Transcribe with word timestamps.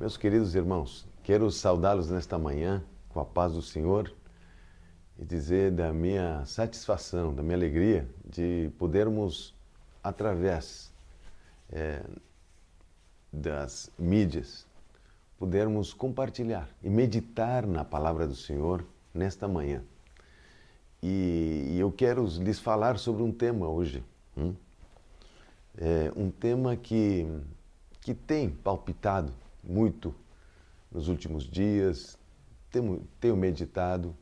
Meus 0.00 0.16
queridos 0.16 0.54
irmãos, 0.54 1.06
quero 1.22 1.50
saudá-los 1.50 2.08
nesta 2.08 2.38
manhã 2.38 2.82
com 3.10 3.20
a 3.20 3.24
paz 3.26 3.52
do 3.52 3.60
Senhor 3.60 4.10
e 5.18 5.26
dizer 5.26 5.70
da 5.70 5.92
minha 5.92 6.42
satisfação, 6.46 7.34
da 7.34 7.42
minha 7.42 7.54
alegria 7.54 8.08
de 8.24 8.70
podermos, 8.78 9.54
através 10.02 10.90
é, 11.70 12.02
das 13.30 13.90
mídias, 13.98 14.66
podermos 15.38 15.92
compartilhar 15.92 16.66
e 16.82 16.88
meditar 16.88 17.66
na 17.66 17.84
palavra 17.84 18.26
do 18.26 18.34
Senhor 18.34 18.82
nesta 19.12 19.46
manhã. 19.46 19.84
E, 21.02 21.76
eu 21.78 21.92
quero 21.92 22.24
lhes 22.24 22.58
falar 22.58 22.96
sobre 22.96 23.22
um 23.22 23.30
tema 23.30 23.68
hoje. 23.68 24.02
Hum? 24.34 24.54
É 25.76 26.10
um 26.16 26.30
tema 26.30 26.74
que, 26.74 27.28
que 28.00 28.14
tem 28.14 28.48
palpitado 28.48 29.30
muito 29.62 30.14
nos 30.90 31.08
últimos 31.08 31.44
dias, 31.44 32.18
tenho, 32.70 33.06
tenho 33.20 33.36
meditado, 33.36 34.16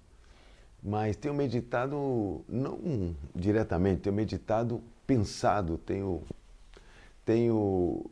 mas 0.82 1.16
tenho 1.16 1.34
meditado 1.34 2.44
não 2.48 3.14
diretamente, 3.34 4.02
tenho 4.02 4.14
meditado 4.14 4.82
pensado, 5.06 5.78
tenho, 5.78 6.22
tenho, 7.24 8.04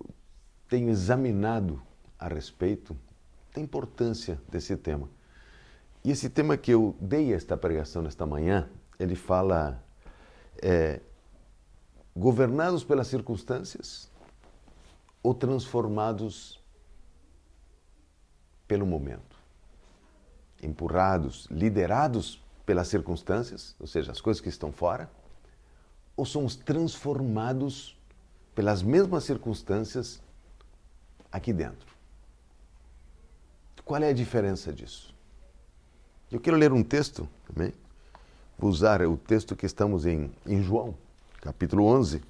tenho 0.68 0.88
examinado 0.90 1.80
a 2.18 2.28
respeito 2.28 2.96
da 3.54 3.60
importância 3.60 4.40
desse 4.48 4.76
tema. 4.76 5.08
E 6.04 6.10
esse 6.10 6.30
tema 6.30 6.56
que 6.56 6.70
eu 6.70 6.96
dei 7.00 7.32
esta 7.34 7.56
pregação 7.56 8.00
nesta 8.00 8.24
manhã, 8.24 8.68
ele 8.98 9.14
fala 9.14 9.82
é, 10.62 11.00
governados 12.14 12.84
pelas 12.84 13.08
circunstâncias 13.08 14.10
ou 15.22 15.34
transformados 15.34 16.64
pelo 18.66 18.86
momento. 18.86 19.36
Empurrados, 20.62 21.46
liderados 21.50 22.42
pelas 22.64 22.88
circunstâncias, 22.88 23.76
ou 23.78 23.86
seja, 23.86 24.12
as 24.12 24.20
coisas 24.20 24.40
que 24.40 24.48
estão 24.48 24.73
fora, 24.73 25.10
ou 26.16 26.24
somos 26.24 26.56
transformados 26.56 27.96
pelas 28.54 28.82
mesmas 28.82 29.24
circunstâncias 29.24 30.20
aqui 31.30 31.52
dentro. 31.52 31.95
Qual 33.84 34.02
é 34.02 34.08
a 34.08 34.12
diferença 34.12 34.73
disso? 34.73 35.14
Eu 36.32 36.40
quero 36.40 36.56
ler 36.56 36.73
um 36.73 36.82
texto 36.82 37.28
também. 37.46 37.73
Vou 38.58 38.68
usar 38.68 39.01
o 39.02 39.16
texto 39.16 39.54
que 39.54 39.64
estamos 39.64 40.06
em, 40.06 40.32
em 40.45 40.60
João, 40.60 40.95
capítulo 41.40 41.84
11, 41.84 42.20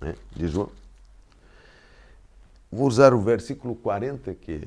né, 0.00 0.14
de 0.34 0.48
João. 0.48 0.70
Vou 2.72 2.86
usar 2.88 3.12
o 3.12 3.20
versículo 3.20 3.74
40, 3.74 4.34
que 4.34 4.66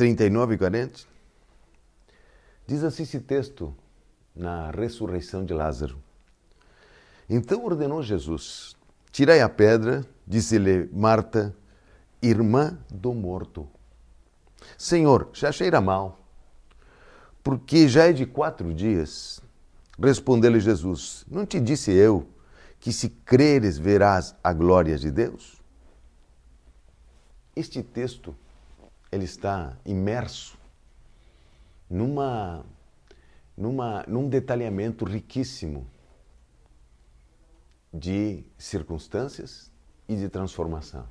39 0.00 0.54
e 0.54 0.56
40. 0.56 1.00
Diz 2.66 2.82
assim 2.82 3.02
esse 3.02 3.20
texto 3.20 3.76
na 4.34 4.70
ressurreição 4.70 5.44
de 5.44 5.52
Lázaro. 5.52 6.02
Então 7.28 7.62
ordenou 7.66 8.02
Jesus: 8.02 8.74
Tirai 9.12 9.42
a 9.42 9.48
pedra, 9.48 10.02
disse-lhe 10.26 10.88
Marta, 10.90 11.54
irmã 12.22 12.78
do 12.90 13.12
morto. 13.12 13.68
Senhor, 14.78 15.28
já 15.34 15.52
cheira 15.52 15.82
mal, 15.82 16.18
porque 17.44 17.86
já 17.86 18.06
é 18.06 18.12
de 18.14 18.24
quatro 18.24 18.72
dias. 18.72 19.42
Respondeu-lhe 20.02 20.60
Jesus: 20.60 21.26
Não 21.30 21.44
te 21.44 21.60
disse 21.60 21.92
eu 21.92 22.26
que 22.78 22.90
se 22.90 23.10
creres 23.10 23.76
verás 23.76 24.34
a 24.42 24.54
glória 24.54 24.96
de 24.96 25.10
Deus? 25.10 25.60
Este 27.54 27.82
texto 27.82 28.34
ele 29.10 29.24
está 29.24 29.76
imerso 29.84 30.58
numa, 31.88 32.64
numa, 33.56 34.04
num 34.06 34.28
detalhamento 34.28 35.04
riquíssimo 35.04 35.86
de 37.92 38.44
circunstâncias 38.56 39.70
e 40.08 40.14
de 40.16 40.28
transformação. 40.28 41.06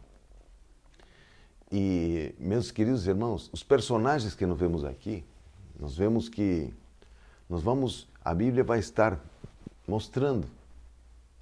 E, 1.71 2.33
meus 2.39 2.71
queridos 2.71 3.05
irmãos, 3.05 3.49
os 3.51 3.63
personagens 3.63 4.33
que 4.33 4.45
nós 4.45 4.57
vemos 4.57 4.83
aqui, 4.85 5.25
nós 5.77 5.97
vemos 5.97 6.29
que 6.29 6.73
nós 7.49 7.61
vamos, 7.61 8.07
a 8.23 8.33
Bíblia 8.33 8.63
vai 8.63 8.79
estar 8.79 9.19
mostrando 9.87 10.47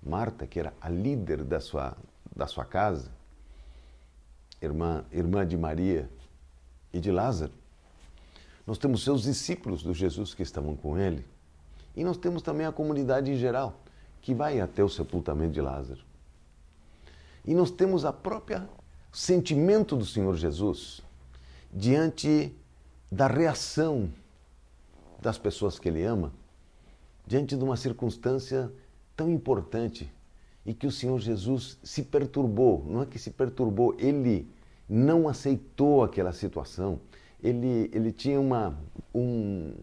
Marta, 0.01 0.47
que 0.47 0.59
era 0.59 0.73
a 0.79 0.89
líder 0.89 1.43
da 1.43 1.59
sua, 1.59 1.95
da 2.35 2.47
sua 2.47 2.65
casa, 2.65 3.11
irmã, 4.61 5.05
irmã 5.11 5.45
de 5.45 5.57
Maria 5.57 6.09
e 6.97 7.01
de 7.01 7.11
Lázaro. 7.11 7.53
Nós 8.65 8.77
temos 8.77 9.03
seus 9.03 9.23
discípulos 9.23 9.81
do 9.81 9.93
Jesus 9.93 10.33
que 10.33 10.43
estavam 10.43 10.75
com 10.75 10.97
ele. 10.97 11.25
E 11.95 12.03
nós 12.03 12.17
temos 12.17 12.41
também 12.41 12.65
a 12.65 12.71
comunidade 12.71 13.31
em 13.31 13.37
geral, 13.37 13.79
que 14.21 14.33
vai 14.33 14.59
até 14.59 14.83
o 14.83 14.89
sepultamento 14.89 15.53
de 15.53 15.61
Lázaro. 15.61 16.01
E 17.45 17.55
nós 17.55 17.71
temos 17.71 18.03
a 18.03 18.11
própria 18.11 18.67
sentimento 19.11 19.95
do 19.95 20.05
Senhor 20.05 20.35
Jesus 20.35 21.01
diante 21.73 22.53
da 23.11 23.27
reação 23.27 24.11
das 25.21 25.37
pessoas 25.37 25.79
que 25.79 25.87
ele 25.87 26.03
ama, 26.03 26.33
diante 27.25 27.55
de 27.55 27.63
uma 27.63 27.77
circunstância 27.77 28.71
tão 29.15 29.31
importante 29.31 30.11
e 30.65 30.73
que 30.73 30.85
o 30.85 30.91
Senhor 30.91 31.19
Jesus 31.19 31.77
se 31.81 32.03
perturbou. 32.03 32.85
Não 32.85 33.01
é 33.01 33.05
que 33.05 33.17
se 33.17 33.31
perturbou, 33.31 33.95
ele 33.97 34.47
não 34.87 35.27
aceitou 35.27 36.03
aquela 36.03 36.31
situação. 36.31 36.99
Ele, 37.43 37.89
ele 37.93 38.11
tinha 38.11 38.39
uma. 38.39 38.77
Um, 39.13 39.73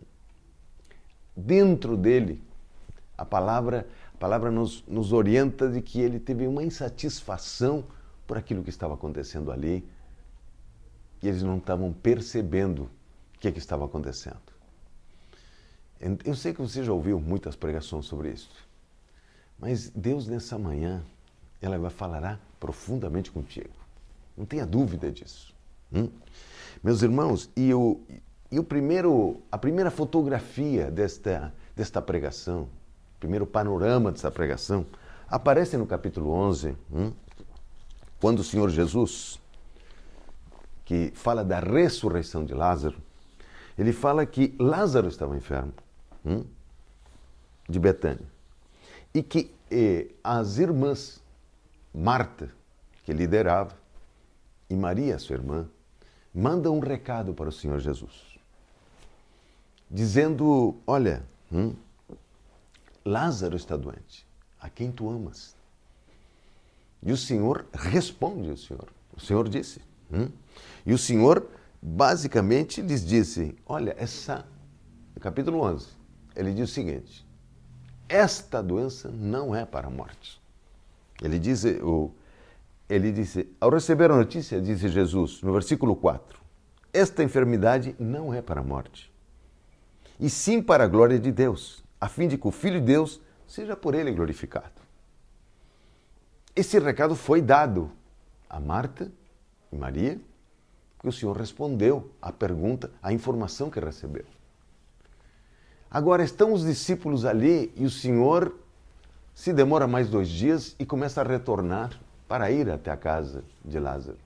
dentro 1.37 1.97
dele, 1.97 2.42
a 3.16 3.25
palavra, 3.25 3.87
a 4.14 4.19
palavra 4.19 4.50
nos, 4.50 4.84
nos 4.87 5.12
orienta 5.12 5.69
de 5.69 5.81
que 5.82 6.00
ele 6.00 6.19
teve 6.19 6.47
uma 6.47 6.62
insatisfação 6.62 7.84
por 8.26 8.38
aquilo 8.38 8.62
que 8.62 8.70
estava 8.70 8.94
acontecendo 8.94 9.53
ali 9.53 9.87
e 11.22 11.28
eles 11.28 11.43
não 11.43 11.59
estavam 11.59 11.93
percebendo 11.93 12.91
o 13.34 13.38
que, 13.38 13.48
é 13.48 13.53
que 13.53 13.59
estava 13.59 13.84
acontecendo. 13.84 14.54
Eu 16.25 16.34
sei 16.34 16.53
que 16.53 16.60
você 16.60 16.84
já 16.84 16.93
ouviu 16.93 17.19
muitas 17.19 17.56
pregações 17.56 18.04
sobre 18.04 18.31
isso, 18.31 18.50
mas 19.59 19.88
Deus 19.88 20.26
nessa 20.26 20.59
manhã, 20.59 21.03
ela 21.62 21.78
vai 21.78 21.91
falar 21.91 22.38
profundamente 22.60 23.31
contigo. 23.31 23.84
Não 24.37 24.45
tenha 24.45 24.67
dúvida 24.67 25.11
disso. 25.11 25.55
Hum? 25.93 26.09
Meus 26.83 27.03
irmãos, 27.03 27.50
e, 27.56 27.72
o, 27.72 28.00
e 28.50 28.59
o 28.59 28.65
primeiro, 28.65 29.41
a 29.50 29.56
primeira 29.56 29.91
fotografia 29.91 30.91
desta, 30.91 31.55
desta 31.75 32.03
pregação, 32.03 32.62
o 33.17 33.21
primeiro 33.21 33.47
panorama 33.47 34.11
desta 34.11 34.31
pregação, 34.31 34.84
aparece 35.28 35.77
no 35.77 35.87
capítulo 35.87 36.31
11, 36.31 36.77
hum? 36.93 37.12
quando 38.21 38.41
o 38.41 38.44
Senhor 38.44 38.69
Jesus, 38.71 39.41
que 40.84 41.12
fala 41.15 41.44
da 41.44 41.61
ressurreição 41.61 42.44
de 42.44 42.55
Lázaro, 42.55 42.97
ele 43.78 43.93
fala 43.93 44.27
que 44.27 44.55
Lázaro 44.59 45.09
estava 45.09 45.37
enfermo, 45.37 45.73
hum? 46.25 46.44
de 47.69 47.78
Betânia, 47.78 48.27
e 49.15 49.23
que 49.23 49.50
eh, 49.71 50.09
as 50.23 50.59
irmãs, 50.59 51.23
Marta, 51.94 52.50
que 53.05 53.12
liderava, 53.12 53.84
e 54.69 54.75
Maria, 54.75 55.19
sua 55.19 55.36
irmã, 55.36 55.69
mandam 56.34 56.76
um 56.76 56.80
recado 56.80 57.32
para 57.34 57.48
o 57.48 57.52
Senhor 57.52 57.78
Jesus, 57.78 58.38
dizendo: 59.91 60.76
Olha, 60.86 61.25
hum, 61.52 61.75
Lázaro 63.04 63.56
está 63.56 63.76
doente, 63.76 64.26
a 64.60 64.69
quem 64.69 64.91
tu 64.91 65.08
amas. 65.08 65.54
E 67.02 67.12
o 67.12 67.16
Senhor 67.16 67.66
responde 67.72 68.50
o 68.50 68.56
Senhor. 68.56 68.88
O 69.14 69.20
Senhor 69.20 69.48
disse. 69.48 69.80
Hum? 70.11 70.28
E 70.87 70.93
o 70.93 70.99
Senhor 70.99 71.46
basicamente 71.81 72.81
lhes 72.81 73.05
disse: 73.05 73.55
Olha, 73.67 73.94
essa. 73.99 74.46
Capítulo 75.20 75.60
11. 75.60 75.88
Ele 76.34 76.52
diz 76.52 76.70
o 76.70 76.72
seguinte: 76.72 77.26
Esta 78.08 78.62
doença 78.62 79.08
não 79.10 79.55
é 79.55 79.64
para 79.67 79.88
a 79.88 79.90
morte. 79.90 80.43
Ele 81.22 81.38
diz, 81.38 81.64
o, 81.64 82.10
ele 82.88 83.10
disse, 83.12 83.48
ao 83.60 83.70
receber 83.70 84.10
a 84.10 84.16
notícia, 84.16 84.60
disse 84.60 84.88
Jesus, 84.88 85.42
no 85.42 85.52
versículo 85.52 85.96
4, 85.96 86.38
esta 86.92 87.22
enfermidade 87.22 87.96
não 87.98 88.32
é 88.32 88.42
para 88.42 88.60
a 88.60 88.64
morte, 88.64 89.12
e 90.20 90.28
sim 90.28 90.62
para 90.62 90.84
a 90.84 90.88
glória 90.88 91.19
de 91.19 91.32
Deus, 91.32 91.82
a 92.00 92.08
fim 92.08 92.28
de 92.28 92.38
que 92.38 92.46
o 92.46 92.50
Filho 92.50 92.81
de 92.81 92.86
Deus 92.86 93.20
seja 93.46 93.75
por 93.75 93.94
ele 93.94 94.12
glorificado. 94.12 94.82
Esse 96.54 96.78
recado 96.78 97.16
foi 97.16 97.42
dado 97.42 97.90
a 98.48 98.60
Marta 98.60 99.10
e 99.72 99.76
Maria, 99.76 100.20
porque 100.96 101.08
o 101.08 101.12
Senhor 101.12 101.36
respondeu 101.36 102.12
à 102.22 102.31
pergunta, 102.31 102.90
à 103.02 103.12
informação 103.12 103.70
que 103.70 103.81
recebeu. 103.81 104.25
Agora 105.90 106.22
estão 106.22 106.52
os 106.52 106.64
discípulos 106.64 107.25
ali 107.25 107.72
e 107.76 107.84
o 107.84 107.90
Senhor 107.90 108.54
se 109.34 109.52
demora 109.52 109.86
mais 109.86 110.08
dois 110.08 110.28
dias 110.28 110.76
e 110.78 110.86
começa 110.86 111.20
a 111.20 111.25
retornar 111.25 112.00
para 112.29 112.50
ir 112.50 112.71
até 112.71 112.91
a 112.91 112.97
casa 112.97 113.44
de 113.65 113.79
Lázaro. 113.79 114.19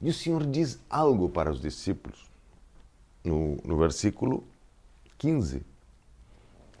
E 0.00 0.08
o 0.08 0.14
Senhor 0.14 0.46
diz 0.46 0.78
algo 0.88 1.28
para 1.28 1.50
os 1.50 1.60
discípulos. 1.60 2.30
No, 3.22 3.56
no 3.64 3.76
versículo 3.76 4.42
15, 5.18 5.62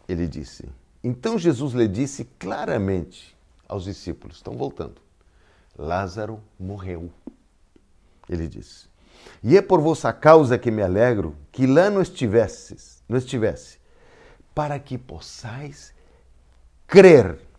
ele 0.08 0.26
disse: 0.26 0.66
Então 1.04 1.38
Jesus 1.38 1.74
lhe 1.74 1.86
disse 1.86 2.24
claramente 2.38 3.36
aos 3.68 3.84
discípulos: 3.84 4.36
estão 4.36 4.56
voltando, 4.56 5.00
Lázaro 5.76 6.40
morreu. 6.58 7.10
Ele 8.28 8.48
disse: 8.48 8.88
E 9.42 9.56
é 9.56 9.60
por 9.60 9.80
vossa 9.80 10.12
causa 10.12 10.58
que 10.58 10.70
me 10.70 10.82
alegro 10.82 11.36
que 11.52 11.66
lá 11.66 11.90
não 11.90 12.00
estivesses, 12.00 13.02
não 13.06 13.18
estivesse, 13.18 13.78
para 14.54 14.78
que 14.78 14.96
possais 14.96 15.92
crer. 16.86 17.49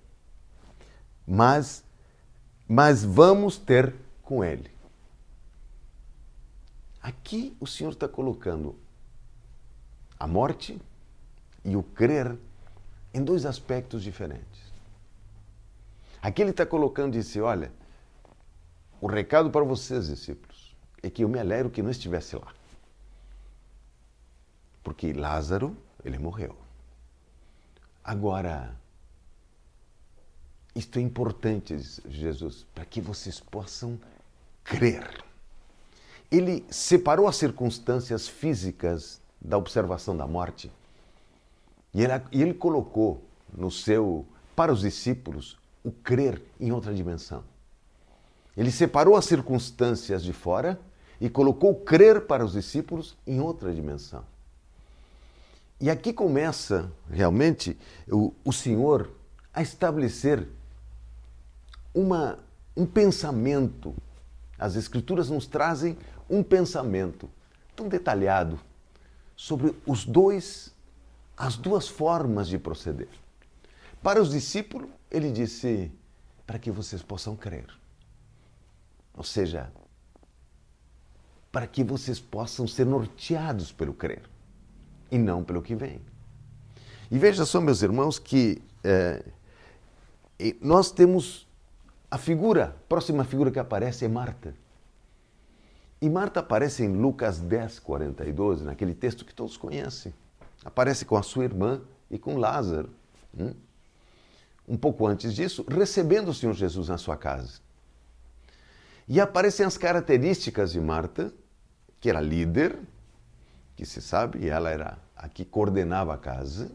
Mas 1.26 1.84
mas 2.74 3.04
vamos 3.04 3.58
ter 3.58 3.94
com 4.22 4.42
ele. 4.46 4.72
Aqui 7.02 7.54
o 7.60 7.68
Senhor 7.68 7.92
está 7.92 8.08
colocando 8.08 8.80
a 10.18 10.26
morte 10.26 10.82
e 11.66 11.76
o 11.76 11.84
crer 11.84 12.38
em 13.14 13.22
dois 13.22 13.46
aspectos 13.46 14.02
diferentes. 14.02 14.62
Aqui 16.22 16.42
ele 16.42 16.52
está 16.52 16.66
colocando 16.66 17.14
e 17.14 17.20
disse: 17.20 17.42
Olha, 17.42 17.74
o 19.02 19.08
recado 19.08 19.52
para 19.52 19.66
vocês, 19.66 20.08
discípulos, 20.08 20.74
é 21.04 21.10
que 21.10 21.26
eu 21.26 21.28
me 21.28 21.40
alegro 21.40 21.70
que 21.70 21.84
não 21.84 21.92
estivesse 21.92 22.38
lá. 22.38 22.54
Porque 24.82 25.12
Lázaro, 25.12 25.76
ele 26.06 26.18
morreu. 26.18 26.56
Agora, 28.02 28.74
isto 30.76 31.00
é 31.00 31.02
importante, 31.02 31.78
Jesus, 32.08 32.66
para 32.74 32.86
que 32.86 33.02
vocês 33.02 33.40
possam 33.40 34.00
crer. 34.64 35.24
Ele 36.32 36.66
separou 36.70 37.28
as 37.28 37.36
circunstâncias 37.36 38.28
físicas 38.28 39.20
da 39.42 39.58
observação 39.58 40.16
da 40.16 40.26
morte 40.26 40.72
e 41.94 42.04
ele, 42.04 42.14
ele 42.32 42.54
colocou 42.54 43.22
no 43.54 43.70
seu 43.70 44.26
para 44.56 44.72
os 44.72 44.82
discípulos 44.82 45.58
o 45.84 45.92
crer 45.92 46.42
em 46.60 46.72
outra 46.72 46.94
dimensão. 46.94 47.44
Ele 48.56 48.72
separou 48.72 49.16
as 49.16 49.26
circunstâncias 49.26 50.24
de 50.24 50.34
fora 50.34 50.80
e 51.20 51.30
colocou 51.30 51.72
o 51.72 51.80
crer 51.82 52.22
para 52.22 52.46
os 52.46 52.54
discípulos 52.54 53.18
em 53.26 53.40
outra 53.40 53.74
dimensão. 53.74 54.24
E 55.80 55.90
aqui 55.90 56.14
começa 56.14 56.92
realmente 57.10 57.78
o, 58.08 58.34
o 58.46 58.54
Senhor 58.54 59.10
a 59.54 59.62
estabelecer 59.62 60.48
uma, 61.94 62.40
um 62.76 62.86
pensamento. 62.86 63.96
As 64.58 64.76
Escrituras 64.76 65.30
nos 65.30 65.48
trazem 65.48 65.98
um 66.30 66.44
pensamento 66.44 67.30
tão 67.76 67.88
detalhado 67.88 68.60
sobre 69.36 69.76
os 69.86 70.06
dois, 70.06 70.74
as 71.36 71.58
duas 71.58 71.88
formas 71.88 72.48
de 72.48 72.58
proceder. 72.58 73.10
Para 74.02 74.22
os 74.22 74.30
discípulos, 74.30 74.90
ele 75.10 75.32
disse: 75.32 75.92
para 76.46 76.60
que 76.60 76.72
vocês 76.72 77.02
possam 77.02 77.36
crer. 77.36 77.68
Ou 79.14 79.24
seja, 79.24 79.72
para 81.52 81.68
que 81.68 81.84
vocês 81.84 82.20
possam 82.20 82.68
ser 82.68 82.86
norteados 82.86 83.72
pelo 83.72 83.94
crer 83.94 84.24
e 85.10 85.18
não 85.18 85.44
pelo 85.44 85.62
que 85.62 85.76
vem. 85.76 86.02
E 87.10 87.18
veja 87.18 87.46
só, 87.46 87.60
meus 87.60 87.82
irmãos, 87.82 88.18
que 88.18 88.62
é, 88.84 89.24
nós 90.62 90.92
temos 90.92 91.48
a 92.12 92.18
figura, 92.18 92.66
a 92.66 92.88
próxima 92.90 93.24
figura 93.24 93.50
que 93.50 93.58
aparece 93.58 94.04
é 94.04 94.08
Marta. 94.10 94.54
E 96.02 96.10
Marta 96.10 96.42
aparece 96.42 96.84
em 96.84 96.94
Lucas 96.94 97.40
10, 97.40 97.80
42, 97.80 98.64
naquele 98.64 98.94
texto 98.94 99.24
que 99.24 99.34
todos 99.34 99.56
conhecem. 99.56 100.14
Aparece 100.66 101.06
com 101.06 101.16
a 101.16 101.24
sua 101.24 101.46
irmã 101.46 101.82
e 102.10 102.20
com 102.20 102.36
Lázaro. 102.38 102.90
Hum? 103.38 103.54
Um 104.68 104.76
pouco 104.76 105.08
antes 105.08 105.34
disso, 105.34 105.66
recebendo 105.70 106.30
o 106.30 106.34
Senhor 106.34 106.54
Jesus 106.54 106.90
na 106.90 106.98
sua 106.98 107.16
casa. 107.16 107.62
E 109.08 109.22
aparecem 109.22 109.66
as 109.66 109.78
características 109.78 110.74
de 110.74 110.82
Marta, 110.82 111.34
que 112.00 112.10
era 112.10 112.20
líder, 112.20 112.78
que 113.76 113.86
se 113.86 114.02
sabe, 114.02 114.48
ela 114.48 114.70
era 114.70 114.98
a 115.16 115.30
que 115.30 115.46
coordenava 115.46 116.14
a 116.14 116.18
casa. 116.18 116.72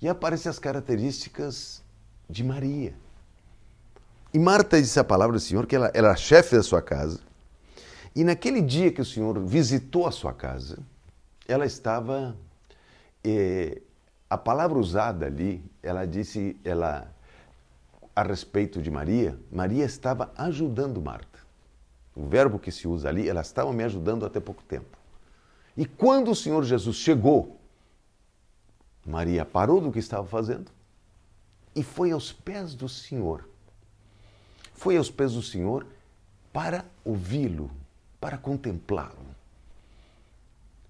E 0.00 0.08
aparecem 0.08 0.48
as 0.48 0.58
características 0.58 1.82
de 2.28 2.42
Maria. 2.42 3.03
E 4.34 4.38
Marta 4.38 4.82
disse 4.82 4.98
a 4.98 5.04
palavra 5.04 5.36
do 5.36 5.40
Senhor 5.40 5.64
que 5.64 5.76
ela, 5.76 5.90
era 5.94 6.14
chefe 6.16 6.56
da 6.56 6.62
sua 6.62 6.82
casa 6.82 7.20
e 8.14 8.22
naquele 8.22 8.60
dia 8.60 8.92
que 8.92 9.00
o 9.00 9.04
Senhor 9.04 9.40
visitou 9.40 10.06
a 10.06 10.12
sua 10.12 10.32
casa, 10.32 10.78
ela 11.48 11.66
estava. 11.66 12.36
Eh, 13.24 13.82
a 14.30 14.38
palavra 14.38 14.78
usada 14.78 15.26
ali, 15.26 15.64
ela 15.82 16.06
disse, 16.06 16.56
ela 16.64 17.12
a 18.14 18.22
respeito 18.22 18.80
de 18.80 18.90
Maria, 18.90 19.38
Maria 19.50 19.84
estava 19.84 20.32
ajudando 20.36 21.00
Marta. 21.00 21.40
O 22.14 22.26
verbo 22.26 22.58
que 22.58 22.70
se 22.70 22.86
usa 22.86 23.08
ali, 23.08 23.28
ela 23.28 23.40
estava 23.40 23.72
me 23.72 23.82
ajudando 23.82 24.24
até 24.24 24.38
pouco 24.38 24.62
tempo. 24.62 24.96
E 25.76 25.84
quando 25.84 26.30
o 26.30 26.34
Senhor 26.34 26.62
Jesus 26.62 26.96
chegou, 26.96 27.58
Maria 29.04 29.44
parou 29.44 29.80
do 29.80 29.90
que 29.90 29.98
estava 29.98 30.26
fazendo 30.26 30.70
e 31.74 31.82
foi 31.82 32.12
aos 32.12 32.32
pés 32.32 32.74
do 32.74 32.88
Senhor. 32.88 33.48
Foi 34.74 34.96
aos 34.96 35.10
pés 35.10 35.32
do 35.32 35.42
Senhor 35.42 35.86
para 36.52 36.84
ouvi-lo, 37.04 37.70
para 38.20 38.36
contemplá-lo, 38.36 39.26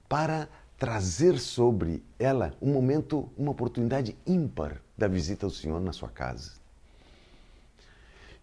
para 0.08 0.48
trazer 0.78 1.38
sobre 1.38 2.02
ela 2.19 2.54
um 2.60 2.72
momento, 2.72 3.31
uma 3.36 3.52
oportunidade 3.52 4.16
ímpar 4.26 4.81
da 4.96 5.06
visita 5.06 5.46
ao 5.46 5.50
Senhor 5.50 5.81
na 5.81 5.92
sua 5.92 6.08
casa. 6.08 6.52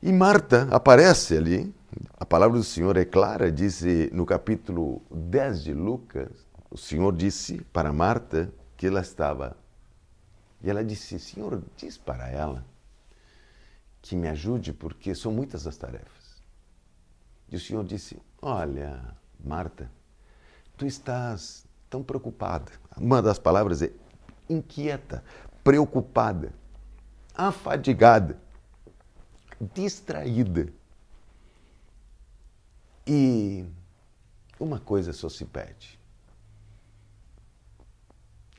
E 0.02 0.12
Marta 0.12 0.68
aparece 0.72 1.38
ali, 1.38 1.74
a 2.18 2.26
palavra 2.26 2.58
do 2.58 2.64
Senhor 2.64 2.98
é 2.98 3.06
clara, 3.06 3.52
diz 3.52 3.84
no 4.12 4.26
capítulo 4.26 5.02
10 5.12 5.64
de 5.64 5.74
Lucas, 5.74 6.32
o 6.70 6.78
Senhor 6.78 7.16
disse 7.16 7.62
para 7.74 7.92
Marta 7.92 8.52
que 8.78 8.88
ela 8.88 9.02
estava. 9.02 9.56
E 10.64 10.70
ela 10.70 10.84
disse: 10.84 11.20
Senhor, 11.20 11.62
diz 11.76 11.98
para 11.98 12.30
ela 12.30 12.66
que 14.02 14.16
me 14.16 14.28
ajude, 14.28 14.74
porque 14.74 15.14
são 15.14 15.32
muitas 15.32 15.68
as 15.68 15.78
tarefas. 15.78 16.42
E 17.50 17.56
o 17.56 17.60
Senhor 17.60 17.84
disse: 17.84 18.20
Olha, 18.42 19.16
Marta, 19.44 19.92
tu 20.76 20.86
estás 20.86 21.66
tão 21.90 22.02
preocupada. 22.02 22.72
Uma 22.98 23.22
das 23.22 23.38
palavras 23.38 23.82
é 23.82 23.92
inquieta, 24.50 25.24
preocupada, 25.64 26.54
afadigada, 27.36 28.40
distraída. 29.74 30.72
E 33.06 33.66
uma 34.60 34.80
coisa 34.80 35.12
só 35.14 35.28
se 35.28 35.46
pede. 35.46 36.00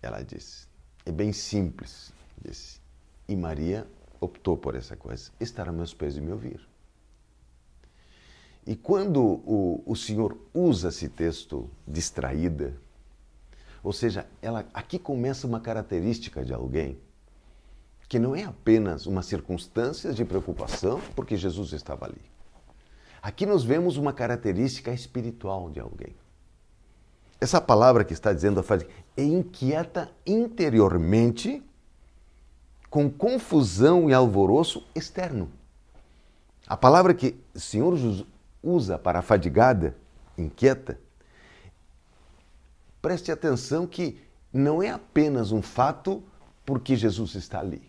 Ela 0.01 0.23
disse: 0.23 0.67
É 1.07 1.13
bem 1.13 1.33
simples. 1.33 2.13
Disse. 2.45 2.81
E 3.29 3.37
Maria 3.37 3.87
optou 4.23 4.57
por 4.57 4.75
essa 4.75 4.97
coisa: 4.97 5.31
estar 5.41 5.69
a 5.69 5.73
meus 5.73 5.93
pés 5.93 6.17
e 6.17 6.21
me 6.21 6.33
ouvir. 6.33 6.61
E 8.65 8.77
quando 8.77 9.21
o, 9.21 9.83
o 9.85 9.97
Senhor 9.97 10.39
usa 10.55 10.89
esse 10.89 11.09
texto 11.09 11.69
distraída, 11.87 12.77
ou 13.83 13.93
seja, 13.93 14.27
ela, 14.41 14.65
aqui 14.73 14.99
começa 14.99 15.47
uma 15.47 15.59
característica 15.59 16.45
de 16.45 16.55
alguém 16.55 16.99
que 18.09 18.19
não 18.19 18.37
é 18.37 18.45
apenas 18.45 19.07
uma 19.07 19.23
circunstância 19.23 20.13
de 20.13 20.25
preocupação, 20.25 21.01
porque 21.17 21.37
Jesus 21.37 21.73
estava 21.73 22.05
ali. 22.05 22.21
Aqui 23.23 23.47
nós 23.47 23.65
vemos 23.65 23.97
uma 23.97 24.13
característica 24.13 24.93
espiritual 24.93 25.71
de 25.71 25.81
alguém. 25.81 26.15
Essa 27.41 27.61
palavra 27.61 28.05
que 28.05 28.13
está 28.13 28.33
dizendo 28.33 28.61
a 28.61 28.65
é 29.17 29.25
inquieta 29.25 30.13
interiormente 30.27 31.63
com 32.93 33.09
confusão 33.09 34.11
e 34.11 34.13
alvoroço 34.13 34.87
externo. 34.95 35.51
A 36.67 36.77
palavra 36.77 37.15
que 37.15 37.35
o 37.55 37.59
Senhor 37.59 37.99
usa 38.63 38.99
para 38.99 39.23
fadigada, 39.23 39.97
inquieta, 40.37 41.01
preste 43.01 43.33
atenção 43.33 43.87
que 43.87 44.21
não 44.53 44.83
é 44.83 44.91
apenas 44.91 45.53
um 45.53 45.63
fato 45.63 46.23
porque 46.67 46.95
Jesus 46.95 47.35
está 47.35 47.61
ali. 47.61 47.83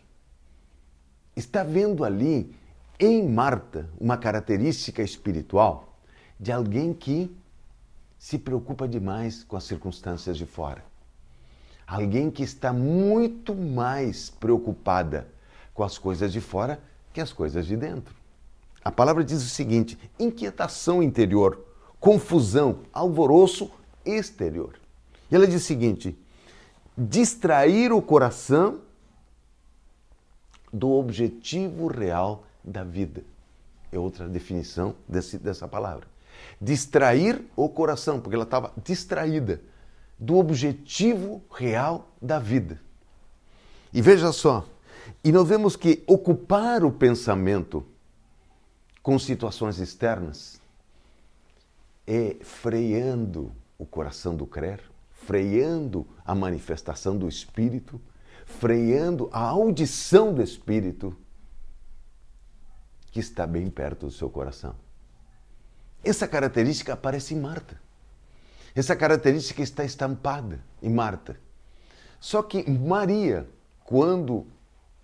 Está 1.35 1.63
vendo 1.63 2.05
ali 2.05 2.55
em 2.97 3.27
Marta 3.27 3.89
uma 3.99 4.15
característica 4.15 5.03
espiritual 5.03 5.97
de 6.39 6.49
alguém 6.49 6.93
que 6.93 7.29
se 8.17 8.39
preocupa 8.39 8.87
demais 8.87 9.43
com 9.43 9.57
as 9.57 9.65
circunstâncias 9.65 10.37
de 10.37 10.45
fora. 10.45 10.92
Alguém 11.85 12.31
que 12.31 12.43
está 12.43 12.71
muito 12.71 13.53
mais 13.53 14.29
preocupada 14.29 15.27
com 15.73 15.83
as 15.83 15.97
coisas 15.97 16.31
de 16.31 16.39
fora 16.39 16.79
que 17.11 17.21
as 17.21 17.31
coisas 17.31 17.65
de 17.65 17.77
dentro. 17.77 18.15
A 18.83 18.91
palavra 18.91 19.23
diz 19.23 19.43
o 19.43 19.49
seguinte: 19.49 19.97
inquietação 20.19 21.01
interior, 21.01 21.59
confusão, 21.99 22.79
alvoroço 22.91 23.71
exterior. 24.05 24.73
E 25.31 25.35
ela 25.35 25.47
diz 25.47 25.63
o 25.63 25.65
seguinte: 25.65 26.17
distrair 26.97 27.91
o 27.91 28.01
coração 28.01 28.81
do 30.71 30.91
objetivo 30.91 31.87
real 31.87 32.43
da 32.63 32.83
vida. 32.83 33.23
É 33.91 33.99
outra 33.99 34.27
definição 34.27 34.95
desse, 35.07 35.37
dessa 35.37 35.67
palavra. 35.67 36.07
Distrair 36.59 37.45
o 37.55 37.69
coração, 37.69 38.19
porque 38.19 38.35
ela 38.35 38.43
estava 38.43 38.73
distraída 38.83 39.61
do 40.23 40.37
objetivo 40.37 41.43
real 41.51 42.07
da 42.21 42.39
vida. 42.39 42.79
E 43.91 44.01
veja 44.01 44.31
só, 44.31 44.65
e 45.21 45.33
nós 45.33 45.47
vemos 45.47 45.75
que 45.75 46.01
ocupar 46.07 46.85
o 46.85 46.91
pensamento 46.91 47.85
com 49.01 49.19
situações 49.19 49.79
externas 49.79 50.61
é 52.07 52.37
freando 52.41 53.51
o 53.77 53.85
coração 53.85 54.33
do 54.33 54.47
crer, 54.47 54.79
freando 55.11 56.07
a 56.25 56.33
manifestação 56.33 57.17
do 57.17 57.27
Espírito, 57.27 57.99
freando 58.45 59.29
a 59.33 59.41
audição 59.41 60.33
do 60.33 60.41
Espírito 60.41 61.15
que 63.11 63.19
está 63.19 63.45
bem 63.45 63.69
perto 63.69 64.05
do 64.05 64.11
seu 64.11 64.29
coração. 64.29 64.73
Essa 66.01 66.29
característica 66.29 66.93
aparece 66.93 67.33
em 67.33 67.39
Marta. 67.41 67.79
Essa 68.75 68.95
característica 68.95 69.61
está 69.61 69.85
estampada 69.85 70.59
em 70.81 70.89
Marta. 70.89 71.37
Só 72.19 72.41
que 72.41 72.67
Maria, 72.69 73.47
quando 73.83 74.47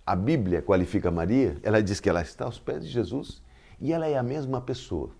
a 0.04 0.16
Bíblia 0.16 0.60
qualifica 0.60 1.10
Maria, 1.10 1.56
ela 1.62 1.80
diz 1.80 2.00
que 2.00 2.08
ela 2.08 2.20
está 2.20 2.46
aos 2.46 2.58
pés 2.58 2.82
de 2.82 2.88
Jesus 2.88 3.40
e 3.80 3.92
ela 3.92 4.08
é 4.08 4.16
a 4.16 4.22
mesma 4.22 4.60
pessoa. 4.60 5.10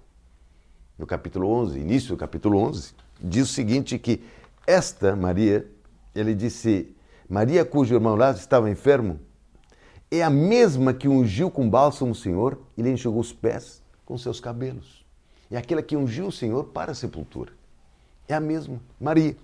No 0.98 1.06
capítulo 1.06 1.48
11, 1.48 1.78
início 1.78 2.08
do 2.10 2.16
capítulo 2.16 2.58
11, 2.58 2.92
diz 3.20 3.48
o 3.48 3.52
seguinte 3.52 3.98
que 3.98 4.22
esta 4.66 5.14
Maria, 5.14 5.64
ele 6.12 6.34
disse, 6.34 6.94
Maria 7.28 7.64
cujo 7.64 7.94
irmão 7.94 8.16
Lázaro 8.16 8.40
estava 8.40 8.68
enfermo, 8.68 9.20
é 10.10 10.22
a 10.22 10.30
mesma 10.30 10.92
que 10.92 11.06
ungiu 11.06 11.50
com 11.52 11.70
bálsamo 11.70 12.10
o 12.10 12.16
Senhor 12.16 12.60
e 12.76 12.82
lhe 12.82 12.90
enxugou 12.90 13.20
os 13.20 13.32
pés 13.32 13.80
com 14.04 14.18
seus 14.18 14.40
cabelos. 14.40 15.06
É 15.48 15.56
aquela 15.56 15.82
que 15.82 15.96
ungiu 15.96 16.26
o 16.26 16.32
Senhor 16.32 16.64
para 16.64 16.90
a 16.92 16.94
sepultura. 16.96 17.59
É 18.30 18.34
a 18.34 18.40
mesma, 18.40 18.80
Maria. 19.00 19.36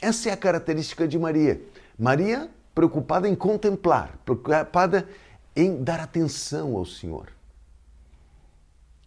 Essa 0.00 0.30
é 0.30 0.32
a 0.32 0.36
característica 0.36 1.06
de 1.06 1.18
Maria. 1.18 1.60
Maria 1.98 2.50
preocupada 2.74 3.28
em 3.28 3.34
contemplar, 3.34 4.18
preocupada 4.24 5.08
em 5.54 5.82
dar 5.82 6.00
atenção 6.00 6.74
ao 6.76 6.84
Senhor. 6.84 7.28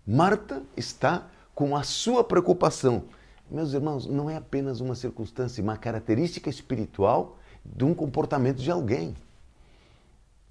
Marta 0.05 0.63
está 0.77 1.27
com 1.53 1.75
a 1.75 1.83
sua 1.83 2.24
preocupação 2.24 3.03
meus 3.50 3.74
irmãos, 3.74 4.05
não 4.05 4.29
é 4.29 4.36
apenas 4.36 4.81
uma 4.81 4.93
circunstância, 4.93 5.63
uma 5.63 5.77
característica 5.77 6.50
espiritual 6.50 7.39
de 7.65 7.86
um 7.86 7.93
comportamento 7.93 8.57
de 8.57 8.69
alguém. 8.69 9.15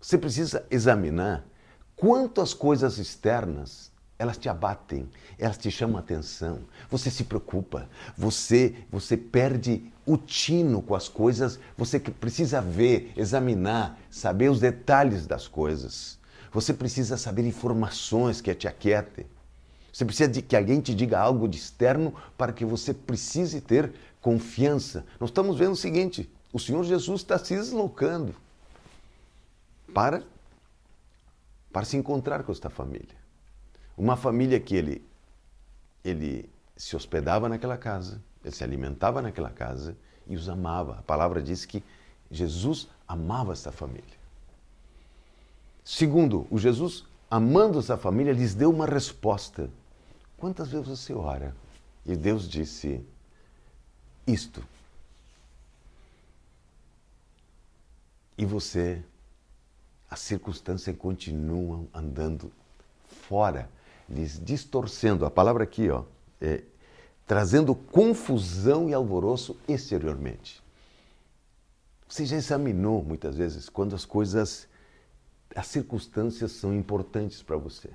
Você 0.00 0.16
precisa 0.16 0.64
examinar 0.70 1.44
quanto 1.94 2.40
as 2.40 2.54
coisas 2.54 2.96
externas 2.96 3.92
elas 4.18 4.38
te 4.38 4.48
abatem, 4.48 5.08
elas 5.38 5.58
te 5.58 5.70
chamam 5.70 5.96
a 5.96 6.00
atenção. 6.00 6.60
Você 6.90 7.10
se 7.10 7.24
preocupa, 7.24 7.88
você 8.16 8.74
você 8.90 9.16
perde 9.16 9.92
o 10.06 10.16
tino 10.16 10.80
com 10.80 10.94
as 10.94 11.08
coisas. 11.08 11.58
Você 11.76 11.98
precisa 11.98 12.60
ver, 12.62 13.12
examinar, 13.16 13.98
saber 14.10 14.48
os 14.48 14.60
detalhes 14.60 15.26
das 15.26 15.48
coisas. 15.48 16.18
Você 16.52 16.72
precisa 16.72 17.18
saber 17.18 17.46
informações 17.46 18.40
que 18.40 18.54
te 18.54 18.68
aquietem. 18.68 19.26
Você 19.92 20.04
precisa 20.04 20.28
de 20.28 20.40
que 20.40 20.56
alguém 20.56 20.80
te 20.80 20.94
diga 20.94 21.18
algo 21.18 21.48
de 21.48 21.58
externo 21.58 22.14
para 22.38 22.52
que 22.52 22.64
você 22.64 22.94
precise 22.94 23.60
ter 23.60 23.92
confiança. 24.20 25.04
Nós 25.18 25.30
estamos 25.30 25.58
vendo 25.58 25.72
o 25.72 25.76
seguinte: 25.76 26.30
o 26.52 26.58
Senhor 26.58 26.84
Jesus 26.84 27.20
está 27.20 27.38
se 27.38 27.54
deslocando 27.54 28.34
para, 29.92 30.22
para 31.72 31.84
se 31.84 31.96
encontrar 31.96 32.42
com 32.42 32.52
esta 32.52 32.70
família. 32.70 33.25
Uma 33.96 34.16
família 34.16 34.60
que 34.60 34.74
ele, 34.74 35.04
ele 36.04 36.50
se 36.76 36.94
hospedava 36.94 37.48
naquela 37.48 37.76
casa, 37.78 38.20
ele 38.44 38.54
se 38.54 38.62
alimentava 38.62 39.22
naquela 39.22 39.50
casa 39.50 39.96
e 40.26 40.36
os 40.36 40.48
amava. 40.48 40.98
A 40.98 41.02
palavra 41.02 41.42
diz 41.42 41.64
que 41.64 41.82
Jesus 42.30 42.88
amava 43.08 43.52
esta 43.52 43.72
família. 43.72 44.16
Segundo, 45.84 46.46
o 46.50 46.58
Jesus, 46.58 47.04
amando 47.30 47.78
essa 47.78 47.96
família, 47.96 48.32
lhes 48.32 48.54
deu 48.54 48.70
uma 48.70 48.86
resposta. 48.86 49.70
Quantas 50.36 50.68
vezes 50.68 50.86
você 50.86 51.14
ora 51.14 51.54
e 52.04 52.16
Deus 52.16 52.48
disse 52.48 53.04
isto? 54.26 54.62
E 58.36 58.44
você, 58.44 59.02
as 60.10 60.20
circunstâncias 60.20 60.94
continuam 60.96 61.88
andando 61.94 62.52
fora, 63.06 63.70
lhes 64.08 64.40
distorcendo. 64.42 65.24
A 65.24 65.30
palavra 65.30 65.64
aqui, 65.64 65.90
ó, 65.90 66.04
é, 66.40 66.62
trazendo 67.26 67.74
confusão 67.74 68.88
e 68.88 68.94
alvoroço 68.94 69.56
exteriormente. 69.68 70.62
Você 72.08 72.24
já 72.24 72.36
examinou 72.36 73.02
muitas 73.02 73.36
vezes 73.36 73.68
quando 73.68 73.94
as 73.94 74.04
coisas, 74.04 74.68
as 75.54 75.66
circunstâncias 75.66 76.52
são 76.52 76.72
importantes 76.72 77.42
para 77.42 77.56
você. 77.56 77.90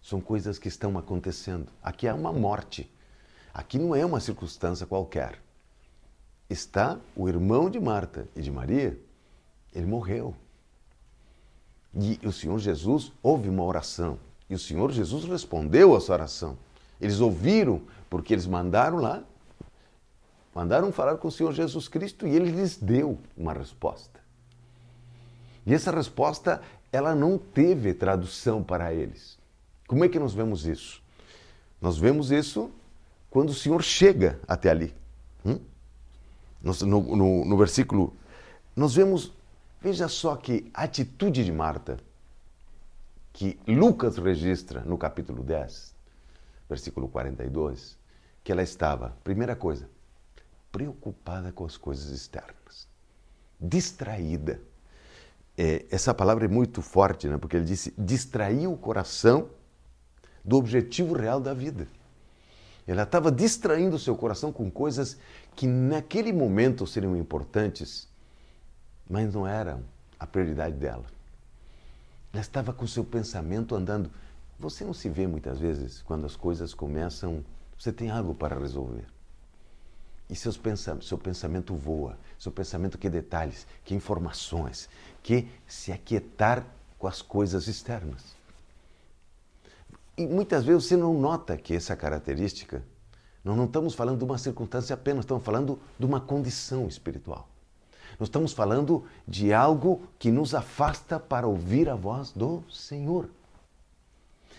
São 0.00 0.20
coisas 0.20 0.58
que 0.58 0.68
estão 0.68 0.96
acontecendo. 0.96 1.66
Aqui 1.82 2.06
é 2.06 2.14
uma 2.14 2.32
morte. 2.32 2.90
Aqui 3.52 3.78
não 3.78 3.94
é 3.94 4.06
uma 4.06 4.20
circunstância 4.20 4.86
qualquer. 4.86 5.42
Está 6.48 6.98
o 7.16 7.28
irmão 7.28 7.68
de 7.68 7.80
Marta 7.80 8.26
e 8.34 8.40
de 8.40 8.50
Maria, 8.50 8.98
ele 9.74 9.86
morreu. 9.86 10.34
E 11.94 12.18
o 12.24 12.32
Senhor 12.32 12.58
Jesus 12.58 13.12
ouve 13.22 13.48
uma 13.48 13.64
oração. 13.64 14.18
E 14.48 14.54
o 14.54 14.58
Senhor 14.58 14.90
Jesus 14.90 15.24
respondeu 15.24 15.94
a 15.94 15.98
essa 15.98 16.12
oração. 16.12 16.58
Eles 17.00 17.20
ouviram, 17.20 17.82
porque 18.08 18.32
eles 18.32 18.46
mandaram 18.46 18.98
lá, 18.98 19.22
mandaram 20.54 20.90
falar 20.90 21.16
com 21.18 21.28
o 21.28 21.32
Senhor 21.32 21.52
Jesus 21.52 21.86
Cristo 21.86 22.26
e 22.26 22.34
ele 22.34 22.50
lhes 22.50 22.76
deu 22.76 23.18
uma 23.36 23.52
resposta. 23.52 24.18
E 25.66 25.74
essa 25.74 25.90
resposta, 25.90 26.62
ela 26.90 27.14
não 27.14 27.36
teve 27.36 27.92
tradução 27.92 28.62
para 28.62 28.92
eles. 28.92 29.38
Como 29.86 30.04
é 30.04 30.08
que 30.08 30.18
nós 30.18 30.32
vemos 30.32 30.66
isso? 30.66 31.02
Nós 31.80 31.98
vemos 31.98 32.30
isso 32.30 32.70
quando 33.30 33.50
o 33.50 33.54
Senhor 33.54 33.82
chega 33.82 34.40
até 34.48 34.70
ali. 34.70 34.94
Hum? 35.44 35.58
No, 36.62 36.72
no, 37.16 37.44
no 37.44 37.56
versículo, 37.56 38.16
nós 38.74 38.94
vemos, 38.94 39.32
veja 39.80 40.08
só 40.08 40.34
que 40.36 40.70
atitude 40.74 41.44
de 41.44 41.52
Marta, 41.52 41.98
que 43.38 43.56
Lucas 43.68 44.16
registra 44.16 44.80
no 44.80 44.98
capítulo 44.98 45.44
10, 45.44 45.94
versículo 46.68 47.06
42, 47.06 47.96
que 48.42 48.50
ela 48.50 48.64
estava, 48.64 49.16
primeira 49.22 49.54
coisa, 49.54 49.88
preocupada 50.72 51.52
com 51.52 51.64
as 51.64 51.76
coisas 51.76 52.10
externas, 52.10 52.88
distraída. 53.60 54.60
É, 55.56 55.86
essa 55.88 56.12
palavra 56.12 56.46
é 56.46 56.48
muito 56.48 56.82
forte, 56.82 57.28
né? 57.28 57.38
porque 57.38 57.56
ele 57.56 57.64
disse: 57.64 57.94
distraiu 57.96 58.72
o 58.72 58.76
coração 58.76 59.48
do 60.44 60.56
objetivo 60.56 61.14
real 61.14 61.40
da 61.40 61.54
vida. 61.54 61.86
Ela 62.88 63.04
estava 63.04 63.30
distraindo 63.30 63.94
o 63.94 64.00
seu 64.00 64.16
coração 64.16 64.50
com 64.50 64.68
coisas 64.68 65.16
que 65.54 65.68
naquele 65.68 66.32
momento 66.32 66.88
seriam 66.88 67.16
importantes, 67.16 68.08
mas 69.08 69.32
não 69.32 69.46
eram 69.46 69.84
a 70.18 70.26
prioridade 70.26 70.74
dela. 70.74 71.17
Ela 72.32 72.40
estava 72.40 72.72
com 72.72 72.86
seu 72.86 73.04
pensamento 73.04 73.74
andando. 73.74 74.10
Você 74.58 74.84
não 74.84 74.92
se 74.92 75.08
vê 75.08 75.26
muitas 75.26 75.58
vezes 75.58 76.02
quando 76.02 76.26
as 76.26 76.36
coisas 76.36 76.74
começam, 76.74 77.44
você 77.78 77.92
tem 77.92 78.10
algo 78.10 78.34
para 78.34 78.58
resolver. 78.58 79.06
E 80.28 80.36
seus 80.36 80.58
pensamentos, 80.58 81.08
seu 81.08 81.16
pensamento 81.16 81.74
voa, 81.74 82.18
seu 82.38 82.52
pensamento 82.52 82.98
quer 82.98 83.10
detalhes, 83.10 83.66
quer 83.84 83.94
informações, 83.94 84.88
quer 85.22 85.46
se 85.66 85.90
aquietar 85.90 86.66
com 86.98 87.06
as 87.06 87.22
coisas 87.22 87.66
externas. 87.66 88.36
E 90.18 90.26
muitas 90.26 90.64
vezes 90.64 90.84
você 90.84 90.96
não 90.96 91.14
nota 91.14 91.56
que 91.56 91.72
essa 91.72 91.96
característica, 91.96 92.82
nós 93.42 93.56
não 93.56 93.64
estamos 93.64 93.94
falando 93.94 94.18
de 94.18 94.24
uma 94.24 94.36
circunstância 94.36 94.92
apenas, 94.92 95.24
estamos 95.24 95.44
falando 95.44 95.78
de 95.98 96.04
uma 96.04 96.20
condição 96.20 96.88
espiritual. 96.88 97.48
Nós 98.18 98.28
estamos 98.28 98.52
falando 98.52 99.04
de 99.26 99.52
algo 99.52 100.02
que 100.18 100.30
nos 100.30 100.54
afasta 100.54 101.20
para 101.20 101.46
ouvir 101.46 101.88
a 101.88 101.94
voz 101.94 102.32
do 102.32 102.62
Senhor. 102.70 103.28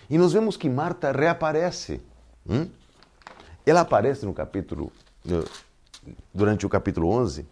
E 0.09 0.17
nós 0.17 0.33
vemos 0.33 0.55
que 0.55 0.69
Marta 0.69 1.11
reaparece. 1.11 2.01
Hum? 2.47 2.67
Ela 3.65 3.81
aparece 3.81 4.25
no 4.25 4.33
capítulo, 4.33 4.91
durante 6.33 6.65
o 6.65 6.69
capítulo 6.69 7.09
11, 7.09 7.45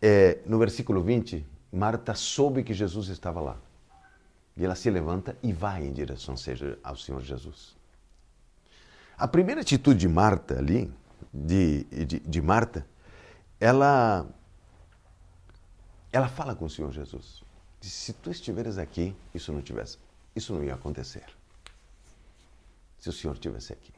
é, 0.00 0.38
no 0.46 0.58
versículo 0.58 1.02
20, 1.02 1.44
Marta 1.72 2.14
soube 2.14 2.62
que 2.62 2.72
Jesus 2.72 3.08
estava 3.08 3.40
lá. 3.40 3.56
E 4.56 4.64
ela 4.64 4.74
se 4.74 4.88
levanta 4.88 5.36
e 5.42 5.52
vai 5.52 5.84
em 5.84 5.92
direção 5.92 6.34
ao 6.82 6.96
Senhor 6.96 7.20
Jesus. 7.20 7.74
A 9.18 9.26
primeira 9.26 9.60
atitude 9.60 9.98
de 9.98 10.08
Marta 10.08 10.58
ali, 10.58 10.92
de, 11.32 11.84
de, 11.84 12.20
de 12.20 12.42
Marta, 12.42 12.86
ela, 13.58 14.26
ela 16.14 16.28
fala 16.28 16.54
com 16.54 16.66
o 16.66 16.70
Senhor 16.70 16.92
Jesus. 16.92 17.42
Diz, 17.80 17.92
se 17.92 18.12
tu 18.12 18.30
estiveres 18.30 18.78
aqui, 18.78 19.14
isso 19.34 19.52
não 19.52 19.60
tivesse, 19.60 19.98
isso 20.34 20.54
não 20.54 20.62
ia 20.62 20.74
acontecer. 20.74 21.26
Se 23.00 23.08
o 23.08 23.12
Senhor 23.12 23.34
estivesse 23.34 23.72
aqui. 23.72 23.92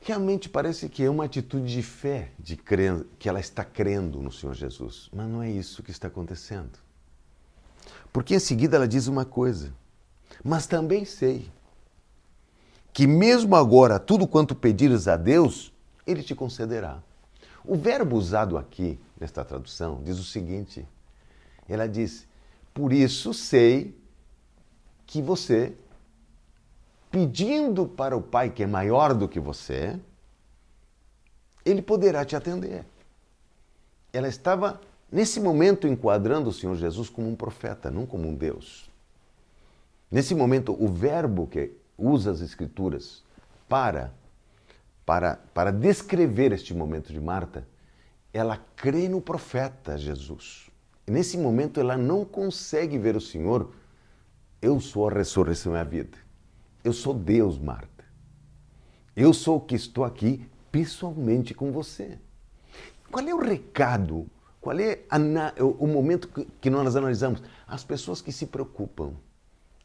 Realmente 0.00 0.50
parece 0.50 0.86
que 0.88 1.02
é 1.02 1.08
uma 1.08 1.24
atitude 1.24 1.72
de 1.72 1.82
fé, 1.82 2.32
de 2.38 2.56
que 2.56 3.28
ela 3.28 3.40
está 3.40 3.64
crendo 3.64 4.20
no 4.20 4.30
Senhor 4.30 4.54
Jesus. 4.54 5.08
Mas 5.12 5.26
não 5.28 5.42
é 5.42 5.50
isso 5.50 5.82
que 5.82 5.90
está 5.90 6.08
acontecendo. 6.08 6.78
Porque 8.12 8.34
em 8.34 8.38
seguida 8.38 8.76
ela 8.76 8.86
diz 8.86 9.06
uma 9.06 9.24
coisa. 9.24 9.72
Mas 10.44 10.66
também 10.66 11.06
sei 11.06 11.50
que 12.92 13.06
mesmo 13.06 13.56
agora 13.56 13.98
tudo 13.98 14.26
quanto 14.26 14.54
pedires 14.54 15.08
a 15.08 15.16
Deus, 15.16 15.72
Ele 16.06 16.22
te 16.22 16.34
concederá. 16.34 17.02
O 17.64 17.76
verbo 17.76 18.16
usado 18.16 18.58
aqui, 18.58 18.98
nesta 19.22 19.44
tradução, 19.44 20.02
diz 20.02 20.18
o 20.18 20.24
seguinte: 20.24 20.86
ela 21.68 21.88
diz, 21.88 22.26
por 22.74 22.92
isso 22.92 23.32
sei 23.32 23.96
que 25.06 25.22
você, 25.22 25.74
pedindo 27.10 27.86
para 27.86 28.16
o 28.16 28.22
Pai 28.22 28.50
que 28.50 28.64
é 28.64 28.66
maior 28.66 29.14
do 29.14 29.28
que 29.28 29.38
você, 29.38 29.98
Ele 31.64 31.80
poderá 31.80 32.24
te 32.24 32.34
atender. 32.34 32.84
Ela 34.12 34.28
estava, 34.28 34.80
nesse 35.10 35.40
momento, 35.40 35.86
enquadrando 35.86 36.50
o 36.50 36.52
Senhor 36.52 36.74
Jesus 36.76 37.08
como 37.08 37.28
um 37.28 37.36
profeta, 37.36 37.90
não 37.90 38.04
como 38.04 38.28
um 38.28 38.34
Deus. 38.34 38.90
Nesse 40.10 40.34
momento, 40.34 40.76
o 40.78 40.88
verbo 40.88 41.46
que 41.46 41.72
usa 41.96 42.32
as 42.32 42.40
Escrituras 42.40 43.22
para, 43.68 44.12
para, 45.06 45.36
para 45.54 45.70
descrever 45.70 46.52
este 46.52 46.74
momento 46.74 47.12
de 47.12 47.20
Marta, 47.20 47.66
ela 48.32 48.56
crê 48.76 49.08
no 49.08 49.20
profeta 49.20 49.98
Jesus. 49.98 50.70
Nesse 51.06 51.36
momento 51.36 51.78
ela 51.78 51.96
não 51.96 52.24
consegue 52.24 52.98
ver 52.98 53.16
o 53.16 53.20
Senhor. 53.20 53.72
Eu 54.60 54.80
sou 54.80 55.08
a 55.08 55.12
ressurreição 55.12 55.74
e 55.74 55.78
a 55.78 55.84
vida. 55.84 56.16
Eu 56.82 56.92
sou 56.92 57.12
Deus, 57.12 57.58
Marta. 57.58 58.04
Eu 59.14 59.34
sou 59.34 59.56
o 59.56 59.60
que 59.60 59.74
estou 59.74 60.04
aqui 60.04 60.46
pessoalmente 60.70 61.52
com 61.52 61.70
você. 61.70 62.18
Qual 63.10 63.26
é 63.26 63.34
o 63.34 63.40
recado? 63.40 64.26
Qual 64.60 64.78
é 64.78 65.00
o 65.60 65.86
momento 65.86 66.28
que 66.60 66.70
nós 66.70 66.96
analisamos? 66.96 67.42
As 67.66 67.84
pessoas 67.84 68.22
que 68.22 68.32
se 68.32 68.46
preocupam 68.46 69.14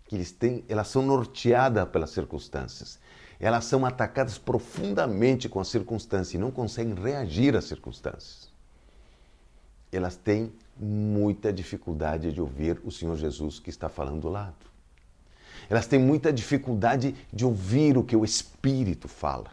que 0.08 0.16
eles 0.16 0.32
têm, 0.32 0.64
elas 0.70 0.88
são 0.88 1.02
norteadas 1.02 1.90
pelas 1.90 2.12
circunstâncias. 2.12 3.00
Elas 3.40 3.66
são 3.66 3.86
atacadas 3.86 4.38
profundamente 4.38 5.48
com 5.48 5.60
as 5.60 5.68
circunstâncias 5.68 6.34
e 6.34 6.38
não 6.38 6.52
conseguem 6.52 6.96
reagir 6.96 7.56
às 7.56 7.66
circunstâncias. 7.66 8.52
Elas 9.92 10.16
têm 10.16 10.52
muita 10.78 11.54
dificuldade 11.54 12.32
de 12.32 12.42
ouvir 12.42 12.82
o 12.84 12.92
Senhor 12.92 13.16
Jesus 13.16 13.60
que 13.60 13.70
está 13.70 13.88
falando 13.88 14.22
do 14.22 14.30
lado. 14.30 14.56
Elas 15.70 15.88
têm 15.88 16.00
muita 16.00 16.32
dificuldade 16.32 17.16
de 17.32 17.46
ouvir 17.46 17.98
o 17.98 18.04
que 18.04 18.16
o 18.16 18.26
Espírito 18.26 19.08
fala. 19.08 19.52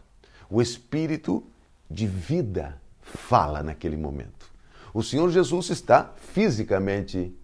O 0.49 0.61
Espírito 0.61 1.43
de 1.89 2.07
vida 2.07 2.79
fala 3.01 3.61
naquele 3.61 3.97
momento. 3.97 4.51
O 4.93 5.03
Senhor 5.03 5.29
Jesus 5.29 5.69
está 5.69 6.13
fisicamente 6.17 7.35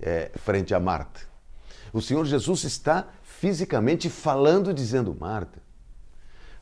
é, 0.00 0.30
frente 0.34 0.74
a 0.74 0.80
Marta 0.80 1.34
o 1.94 2.02
Senhor 2.02 2.26
Jesus 2.26 2.64
está 2.64 3.06
fisicamente 3.44 4.08
falando, 4.08 4.72
dizendo: 4.72 5.14
Marta, 5.14 5.60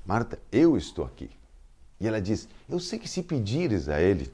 Marta, 0.05 0.37
eu 0.51 0.77
estou 0.77 1.05
aqui. 1.05 1.31
E 2.01 2.09
ela 2.09 2.21
diz: 2.21 2.49
Eu 2.69 2.81
sei 2.81 2.99
que 2.99 3.09
se 3.09 3.23
pedires 3.23 3.89
a 3.89 4.01
Ele, 4.01 4.33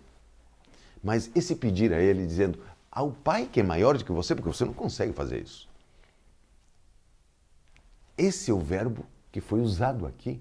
mas 1.04 1.30
esse 1.34 1.54
pedir 1.54 1.92
a 1.92 2.00
Ele 2.00 2.26
dizendo 2.26 2.58
ao 2.90 3.12
Pai 3.12 3.46
que 3.52 3.60
é 3.60 3.62
maior 3.62 3.98
do 3.98 4.02
que 4.02 4.10
você, 4.10 4.34
porque 4.34 4.48
você 4.48 4.64
não 4.64 4.72
consegue 4.72 5.12
fazer 5.12 5.42
isso. 5.42 5.68
Esse 8.16 8.50
é 8.50 8.54
o 8.54 8.60
verbo 8.60 9.04
que 9.30 9.42
foi 9.42 9.60
usado 9.60 10.06
aqui 10.06 10.40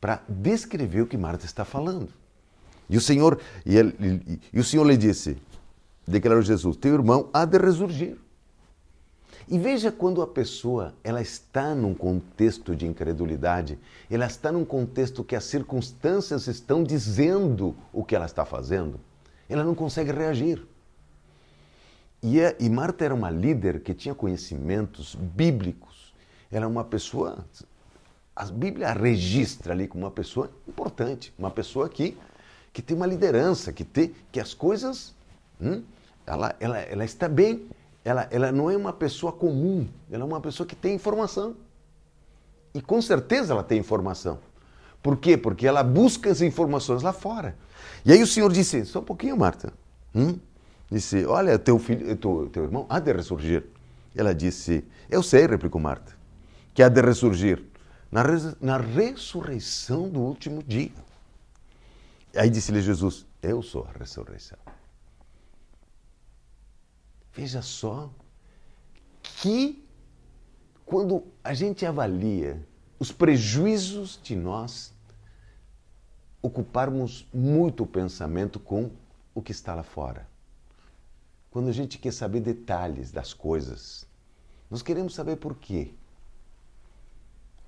para 0.00 0.22
descrever 0.28 1.02
o 1.02 1.06
que 1.08 1.16
Marta 1.16 1.44
está 1.44 1.64
falando. 1.64 2.10
E 2.88 2.96
o 2.96 3.00
Senhor, 3.00 3.40
e, 3.66 3.76
ele, 3.76 3.92
e, 3.98 4.40
e 4.52 4.60
o 4.60 4.64
Senhor 4.64 4.84
lhe 4.84 4.96
disse, 4.96 5.36
declarou 6.06 6.42
Jesus: 6.42 6.76
Teu 6.76 6.94
irmão 6.94 7.28
há 7.32 7.44
de 7.44 7.58
ressurgir. 7.58 8.23
E 9.46 9.58
veja 9.58 9.92
quando 9.92 10.22
a 10.22 10.26
pessoa 10.26 10.94
ela 11.04 11.20
está 11.20 11.74
num 11.74 11.94
contexto 11.94 12.74
de 12.74 12.86
incredulidade, 12.86 13.78
ela 14.10 14.26
está 14.26 14.50
num 14.50 14.64
contexto 14.64 15.22
que 15.22 15.36
as 15.36 15.44
circunstâncias 15.44 16.46
estão 16.46 16.82
dizendo 16.82 17.76
o 17.92 18.02
que 18.02 18.16
ela 18.16 18.24
está 18.24 18.44
fazendo, 18.44 18.98
ela 19.48 19.62
não 19.62 19.74
consegue 19.74 20.12
reagir. 20.12 20.66
E, 22.22 22.40
é, 22.40 22.56
e 22.58 22.70
Marta 22.70 23.04
era 23.04 23.14
uma 23.14 23.28
líder 23.28 23.80
que 23.80 23.92
tinha 23.92 24.14
conhecimentos 24.14 25.14
bíblicos, 25.14 26.14
era 26.50 26.66
uma 26.66 26.82
pessoa, 26.82 27.44
a 28.34 28.46
Bíblia 28.46 28.94
registra 28.94 29.74
ali 29.74 29.86
como 29.86 30.04
uma 30.04 30.10
pessoa 30.10 30.50
importante, 30.66 31.34
uma 31.38 31.50
pessoa 31.50 31.86
que, 31.86 32.16
que 32.72 32.80
tem 32.80 32.96
uma 32.96 33.06
liderança, 33.06 33.74
que, 33.74 33.84
tem, 33.84 34.14
que 34.32 34.40
as 34.40 34.54
coisas, 34.54 35.14
hum, 35.60 35.82
ela, 36.26 36.56
ela, 36.58 36.78
ela 36.78 37.04
está 37.04 37.28
bem 37.28 37.68
ela, 38.04 38.28
ela 38.30 38.52
não 38.52 38.70
é 38.70 38.76
uma 38.76 38.92
pessoa 38.92 39.32
comum, 39.32 39.88
ela 40.10 40.22
é 40.22 40.26
uma 40.26 40.40
pessoa 40.40 40.66
que 40.66 40.76
tem 40.76 40.94
informação. 40.94 41.56
E 42.74 42.82
com 42.82 43.00
certeza 43.00 43.52
ela 43.52 43.62
tem 43.62 43.78
informação. 43.78 44.38
Por 45.02 45.16
quê? 45.16 45.36
Porque 45.36 45.66
ela 45.66 45.82
busca 45.82 46.30
as 46.30 46.40
informações 46.40 47.02
lá 47.02 47.12
fora. 47.12 47.56
E 48.04 48.12
aí 48.12 48.22
o 48.22 48.26
Senhor 48.26 48.52
disse: 48.52 48.84
só 48.84 49.00
um 49.00 49.04
pouquinho, 49.04 49.36
Marta. 49.36 49.72
Hum? 50.14 50.38
Disse: 50.90 51.24
Olha, 51.24 51.58
teu 51.58 51.78
filho, 51.78 52.14
teu, 52.16 52.48
teu 52.52 52.64
irmão 52.64 52.86
há 52.88 52.98
de 52.98 53.12
ressurgir. 53.12 53.64
Ela 54.14 54.34
disse: 54.34 54.84
Eu 55.10 55.22
sei, 55.22 55.46
replicou 55.46 55.80
Marta, 55.80 56.12
que 56.72 56.82
há 56.82 56.88
de 56.88 57.00
ressurgir 57.00 57.62
na, 58.10 58.22
res, 58.22 58.56
na 58.60 58.76
ressurreição 58.76 60.08
do 60.08 60.20
último 60.20 60.62
dia. 60.62 60.92
Aí 62.36 62.50
disse-lhe 62.50 62.80
Jesus: 62.80 63.26
Eu 63.42 63.62
sou 63.62 63.86
a 63.94 63.98
ressurreição. 63.98 64.63
Veja 67.34 67.62
só 67.62 68.10
que 69.40 69.84
quando 70.86 71.24
a 71.42 71.52
gente 71.52 71.84
avalia 71.84 72.64
os 72.98 73.10
prejuízos 73.10 74.20
de 74.22 74.36
nós 74.36 74.94
ocuparmos 76.40 77.26
muito 77.32 77.82
o 77.82 77.86
pensamento 77.86 78.60
com 78.60 78.90
o 79.34 79.42
que 79.42 79.50
está 79.50 79.74
lá 79.74 79.82
fora. 79.82 80.28
Quando 81.50 81.68
a 81.68 81.72
gente 81.72 81.98
quer 81.98 82.12
saber 82.12 82.40
detalhes 82.40 83.10
das 83.10 83.32
coisas, 83.32 84.06
nós 84.70 84.82
queremos 84.82 85.14
saber 85.14 85.36
por 85.36 85.56
quê. 85.56 85.92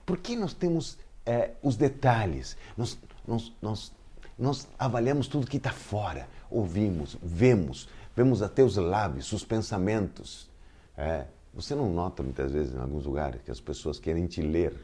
Por 0.04 0.18
que 0.18 0.36
nós 0.36 0.52
temos 0.52 0.98
é, 1.24 1.52
os 1.62 1.76
detalhes? 1.76 2.56
Nós, 2.76 2.98
nós, 3.26 3.52
nós, 3.60 3.92
nós 4.38 4.68
avaliamos 4.78 5.26
tudo 5.26 5.46
que 5.46 5.56
está 5.56 5.72
fora, 5.72 6.28
ouvimos, 6.50 7.16
vemos, 7.22 7.88
Vemos 8.16 8.40
até 8.40 8.64
os 8.64 8.76
lábios, 8.76 9.30
os 9.30 9.44
pensamentos. 9.44 10.48
É, 10.96 11.26
você 11.52 11.74
não 11.74 11.92
nota 11.92 12.22
muitas 12.22 12.50
vezes 12.50 12.74
em 12.74 12.78
alguns 12.78 13.04
lugares 13.04 13.42
que 13.42 13.50
as 13.50 13.60
pessoas 13.60 14.00
querem 14.00 14.26
te 14.26 14.40
ler. 14.40 14.74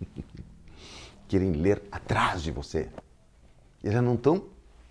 querem 1.28 1.52
ler 1.52 1.80
atrás 1.92 2.42
de 2.42 2.50
você. 2.50 2.90
E 3.82 3.88
elas 3.88 4.02
não 4.02 4.14
estão 4.14 4.44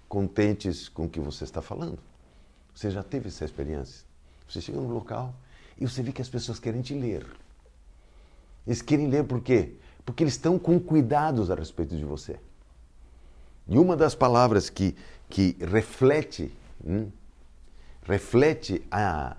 contentes 0.08 0.88
com 0.88 1.06
o 1.06 1.10
que 1.10 1.20
você 1.20 1.44
está 1.44 1.62
falando. 1.62 2.00
Você 2.74 2.90
já 2.90 3.04
teve 3.04 3.28
essa 3.28 3.44
experiência? 3.44 4.06
Você 4.48 4.62
chega 4.62 4.80
no 4.80 4.88
local 4.88 5.36
e 5.78 5.86
você 5.86 6.02
vê 6.02 6.14
que 6.14 6.22
as 6.22 6.30
pessoas 6.30 6.58
querem 6.58 6.82
te 6.82 6.94
ler. 6.94 7.26
Eles 8.66 8.82
querem 8.82 9.10
ler 9.10 9.26
por 9.26 9.42
quê? 9.42 9.76
Porque 10.06 10.24
eles 10.24 10.36
estão 10.36 10.58
com 10.58 10.80
cuidados 10.80 11.52
a 11.52 11.56
respeito 11.56 11.98
de 11.98 12.06
você. 12.06 12.40
E 13.68 13.78
uma 13.78 13.98
das 13.98 14.16
palavras 14.16 14.70
que, 14.70 14.96
que 15.30 15.58
reflete 15.60 16.52
hum, 16.84 17.10
reflete 18.12 18.86
a, 18.92 19.38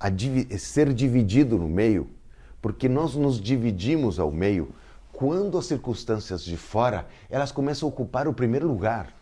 a 0.00 0.08
ser 0.58 0.92
dividido 0.94 1.58
no 1.58 1.68
meio, 1.68 2.08
porque 2.62 2.88
nós 2.88 3.14
nos 3.14 3.38
dividimos 3.38 4.18
ao 4.18 4.30
meio 4.30 4.74
quando 5.12 5.58
as 5.58 5.66
circunstâncias 5.66 6.42
de 6.42 6.56
fora 6.56 7.06
elas 7.28 7.52
começam 7.52 7.86
a 7.86 7.92
ocupar 7.92 8.26
o 8.26 8.32
primeiro 8.32 8.66
lugar, 8.66 9.12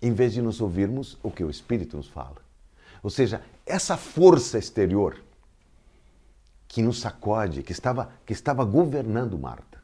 em 0.00 0.12
vez 0.12 0.32
de 0.32 0.40
nos 0.40 0.60
ouvirmos 0.60 1.18
o 1.22 1.30
que 1.30 1.42
o 1.42 1.50
Espírito 1.50 1.96
nos 1.96 2.06
fala. 2.06 2.36
Ou 3.02 3.10
seja, 3.10 3.42
essa 3.66 3.96
força 3.96 4.56
exterior 4.56 5.20
que 6.68 6.80
nos 6.82 7.00
sacode, 7.00 7.62
que 7.62 7.72
estava, 7.72 8.10
que 8.24 8.32
estava 8.32 8.64
governando 8.64 9.36
Marta, 9.36 9.82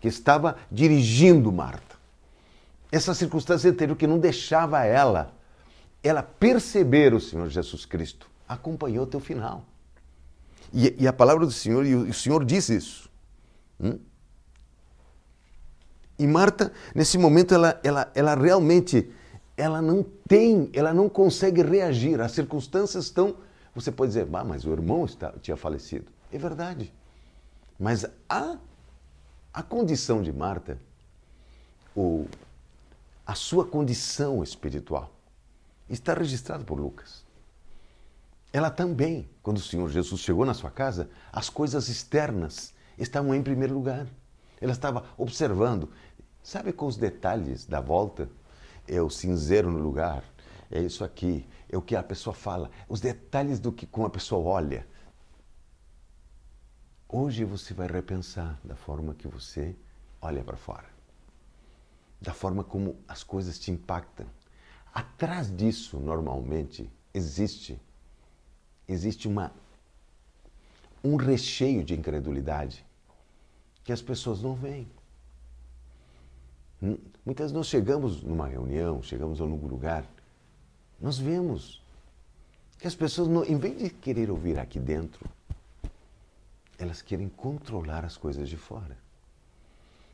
que 0.00 0.08
estava 0.08 0.56
dirigindo 0.70 1.52
Marta. 1.52 1.96
Essa 2.90 3.14
circunstância 3.14 3.68
interior 3.68 3.96
que 3.96 4.06
não 4.06 4.18
deixava 4.18 4.84
ela 4.84 5.34
ela 6.02 6.22
perceber 6.22 7.14
o 7.14 7.20
Senhor 7.20 7.48
Jesus 7.48 7.84
Cristo, 7.84 8.28
acompanhou 8.48 9.04
o 9.04 9.06
teu 9.06 9.20
final. 9.20 9.64
E, 10.72 10.94
e, 10.98 11.06
a 11.06 11.12
palavra 11.12 11.44
do 11.44 11.52
Senhor, 11.52 11.84
e 11.86 11.94
o, 11.94 12.08
o 12.08 12.14
Senhor 12.14 12.44
diz 12.44 12.68
isso. 12.68 13.10
Hum? 13.80 13.98
E 16.18 16.26
Marta, 16.26 16.72
nesse 16.94 17.18
momento, 17.18 17.54
ela, 17.54 17.80
ela, 17.82 18.10
ela 18.14 18.34
realmente 18.34 19.10
ela 19.56 19.82
não 19.82 20.02
tem, 20.26 20.70
ela 20.72 20.92
não 20.92 21.08
consegue 21.08 21.62
reagir. 21.62 22.20
As 22.20 22.32
circunstâncias 22.32 23.04
estão. 23.04 23.36
Você 23.74 23.92
pode 23.92 24.10
dizer, 24.10 24.28
ah, 24.32 24.44
mas 24.44 24.64
o 24.64 24.72
irmão 24.72 25.04
está, 25.04 25.32
tinha 25.40 25.56
falecido. 25.56 26.06
É 26.32 26.38
verdade. 26.38 26.92
Mas 27.78 28.04
a, 28.28 28.56
a 29.52 29.62
condição 29.62 30.22
de 30.22 30.32
Marta, 30.32 30.78
ou 31.94 32.26
a 33.26 33.34
sua 33.34 33.64
condição 33.64 34.42
espiritual, 34.42 35.11
está 35.94 36.14
registrada 36.14 36.64
por 36.64 36.80
Lucas. 36.80 37.24
Ela 38.52 38.70
também, 38.70 39.28
quando 39.42 39.56
o 39.56 39.62
Senhor 39.62 39.88
Jesus 39.88 40.20
chegou 40.20 40.44
na 40.44 40.54
sua 40.54 40.70
casa, 40.70 41.08
as 41.32 41.48
coisas 41.48 41.88
externas 41.88 42.74
estavam 42.98 43.34
em 43.34 43.42
primeiro 43.42 43.74
lugar. 43.74 44.06
Ela 44.60 44.72
estava 44.72 45.04
observando, 45.16 45.90
sabe, 46.42 46.72
com 46.72 46.86
os 46.86 46.96
detalhes 46.96 47.66
da 47.66 47.80
volta, 47.80 48.28
é 48.86 49.00
o 49.00 49.08
cinzeiro 49.08 49.70
no 49.70 49.78
lugar, 49.78 50.22
é 50.70 50.80
isso 50.80 51.04
aqui, 51.04 51.46
é 51.68 51.76
o 51.76 51.82
que 51.82 51.96
a 51.96 52.02
pessoa 52.02 52.34
fala, 52.34 52.70
os 52.88 53.00
detalhes 53.00 53.58
do 53.58 53.72
que 53.72 53.86
como 53.86 54.06
a 54.06 54.10
pessoa 54.10 54.42
olha. 54.42 54.86
Hoje 57.08 57.44
você 57.44 57.74
vai 57.74 57.86
repensar 57.86 58.58
da 58.64 58.76
forma 58.76 59.14
que 59.14 59.28
você 59.28 59.76
olha 60.20 60.42
para 60.42 60.56
fora, 60.56 60.88
da 62.20 62.32
forma 62.32 62.64
como 62.64 62.96
as 63.06 63.22
coisas 63.22 63.58
te 63.58 63.70
impactam. 63.70 64.26
Atrás 64.92 65.54
disso, 65.54 65.98
normalmente, 65.98 66.90
existe 67.14 67.80
existe 68.88 69.26
uma 69.26 69.52
um 71.04 71.16
recheio 71.16 71.82
de 71.82 71.94
incredulidade 71.94 72.84
que 73.82 73.92
as 73.92 74.00
pessoas 74.00 74.40
não 74.42 74.54
veem. 74.54 74.88
Hum, 76.82 76.98
muitas 77.24 77.44
vezes 77.44 77.56
nós 77.56 77.66
chegamos 77.66 78.22
numa 78.22 78.46
reunião, 78.46 79.02
chegamos 79.02 79.40
a 79.40 79.44
algum 79.44 79.66
lugar, 79.66 80.04
nós 81.00 81.18
vemos 81.18 81.82
que 82.78 82.86
as 82.86 82.94
pessoas, 82.94 83.28
em 83.48 83.56
vez 83.56 83.78
de 83.78 83.90
querer 83.90 84.30
ouvir 84.30 84.58
aqui 84.58 84.78
dentro, 84.78 85.28
elas 86.78 87.00
querem 87.00 87.28
controlar 87.28 88.04
as 88.04 88.16
coisas 88.16 88.48
de 88.48 88.56
fora. 88.56 88.96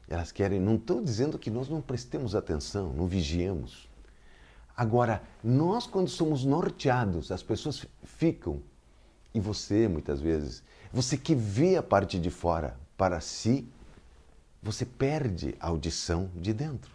Elas 0.06 0.32
querem, 0.32 0.60
não 0.60 0.76
estou 0.76 1.02
dizendo 1.02 1.38
que 1.38 1.50
nós 1.50 1.68
não 1.68 1.80
prestemos 1.80 2.34
atenção, 2.34 2.92
não 2.92 3.06
vigiemos. 3.06 3.87
Agora, 4.78 5.20
nós 5.42 5.88
quando 5.88 6.08
somos 6.08 6.44
norteados, 6.44 7.32
as 7.32 7.42
pessoas 7.42 7.84
ficam, 8.04 8.62
e 9.34 9.40
você 9.40 9.88
muitas 9.88 10.20
vezes, 10.20 10.62
você 10.92 11.16
que 11.16 11.34
vê 11.34 11.76
a 11.76 11.82
parte 11.82 12.16
de 12.16 12.30
fora 12.30 12.78
para 12.96 13.20
si, 13.20 13.68
você 14.62 14.84
perde 14.84 15.56
a 15.58 15.66
audição 15.66 16.30
de 16.32 16.52
dentro. 16.52 16.92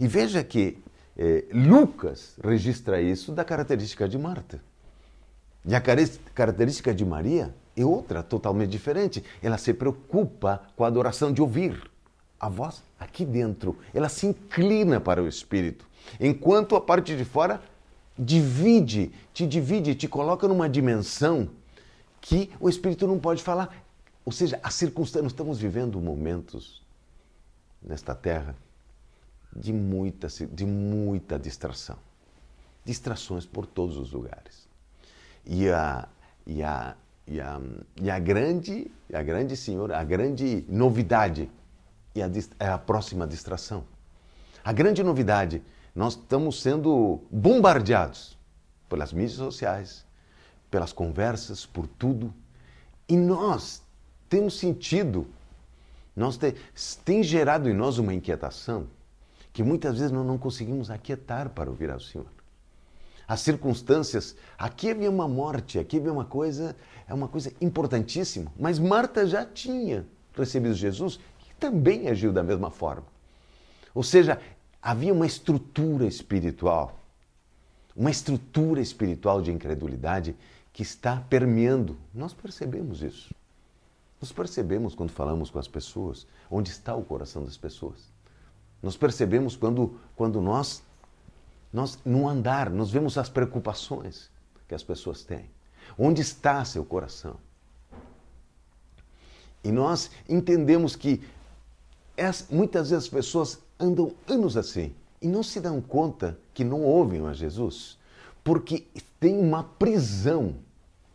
E 0.00 0.08
veja 0.08 0.42
que 0.42 0.78
eh, 1.18 1.44
Lucas 1.52 2.38
registra 2.42 2.98
isso 2.98 3.30
da 3.30 3.44
característica 3.44 4.08
de 4.08 4.16
Marta. 4.16 4.58
E 5.66 5.74
a 5.74 5.82
característica 6.34 6.94
de 6.94 7.04
Maria 7.04 7.54
é 7.76 7.84
outra, 7.84 8.22
totalmente 8.22 8.70
diferente. 8.70 9.22
Ela 9.42 9.58
se 9.58 9.74
preocupa 9.74 10.62
com 10.74 10.82
a 10.82 10.86
adoração 10.86 11.30
de 11.30 11.42
ouvir 11.42 11.90
a 12.40 12.48
voz 12.48 12.82
aqui 12.98 13.26
dentro. 13.26 13.76
Ela 13.92 14.08
se 14.08 14.26
inclina 14.26 14.98
para 14.98 15.22
o 15.22 15.28
Espírito. 15.28 15.85
Enquanto 16.20 16.76
a 16.76 16.80
parte 16.80 17.16
de 17.16 17.24
fora 17.24 17.60
divide, 18.18 19.12
te 19.32 19.46
divide, 19.46 19.94
te 19.94 20.08
coloca 20.08 20.48
numa 20.48 20.68
dimensão 20.68 21.50
que 22.20 22.50
o 22.58 22.68
Espírito 22.68 23.06
não 23.06 23.18
pode 23.18 23.42
falar. 23.42 23.84
Ou 24.24 24.32
seja, 24.32 24.58
as 24.62 24.74
circunstâncias, 24.74 25.24
nós 25.24 25.32
estamos 25.32 25.58
vivendo 25.58 26.00
momentos 26.00 26.82
nesta 27.82 28.14
terra 28.14 28.56
de 29.54 29.72
muita, 29.72 30.28
de 30.28 30.66
muita 30.66 31.38
distração. 31.38 31.96
Distrações 32.84 33.46
por 33.46 33.66
todos 33.66 33.96
os 33.96 34.12
lugares. 34.12 34.68
E 35.44 35.68
a, 35.68 36.08
e 36.46 36.62
a, 36.62 36.96
e 37.26 37.40
a, 37.40 37.60
e 38.00 38.10
a 38.10 38.18
grande, 38.18 38.90
a 39.12 39.22
grande 39.22 39.56
senhora, 39.56 39.98
a 39.98 40.04
grande 40.04 40.64
novidade 40.68 41.50
é 42.14 42.22
a, 42.22 42.30
é 42.58 42.68
a 42.68 42.78
próxima 42.78 43.26
distração. 43.26 43.84
A 44.64 44.72
grande 44.72 45.02
novidade, 45.02 45.62
nós 45.96 46.12
estamos 46.12 46.60
sendo 46.60 47.22
bombardeados 47.30 48.36
pelas 48.86 49.14
mídias 49.14 49.38
sociais, 49.38 50.04
pelas 50.70 50.92
conversas, 50.92 51.64
por 51.64 51.86
tudo. 51.86 52.34
E 53.08 53.16
nós 53.16 53.82
temos 54.28 54.58
sentido, 54.58 55.26
nós 56.14 56.36
te, 56.36 56.54
tem 57.02 57.22
gerado 57.22 57.70
em 57.70 57.72
nós 57.72 57.96
uma 57.96 58.12
inquietação 58.12 58.86
que 59.54 59.62
muitas 59.62 59.96
vezes 59.96 60.12
nós 60.12 60.26
não 60.26 60.36
conseguimos 60.36 60.90
aquietar 60.90 61.48
para 61.48 61.70
ouvir 61.70 61.90
ao 61.90 61.98
Senhor. 61.98 62.26
As 63.26 63.40
circunstâncias, 63.40 64.36
aqui 64.58 64.90
havia 64.90 65.10
uma 65.10 65.26
morte, 65.26 65.78
aqui 65.78 65.96
havia 65.96 66.12
uma 66.12 66.26
coisa, 66.26 66.76
é 67.08 67.14
uma 67.14 67.26
coisa 67.26 67.50
importantíssima, 67.58 68.52
mas 68.58 68.78
Marta 68.78 69.26
já 69.26 69.46
tinha 69.46 70.04
recebido 70.36 70.74
Jesus 70.74 71.18
e 71.48 71.54
também 71.54 72.06
agiu 72.08 72.34
da 72.34 72.42
mesma 72.42 72.70
forma. 72.70 73.06
Ou 73.94 74.02
seja, 74.02 74.38
havia 74.86 75.12
uma 75.12 75.26
estrutura 75.26 76.06
espiritual, 76.06 76.96
uma 77.96 78.08
estrutura 78.08 78.80
espiritual 78.80 79.42
de 79.42 79.50
incredulidade 79.50 80.36
que 80.72 80.80
está 80.80 81.16
permeando. 81.28 81.98
Nós 82.14 82.32
percebemos 82.32 83.02
isso. 83.02 83.34
Nós 84.20 84.30
percebemos 84.30 84.94
quando 84.94 85.10
falamos 85.10 85.50
com 85.50 85.58
as 85.58 85.66
pessoas 85.66 86.24
onde 86.48 86.70
está 86.70 86.94
o 86.94 87.02
coração 87.02 87.44
das 87.44 87.56
pessoas. 87.56 88.12
Nós 88.80 88.96
percebemos 88.96 89.56
quando, 89.56 89.98
quando 90.14 90.40
nós, 90.40 90.84
nós, 91.72 91.98
no 92.04 92.28
andar, 92.28 92.70
nós 92.70 92.88
vemos 92.88 93.18
as 93.18 93.28
preocupações 93.28 94.30
que 94.68 94.74
as 94.74 94.84
pessoas 94.84 95.24
têm. 95.24 95.50
Onde 95.98 96.22
está 96.22 96.64
seu 96.64 96.84
coração? 96.84 97.38
E 99.64 99.72
nós 99.72 100.12
entendemos 100.28 100.94
que 100.94 101.24
muitas 102.48 102.90
vezes 102.90 103.06
as 103.06 103.10
pessoas 103.10 103.65
andam 103.78 104.12
anos 104.28 104.56
assim 104.56 104.94
e 105.20 105.28
não 105.28 105.42
se 105.42 105.60
dão 105.60 105.80
conta 105.80 106.38
que 106.52 106.64
não 106.64 106.82
ouvem 106.82 107.26
a 107.26 107.32
Jesus, 107.32 107.98
porque 108.42 108.86
tem 109.18 109.38
uma 109.38 109.64
prisão 109.64 110.56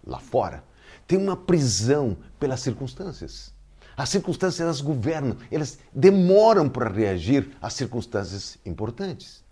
lá 0.06 0.20
fora 0.20 0.64
tem 1.12 1.20
uma 1.20 1.36
prisão 1.36 2.16
pelas 2.40 2.62
circunstâncias. 2.62 3.54
As 3.98 4.08
circunstâncias 4.08 4.62
elas 4.62 4.80
governam, 4.80 5.36
elas 5.52 5.78
demoram 5.94 6.70
para 6.70 6.90
reagir 6.90 7.50
às 7.62 7.74
circunstâncias 7.74 8.58
importantes. 8.66 9.44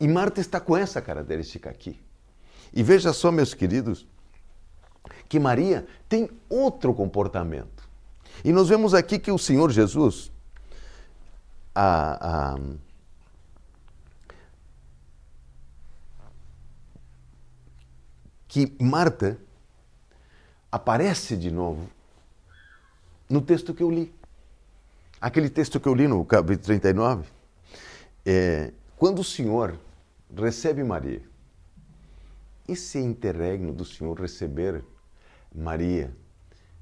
E 0.00 0.08
Marta 0.08 0.40
está 0.40 0.58
com 0.58 0.74
essa 0.74 1.02
característica 1.02 1.68
aqui. 1.68 2.00
E 2.72 2.82
veja 2.82 3.12
só, 3.12 3.30
meus 3.30 3.52
queridos, 3.52 4.06
que 5.28 5.38
Maria 5.38 5.86
tem 6.08 6.30
outro 6.48 6.94
comportamento. 6.94 7.86
E 8.42 8.50
nós 8.50 8.70
vemos 8.70 8.94
aqui 8.94 9.18
que 9.18 9.30
o 9.30 9.36
Senhor 9.36 9.70
Jesus, 9.70 10.31
a, 11.74 12.54
a, 12.54 12.58
que 18.48 18.76
Marta 18.80 19.38
aparece 20.70 21.36
de 21.36 21.50
novo 21.50 21.88
no 23.28 23.40
texto 23.40 23.72
que 23.72 23.82
eu 23.82 23.90
li. 23.90 24.12
Aquele 25.20 25.48
texto 25.48 25.80
que 25.80 25.88
eu 25.88 25.94
li 25.94 26.06
no 26.06 26.24
capítulo 26.24 26.64
39, 26.64 27.28
é, 28.26 28.72
quando 28.96 29.20
o 29.20 29.24
Senhor 29.24 29.78
recebe 30.36 30.84
Maria, 30.84 31.22
esse 32.68 32.98
interregno 32.98 33.72
do 33.72 33.84
Senhor 33.84 34.18
receber 34.20 34.84
Maria, 35.54 36.14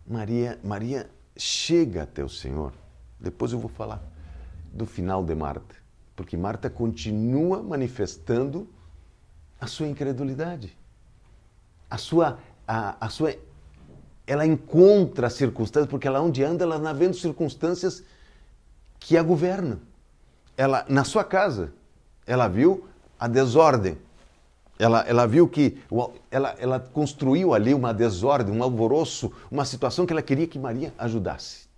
Maria, 0.07 0.59
Maria 0.65 1.11
chega 1.37 2.03
até 2.03 2.25
o 2.25 2.29
Senhor. 2.29 2.73
Depois 3.19 3.53
eu 3.53 3.59
vou 3.59 3.71
falar 3.71 4.03
do 4.73 4.87
final 4.87 5.25
de 5.25 5.35
Marta, 5.35 5.75
porque 6.15 6.37
Marta 6.37 6.71
continua 6.71 7.63
manifestando 7.63 8.69
a 9.61 9.67
sua 9.67 9.87
incredulidade, 9.87 10.77
a 11.91 11.99
sua, 11.99 12.39
a, 12.67 12.97
a 13.05 13.09
sua 13.09 13.35
ela 14.31 14.47
encontra 14.47 15.29
circunstâncias, 15.29 15.91
porque 15.91 16.07
ela 16.07 16.21
onde 16.21 16.45
anda, 16.45 16.63
ela 16.63 16.77
está 16.77 16.93
vendo 16.93 17.17
circunstâncias 17.17 18.05
que 19.01 19.17
a 19.17 19.23
governam. 19.25 19.81
Ela, 20.57 20.87
na 20.89 21.03
sua 21.03 21.25
casa, 21.25 21.73
ela 22.25 22.47
viu 22.47 22.87
a 23.19 23.27
desordem. 23.27 23.99
Ela, 24.79 25.01
ela 25.01 25.27
viu 25.27 25.49
que 25.49 25.83
ela, 26.31 26.55
ela 26.61 26.79
construiu 26.79 27.53
ali 27.53 27.75
uma 27.75 27.93
desordem, 27.93 28.57
um 28.57 28.63
alvoroço, 28.63 29.33
uma 29.51 29.65
situação 29.65 30.07
que 30.07 30.13
ela 30.13 30.23
queria 30.23 30.47
que 30.47 30.61
Maria 30.61 30.95
ajudasse. 30.97 31.70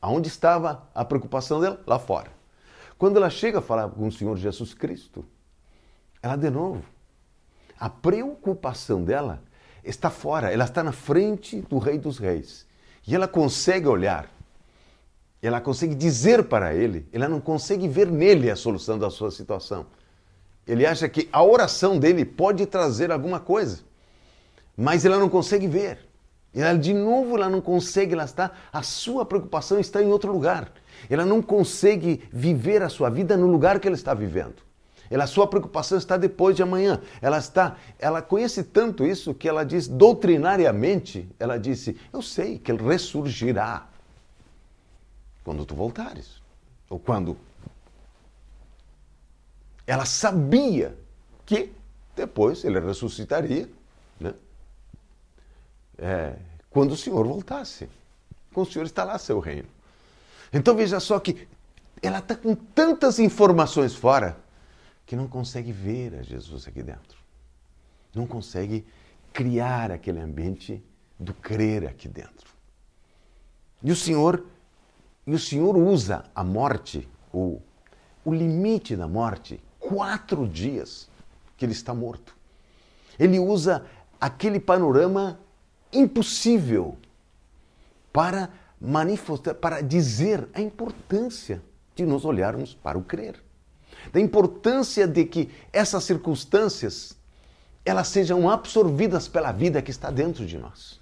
Aonde 0.00 0.28
estava 0.28 0.88
a 0.94 1.04
preocupação 1.04 1.60
dela? 1.60 1.80
Lá 1.86 1.98
fora. 1.98 2.30
Quando 2.98 3.16
ela 3.16 3.30
chega 3.30 3.58
a 3.58 3.62
falar 3.62 3.88
com 3.90 4.06
o 4.06 4.12
Senhor 4.12 4.36
Jesus 4.36 4.72
Cristo, 4.72 5.24
ela 6.22 6.36
de 6.36 6.50
novo, 6.50 6.82
a 7.78 7.90
preocupação 7.90 9.04
dela 9.04 9.42
está 9.84 10.10
fora, 10.10 10.52
ela 10.52 10.64
está 10.64 10.82
na 10.82 10.92
frente 10.92 11.60
do 11.62 11.78
Rei 11.78 11.98
dos 11.98 12.18
Reis. 12.18 12.66
E 13.06 13.14
ela 13.14 13.28
consegue 13.28 13.86
olhar, 13.86 14.28
ela 15.40 15.60
consegue 15.60 15.94
dizer 15.94 16.44
para 16.44 16.74
ele, 16.74 17.06
ela 17.12 17.28
não 17.28 17.40
consegue 17.40 17.86
ver 17.86 18.10
nele 18.10 18.50
a 18.50 18.56
solução 18.56 18.98
da 18.98 19.10
sua 19.10 19.30
situação. 19.30 19.86
Ele 20.66 20.84
acha 20.84 21.08
que 21.08 21.28
a 21.30 21.44
oração 21.44 21.98
dele 21.98 22.24
pode 22.24 22.66
trazer 22.66 23.12
alguma 23.12 23.38
coisa, 23.38 23.80
mas 24.76 25.04
ela 25.04 25.18
não 25.18 25.28
consegue 25.28 25.68
ver. 25.68 26.04
Ela, 26.56 26.78
de 26.78 26.94
novo, 26.94 27.36
ela 27.36 27.50
não 27.50 27.60
consegue, 27.60 28.14
ela 28.14 28.24
está, 28.24 28.50
a 28.72 28.82
sua 28.82 29.26
preocupação 29.26 29.78
está 29.78 30.02
em 30.02 30.06
outro 30.06 30.32
lugar. 30.32 30.72
Ela 31.10 31.26
não 31.26 31.42
consegue 31.42 32.26
viver 32.32 32.82
a 32.82 32.88
sua 32.88 33.10
vida 33.10 33.36
no 33.36 33.46
lugar 33.46 33.78
que 33.78 33.86
ela 33.86 33.94
está 33.94 34.14
vivendo. 34.14 34.56
Ela, 35.10 35.24
a 35.24 35.26
sua 35.26 35.46
preocupação 35.46 35.98
está 35.98 36.16
depois 36.16 36.56
de 36.56 36.62
amanhã. 36.62 37.02
Ela 37.20 37.36
está, 37.36 37.76
ela 37.98 38.22
conhece 38.22 38.62
tanto 38.64 39.04
isso 39.04 39.34
que 39.34 39.46
ela 39.46 39.64
diz 39.64 39.86
doutrinariamente, 39.86 41.28
ela 41.38 41.58
disse: 41.58 41.96
"Eu 42.10 42.22
sei 42.22 42.58
que 42.58 42.72
ele 42.72 42.82
ressurgirá 42.82 43.86
quando 45.44 45.64
tu 45.66 45.74
voltares". 45.74 46.40
Ou 46.88 46.98
quando 46.98 47.36
ela 49.86 50.06
sabia 50.06 50.96
que 51.44 51.70
depois 52.16 52.64
ele 52.64 52.80
ressuscitaria? 52.80 53.68
É, 55.98 56.34
quando 56.70 56.92
o 56.92 56.96
Senhor 56.96 57.26
voltasse. 57.26 57.88
Quando 58.52 58.68
o 58.68 58.72
Senhor 58.72 58.84
está 58.84 59.04
lá, 59.04 59.18
seu 59.18 59.38
reino. 59.38 59.68
Então 60.52 60.74
veja 60.74 61.00
só 61.00 61.18
que 61.18 61.46
ela 62.02 62.18
está 62.18 62.34
com 62.34 62.54
tantas 62.54 63.18
informações 63.18 63.94
fora 63.94 64.36
que 65.04 65.16
não 65.16 65.28
consegue 65.28 65.72
ver 65.72 66.14
a 66.14 66.22
Jesus 66.22 66.66
aqui 66.66 66.82
dentro. 66.82 67.18
Não 68.14 68.26
consegue 68.26 68.86
criar 69.32 69.90
aquele 69.90 70.20
ambiente 70.20 70.82
do 71.18 71.32
crer 71.32 71.86
aqui 71.86 72.08
dentro. 72.08 72.50
E 73.82 73.90
o 73.90 73.96
Senhor, 73.96 74.44
e 75.26 75.34
o 75.34 75.38
Senhor 75.38 75.76
usa 75.76 76.24
a 76.34 76.42
morte, 76.42 77.08
o, 77.32 77.60
o 78.24 78.34
limite 78.34 78.96
da 78.96 79.06
morte, 79.06 79.62
quatro 79.78 80.48
dias 80.48 81.08
que 81.56 81.64
ele 81.64 81.72
está 81.72 81.94
morto. 81.94 82.34
Ele 83.18 83.38
usa 83.38 83.84
aquele 84.20 84.58
panorama 84.58 85.38
impossível 85.92 86.96
para 88.12 88.50
manifestar, 88.80 89.54
para 89.54 89.80
dizer 89.80 90.48
a 90.54 90.60
importância 90.60 91.62
de 91.94 92.04
nós 92.04 92.24
olharmos 92.24 92.74
para 92.74 92.98
o 92.98 93.02
crer 93.02 93.46
da 94.12 94.20
importância 94.20 95.06
de 95.06 95.24
que 95.24 95.50
essas 95.72 96.04
circunstâncias 96.04 97.16
elas 97.84 98.08
sejam 98.08 98.50
absorvidas 98.50 99.28
pela 99.28 99.52
vida 99.52 99.80
que 99.80 99.90
está 99.90 100.10
dentro 100.10 100.44
de 100.44 100.58
nós, 100.58 101.00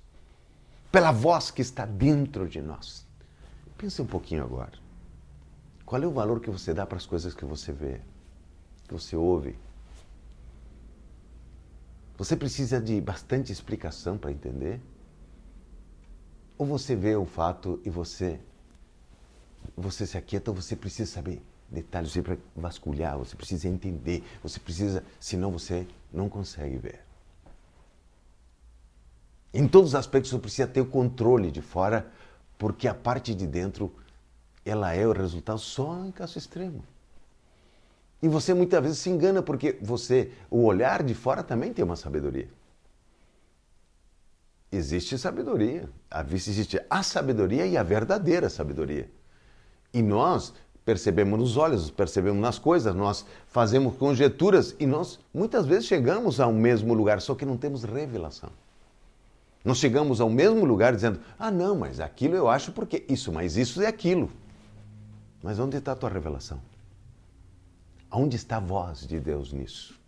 pela 0.93 1.13
voz 1.13 1.51
que 1.51 1.63
está 1.63 1.87
dentro 1.87 2.47
de 2.47 2.61
nós. 2.61 3.07
Pense 3.79 4.03
um 4.03 4.07
pouquinho 4.07 4.45
agora. 4.45 4.73
Qual 5.87 6.03
é 6.03 6.07
o 6.07 6.11
valor 6.11 6.41
que 6.41 6.51
você 6.51 6.75
dá 6.75 6.87
para 6.87 6.99
as 6.99 7.07
coisas 7.07 7.35
que 7.35 7.45
você 7.45 7.73
vê, 7.73 8.01
que 8.87 8.93
você 8.93 9.17
ouve? 9.17 9.57
Você 12.17 12.37
precisa 12.37 12.81
de 12.81 13.01
bastante 13.01 13.53
explicação 13.53 14.17
para 14.17 14.31
entender? 14.31 14.81
Ou 16.57 16.67
você 16.67 16.95
vê 16.95 17.17
o 17.17 17.27
fato 17.27 17.81
e 17.85 17.91
você 17.91 18.41
você 19.77 20.07
se 20.07 20.17
aquieta, 20.17 20.51
ou 20.51 20.57
você 20.57 20.77
precisa 20.77 21.11
saber 21.11 21.43
detalhes, 21.71 22.13
você 22.13 22.23
precisa 22.23 22.47
vasculhar, 22.55 23.19
você 23.19 23.35
precisa 23.35 23.67
entender, 23.67 24.23
você 24.43 24.61
precisa, 24.61 25.03
senão 25.19 25.51
você 25.51 25.87
não 26.13 26.29
consegue 26.29 26.77
ver. 26.77 27.01
Em 29.53 29.67
todos 29.67 29.91
os 29.91 29.95
aspectos 29.95 30.31
você 30.31 30.39
precisa 30.39 30.69
ter 30.69 30.81
o 30.81 30.87
controle 30.87 31.51
de 31.51 31.63
fora, 31.63 32.11
porque 32.59 32.87
a 32.87 32.95
parte 32.95 33.35
de 33.35 33.47
dentro 33.47 33.93
ela 34.65 34.93
é 34.95 35.07
o 35.07 35.13
resultado 35.13 35.59
só 35.59 36.05
em 36.05 36.13
caso 36.13 36.39
extremo. 36.39 36.85
E 38.23 38.29
você 38.29 38.55
muitas 38.55 38.83
vezes 38.83 38.99
se 38.99 39.11
engana 39.11 39.43
porque 39.43 39.79
você, 39.81 40.31
o 40.51 40.65
olhar 40.65 41.03
de 41.03 41.15
fora 41.15 41.43
também 41.43 41.73
tem 41.73 41.85
uma 41.85 41.97
sabedoria. 41.97 42.49
Existe 44.73 45.17
sabedoria, 45.17 45.89
existe 46.33 46.81
a 46.91 47.03
sabedoria 47.03 47.67
e 47.67 47.77
a 47.77 47.83
verdadeira 47.83 48.49
sabedoria. 48.49 49.09
E 49.93 50.03
nós 50.03 50.53
percebemos 50.85 51.39
nos 51.39 51.57
olhos, 51.57 51.91
percebemos 51.91 52.41
nas 52.41 52.59
coisas, 52.59 52.95
nós 52.95 53.25
fazemos 53.47 53.97
conjecturas 53.97 54.75
e 54.81 54.87
nós 54.87 55.21
muitas 55.33 55.65
vezes 55.67 55.87
chegamos 55.87 56.41
ao 56.41 56.53
mesmo 56.53 56.93
lugar, 56.93 57.21
só 57.21 57.35
que 57.35 57.47
não 57.47 57.57
temos 57.57 57.85
revelação. 57.85 58.51
Nós 59.65 59.79
chegamos 59.79 60.21
ao 60.21 60.29
mesmo 60.29 60.65
lugar 60.65 60.95
dizendo: 60.95 61.21
ah, 61.39 61.51
não, 61.51 61.77
mas 61.77 62.01
aquilo 62.01 62.35
eu 62.35 62.49
acho 62.49 62.73
porque 62.73 63.05
isso, 63.09 63.33
mas 63.33 63.57
isso 63.57 63.81
é 63.81 63.87
aquilo. 63.87 64.31
Mas 65.43 65.59
onde 65.59 65.77
está 65.77 65.93
a 65.93 65.97
tua 65.97 66.11
revelação? 66.11 66.61
Onde 68.17 68.37
está 68.37 68.59
a 68.59 68.61
voz 68.61 69.09
de 69.09 69.19
Deus 69.19 69.53
nisso? 69.53 69.99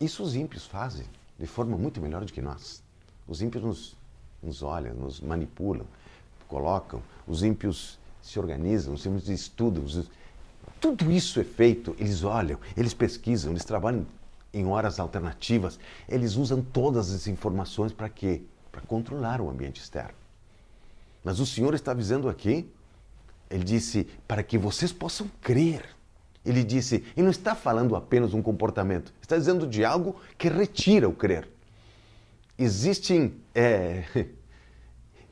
Isso 0.00 0.24
os 0.24 0.34
ímpios 0.34 0.66
fazem 0.66 1.06
de 1.38 1.46
forma 1.46 1.78
muito 1.78 2.00
melhor 2.00 2.24
do 2.24 2.32
que 2.32 2.42
nós. 2.42 2.82
Os 3.28 3.40
ímpios 3.40 3.62
nos, 3.62 3.96
nos 4.42 4.60
olham, 4.60 4.92
nos 4.92 5.20
manipulam, 5.20 5.86
colocam. 6.48 7.00
Os 7.28 7.44
ímpios 7.44 7.96
se 8.20 8.40
organizam, 8.40 8.94
os 8.94 9.04
de 9.22 9.32
estudo, 9.32 9.84
tudo 10.80 11.12
isso 11.12 11.38
é 11.38 11.44
feito, 11.44 11.94
eles 11.96 12.24
olham, 12.24 12.58
eles 12.76 12.92
pesquisam, 12.92 13.52
eles 13.52 13.64
trabalham 13.64 14.04
em 14.52 14.66
horas 14.66 14.98
alternativas, 14.98 15.78
eles 16.08 16.34
usam 16.34 16.60
todas 16.60 17.12
as 17.12 17.28
informações 17.28 17.92
para 17.92 18.08
quê? 18.08 18.42
Para 18.72 18.80
controlar 18.80 19.40
o 19.40 19.48
ambiente 19.48 19.80
externo. 19.80 20.14
Mas 21.22 21.38
o 21.38 21.46
Senhor 21.46 21.72
está 21.72 21.92
avisando 21.92 22.28
aqui, 22.28 22.68
ele 23.48 23.62
disse, 23.62 24.08
para 24.26 24.42
que 24.42 24.58
vocês 24.58 24.92
possam 24.92 25.30
crer. 25.40 25.93
Ele 26.44 26.62
disse, 26.62 27.02
e 27.16 27.22
não 27.22 27.30
está 27.30 27.54
falando 27.54 27.96
apenas 27.96 28.34
um 28.34 28.42
comportamento, 28.42 29.14
está 29.20 29.36
dizendo 29.36 29.66
de 29.66 29.84
algo 29.84 30.16
que 30.36 30.48
retira 30.48 31.08
o 31.08 31.14
crer. 31.14 31.48
Existem 32.58 33.34
é, 33.54 34.04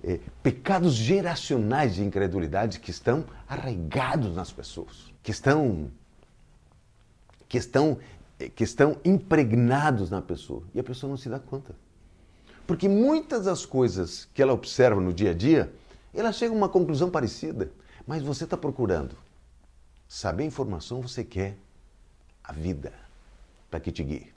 é, 0.03 0.21
pecados 0.43 0.95
geracionais 0.95 1.95
de 1.95 2.03
incredulidade 2.03 2.81
que 2.81 2.91
estão 2.91 3.27
arraigados 3.47 4.35
nas 4.35 4.51
pessoas, 4.51 5.13
que 5.23 5.31
estão, 5.31 5.91
que 7.47 7.59
estão, 7.59 7.99
é, 8.41 8.49
que 8.49 8.65
estão 8.65 8.97
impregnados 9.05 10.09
na 10.09 10.23
pessoa 10.23 10.63
e 10.75 10.81
a 10.81 10.85
pessoa 10.85 11.11
não 11.11 11.19
se 11.19 11.29
dá 11.29 11.39
conta. 11.39 11.75
Porque 12.67 12.89
muitas 12.89 13.45
das 13.45 13.67
coisas 13.67 14.27
que 14.33 14.41
ela 14.41 14.55
observa 14.55 14.99
no 14.99 15.13
dia 15.13 15.33
a 15.33 15.35
dia, 15.35 15.71
ela 16.15 16.33
chega 16.33 16.55
a 16.55 16.57
uma 16.57 16.71
conclusão 16.71 17.11
parecida, 17.11 17.71
mas 18.07 18.23
você 18.23 18.45
está 18.45 18.57
procurando 18.57 19.15
saber 20.13 20.43
a 20.43 20.47
informação, 20.47 21.01
você 21.01 21.25
quer 21.25 21.57
a 22.45 22.53
vida 22.53 22.93
para 23.71 23.81
que 23.81 23.91
te 23.91 24.05
guie. 24.05 24.31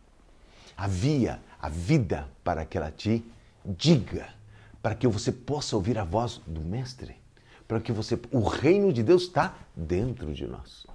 A 0.77 0.87
via, 0.87 1.41
a 1.59 1.67
vida 1.67 2.29
para 2.45 2.65
que 2.65 2.77
ela 2.77 2.89
te 2.89 3.21
diga 3.65 4.33
para 4.81 4.95
que 4.95 5.05
você 5.05 5.33
possa 5.33 5.75
ouvir 5.75 5.97
a 5.97 6.05
voz 6.05 6.39
do 6.47 6.61
Mestre, 6.61 7.19
para 7.67 7.81
que 7.81 7.91
você, 7.91 8.17
o 8.31 8.47
reino 8.47 8.93
de 8.93 9.03
Deus 9.03 9.23
está 9.23 9.53
dentro 9.75 10.33
de 10.33 10.47
nós, 10.47 10.87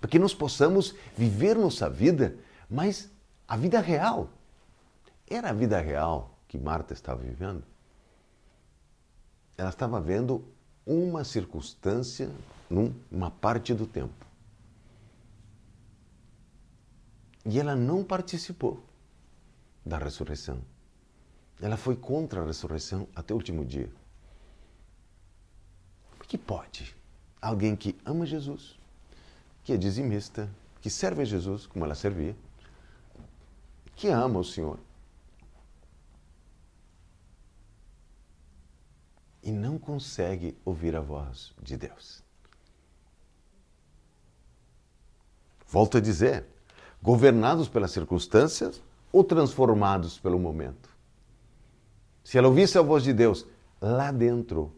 para 0.00 0.10
que 0.10 0.18
nós 0.18 0.34
possamos 0.34 0.92
viver 1.16 1.54
nossa 1.54 1.88
vida, 1.88 2.34
mas 2.68 3.08
a 3.46 3.56
vida 3.56 3.78
real. 3.78 4.28
Era 5.28 5.50
a 5.50 5.52
vida 5.52 5.78
real 5.80 6.36
que 6.48 6.58
Marta 6.58 6.94
estava 6.94 7.22
vivendo? 7.22 7.62
Ela 9.56 9.70
estava 9.70 10.00
vendo 10.00 10.44
uma 10.84 11.22
circunstância 11.22 12.28
numa 12.70 13.30
parte 13.30 13.74
do 13.74 13.86
tempo. 13.86 14.24
E 17.44 17.58
ela 17.58 17.74
não 17.74 18.04
participou 18.04 18.80
da 19.84 19.98
ressurreição. 19.98 20.62
Ela 21.60 21.76
foi 21.76 21.96
contra 21.96 22.40
a 22.40 22.46
ressurreição 22.46 23.08
até 23.14 23.34
o 23.34 23.36
último 23.36 23.64
dia. 23.64 23.90
Como 26.10 26.24
que 26.24 26.38
pode 26.38 26.96
alguém 27.42 27.74
que 27.74 27.98
ama 28.04 28.24
Jesus, 28.24 28.78
que 29.64 29.72
é 29.72 29.76
dizimista, 29.76 30.48
que 30.80 30.88
serve 30.88 31.22
a 31.22 31.24
Jesus 31.24 31.66
como 31.66 31.84
ela 31.84 31.94
servia, 31.94 32.36
que 33.96 34.08
ama 34.08 34.38
o 34.38 34.44
Senhor, 34.44 34.78
e 39.42 39.50
não 39.50 39.78
consegue 39.78 40.56
ouvir 40.64 40.94
a 40.94 41.00
voz 41.00 41.52
de 41.62 41.76
Deus? 41.76 42.29
Volto 45.70 45.98
a 45.98 46.00
dizer, 46.00 46.44
governados 47.02 47.68
pelas 47.68 47.92
circunstâncias 47.92 48.82
ou 49.12 49.24
transformados 49.24 50.18
pelo 50.18 50.38
momento? 50.38 50.90
se 52.30 52.38
ela 52.38 52.46
ouvisse 52.46 52.78
a 52.78 52.82
voz 52.82 53.02
de 53.02 53.12
Deus 53.12 53.44
lá 53.80 54.12
dentro, 54.12 54.72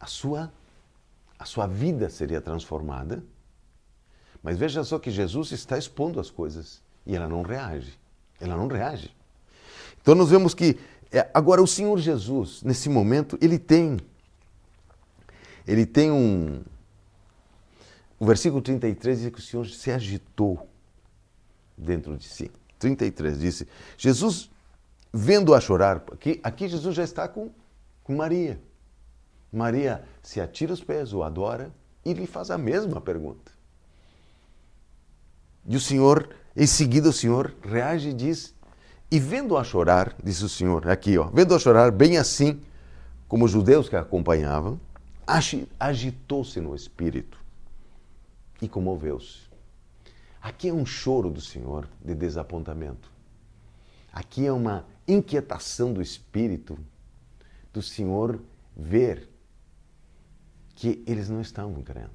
a 0.00 0.06
sua, 0.06 0.52
a 1.38 1.44
sua 1.44 1.68
vida 1.68 2.10
seria 2.10 2.40
transformada, 2.40 3.22
Mas 4.42 4.58
veja 4.58 4.82
só 4.82 4.98
que 4.98 5.10
Jesus 5.10 5.52
está 5.52 5.78
expondo 5.78 6.18
as 6.18 6.30
coisas 6.30 6.82
e 7.06 7.14
ela 7.14 7.28
não 7.28 7.42
reage. 7.42 7.98
Ela 8.40 8.56
não 8.56 8.66
reage. 8.66 9.14
Então 10.02 10.16
nós 10.16 10.30
vemos 10.30 10.52
que 10.52 10.78
é, 11.12 11.30
agora 11.32 11.62
o 11.62 11.66
Senhor 11.66 11.96
Jesus, 11.98 12.60
nesse 12.62 12.88
momento, 12.88 13.38
ele 13.40 13.58
tem 13.58 13.98
ele 15.64 15.86
tem 15.86 16.10
um 16.10 16.62
o 18.18 18.26
versículo 18.26 18.62
33 18.62 19.20
diz 19.20 19.30
que 19.30 19.38
o 19.38 19.42
Senhor 19.42 19.66
se 19.66 19.90
agitou 19.90 20.68
dentro 21.76 22.16
de 22.16 22.24
si. 22.24 22.50
33 22.78 23.38
disse: 23.38 23.68
Jesus, 23.96 24.50
vendo-a 25.12 25.60
chorar, 25.60 26.04
aqui, 26.12 26.40
aqui 26.42 26.68
Jesus 26.68 26.94
já 26.94 27.02
está 27.02 27.26
com, 27.26 27.50
com 28.02 28.14
Maria. 28.16 28.60
Maria 29.52 30.04
se 30.22 30.40
atira 30.40 30.72
aos 30.72 30.82
pés, 30.82 31.12
o 31.12 31.22
adora 31.22 31.72
e 32.04 32.12
lhe 32.12 32.26
faz 32.26 32.50
a 32.50 32.58
mesma 32.58 33.00
pergunta. 33.00 33.52
E 35.66 35.76
o 35.76 35.80
Senhor, 35.80 36.28
em 36.54 36.66
seguida, 36.66 37.08
o 37.08 37.12
Senhor 37.12 37.54
reage 37.62 38.10
e 38.10 38.14
diz: 38.14 38.54
E 39.10 39.18
vendo-a 39.18 39.64
chorar, 39.64 40.14
disse 40.22 40.44
o 40.44 40.48
Senhor, 40.48 40.88
aqui, 40.88 41.16
ó, 41.18 41.24
vendo-a 41.24 41.58
chorar, 41.58 41.90
bem 41.90 42.16
assim 42.16 42.60
como 43.26 43.46
os 43.46 43.50
judeus 43.50 43.88
que 43.88 43.96
a 43.96 44.00
acompanhavam, 44.00 44.78
agitou-se 45.80 46.60
no 46.60 46.74
espírito 46.74 47.43
e 48.60 48.68
comoveu-se. 48.68 49.48
Aqui 50.40 50.68
é 50.68 50.72
um 50.72 50.84
choro 50.84 51.30
do 51.30 51.40
Senhor 51.40 51.88
de 52.04 52.14
desapontamento. 52.14 53.10
Aqui 54.12 54.46
é 54.46 54.52
uma 54.52 54.84
inquietação 55.08 55.92
do 55.92 56.00
espírito 56.00 56.78
do 57.72 57.82
Senhor 57.82 58.40
ver 58.76 59.28
que 60.74 61.02
eles 61.06 61.28
não 61.28 61.40
estavam 61.40 61.82
crendo. 61.82 62.10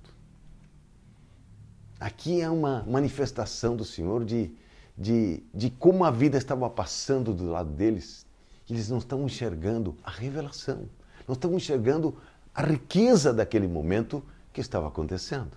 Aqui 2.00 2.40
é 2.40 2.50
uma 2.50 2.84
manifestação 2.84 3.76
do 3.76 3.84
Senhor 3.84 4.24
de, 4.24 4.52
de, 4.98 5.44
de 5.54 5.70
como 5.70 6.06
a 6.06 6.12
vida 6.12 6.38
estava 6.38 6.70
passando 6.70 7.34
do 7.34 7.50
lado 7.50 7.72
deles. 7.72 8.26
Eles 8.70 8.90
não 8.90 9.00
estão 9.00 9.26
enxergando 9.26 9.98
a 10.04 10.12
revelação, 10.12 10.88
não 11.28 11.34
estão 11.34 11.54
enxergando 11.56 12.16
a 12.54 12.62
riqueza 12.62 13.34
daquele 13.34 13.68
momento 13.68 14.24
que 14.54 14.62
estava 14.62 14.88
acontecendo. 14.88 15.52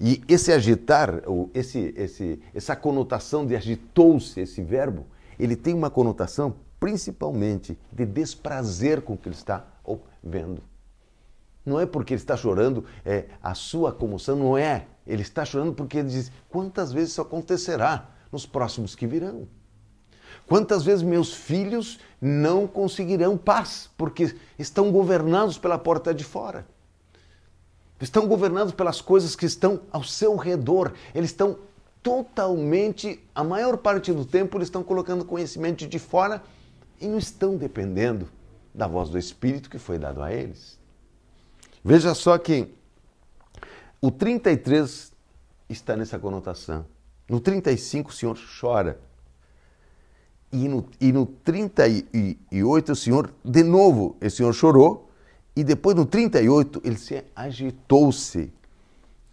E 0.00 0.22
esse 0.28 0.52
agitar, 0.52 1.22
esse, 1.54 1.94
esse, 1.96 2.40
essa 2.54 2.76
conotação 2.76 3.46
de 3.46 3.54
agitou-se, 3.54 4.40
esse 4.40 4.62
verbo, 4.62 5.06
ele 5.38 5.56
tem 5.56 5.74
uma 5.74 5.90
conotação 5.90 6.54
principalmente 6.78 7.78
de 7.92 8.04
desprazer 8.04 9.02
com 9.02 9.14
o 9.14 9.16
que 9.16 9.28
ele 9.28 9.36
está 9.36 9.64
vendo. 10.22 10.62
Não 11.64 11.78
é 11.78 11.86
porque 11.86 12.14
ele 12.14 12.20
está 12.20 12.36
chorando, 12.36 12.84
é 13.04 13.26
a 13.42 13.54
sua 13.54 13.92
comoção 13.92 14.36
não 14.36 14.58
é. 14.58 14.86
Ele 15.06 15.22
está 15.22 15.44
chorando 15.44 15.72
porque 15.72 15.98
ele 15.98 16.08
diz: 16.08 16.32
quantas 16.48 16.92
vezes 16.92 17.10
isso 17.10 17.20
acontecerá 17.20 18.10
nos 18.32 18.44
próximos 18.44 18.94
que 18.94 19.06
virão? 19.06 19.46
Quantas 20.46 20.82
vezes 20.82 21.02
meus 21.02 21.32
filhos 21.32 22.00
não 22.20 22.66
conseguirão 22.66 23.36
paz 23.36 23.88
porque 23.96 24.34
estão 24.58 24.90
governados 24.90 25.56
pela 25.56 25.78
porta 25.78 26.12
de 26.12 26.24
fora? 26.24 26.66
Estão 28.08 28.26
governados 28.26 28.72
pelas 28.74 29.00
coisas 29.00 29.36
que 29.36 29.46
estão 29.46 29.80
ao 29.90 30.02
seu 30.02 30.36
redor. 30.36 30.92
Eles 31.14 31.30
estão 31.30 31.58
totalmente, 32.02 33.22
a 33.34 33.44
maior 33.44 33.76
parte 33.76 34.12
do 34.12 34.24
tempo, 34.24 34.56
eles 34.58 34.66
estão 34.66 34.82
colocando 34.82 35.24
conhecimento 35.24 35.86
de 35.86 35.98
fora 35.98 36.42
e 37.00 37.06
não 37.06 37.18
estão 37.18 37.56
dependendo 37.56 38.28
da 38.74 38.86
voz 38.86 39.08
do 39.08 39.18
Espírito 39.18 39.70
que 39.70 39.78
foi 39.78 39.98
dado 39.98 40.22
a 40.22 40.32
eles. 40.32 40.78
Veja 41.84 42.14
só 42.14 42.36
que 42.38 42.74
o 44.00 44.10
33 44.10 45.12
está 45.68 45.96
nessa 45.96 46.18
conotação. 46.18 46.84
No 47.28 47.40
35 47.40 48.10
o 48.10 48.12
Senhor 48.12 48.38
chora. 48.60 48.98
E 50.50 50.68
no, 50.68 50.86
e 51.00 51.12
no 51.12 51.24
38 51.24 52.92
o 52.92 52.96
Senhor, 52.96 53.32
de 53.44 53.62
novo, 53.62 54.16
o 54.20 54.30
Senhor 54.30 54.52
chorou 54.52 55.08
e 55.54 55.62
depois 55.62 55.94
no 55.94 56.06
38 56.06 56.80
ele 56.84 56.96
se 56.96 57.24
agitou-se 57.36 58.52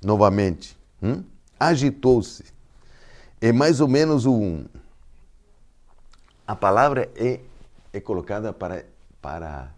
novamente. 0.01 0.77
Hum? 1.01 1.23
Agitou-se. 1.60 2.43
É 3.41 3.51
mais 3.51 3.79
ou 3.79 3.88
menos 3.88 4.25
um. 4.25 4.65
A 6.45 6.55
palavra 6.55 7.10
é, 7.15 7.39
é 7.93 7.99
colocada 7.99 8.51
para, 8.51 8.86
para 9.21 9.73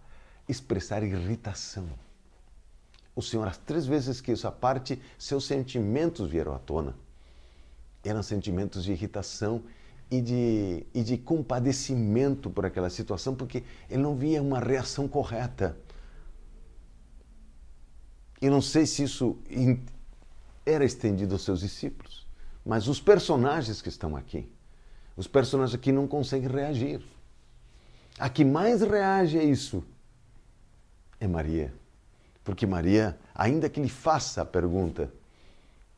expressar 0.48 1.02
irritação. 1.02 1.88
O 3.14 3.22
Senhor, 3.22 3.46
as 3.46 3.58
três 3.58 3.86
vezes 3.86 4.20
que 4.20 4.32
essa 4.32 4.50
parte, 4.50 5.00
seus 5.18 5.44
sentimentos 5.44 6.28
vieram 6.28 6.54
à 6.54 6.58
tona. 6.58 6.94
Eram 8.02 8.22
sentimentos 8.22 8.82
de 8.82 8.92
irritação 8.92 9.62
e 10.10 10.20
de, 10.20 10.86
e 10.92 11.02
de 11.02 11.18
compadecimento 11.18 12.50
por 12.50 12.66
aquela 12.66 12.90
situação, 12.90 13.34
porque 13.34 13.62
ele 13.88 14.02
não 14.02 14.16
via 14.16 14.42
uma 14.42 14.58
reação 14.58 15.06
correta. 15.06 15.76
E 18.42 18.50
não 18.50 18.60
sei 18.60 18.84
se 18.86 19.04
isso 19.04 19.38
era 20.66 20.84
estendido 20.84 21.36
aos 21.36 21.44
seus 21.44 21.60
discípulos, 21.60 22.26
mas 22.66 22.88
os 22.88 23.00
personagens 23.00 23.80
que 23.80 23.88
estão 23.88 24.16
aqui, 24.16 24.50
os 25.16 25.28
personagens 25.28 25.76
aqui 25.76 25.92
não 25.92 26.08
conseguem 26.08 26.50
reagir. 26.50 27.00
A 28.18 28.28
que 28.28 28.44
mais 28.44 28.82
reage 28.82 29.38
a 29.38 29.44
isso 29.44 29.84
é 31.20 31.28
Maria. 31.28 31.72
Porque 32.42 32.66
Maria, 32.66 33.16
ainda 33.32 33.68
que 33.68 33.80
lhe 33.80 33.88
faça 33.88 34.42
a 34.42 34.44
pergunta, 34.44 35.08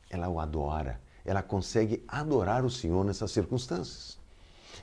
ela 0.07 0.29
o 0.29 0.39
adora. 0.39 1.01
Ela 1.25 1.41
consegue 1.41 2.03
adorar 2.07 2.63
o 2.63 2.69
Senhor 2.69 3.03
nessas 3.03 3.31
circunstâncias. 3.31 4.19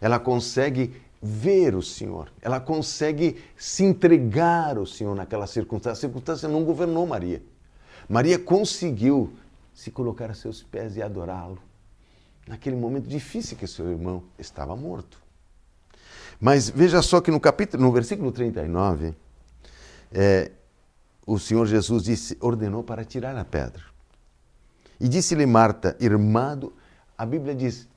Ela 0.00 0.18
consegue 0.18 1.00
ver 1.22 1.76
o 1.76 1.82
Senhor. 1.82 2.32
Ela 2.42 2.58
consegue 2.58 3.40
se 3.56 3.84
entregar 3.84 4.76
ao 4.76 4.84
Senhor 4.84 5.14
naquela 5.14 5.46
circunstância. 5.46 5.92
A 5.92 6.00
circunstância 6.00 6.48
não 6.48 6.64
governou 6.64 7.06
Maria. 7.06 7.40
Maria 8.12 8.38
conseguiu 8.38 9.32
se 9.72 9.90
colocar 9.90 10.30
a 10.30 10.34
seus 10.34 10.62
pés 10.62 10.98
e 10.98 11.02
adorá-lo 11.02 11.58
naquele 12.46 12.76
momento 12.76 13.08
difícil 13.08 13.56
que 13.56 13.66
seu 13.66 13.90
irmão 13.90 14.22
estava 14.38 14.76
morto. 14.76 15.18
Mas 16.38 16.68
veja 16.68 17.00
só 17.00 17.22
que 17.22 17.30
no 17.30 17.40
capítulo, 17.40 17.82
no 17.82 17.90
versículo 17.90 18.30
39, 18.30 19.14
é, 20.12 20.50
o 21.26 21.38
Senhor 21.38 21.66
Jesus 21.66 22.02
disse, 22.02 22.36
ordenou 22.38 22.84
para 22.84 23.02
tirar 23.02 23.34
a 23.34 23.46
pedra. 23.46 23.82
E 25.00 25.08
disse-lhe 25.08 25.46
Marta, 25.46 25.96
irmã 25.98 26.54
do, 26.54 26.70
a 27.16 27.24
Bíblia 27.24 27.54
diz, 27.54 27.88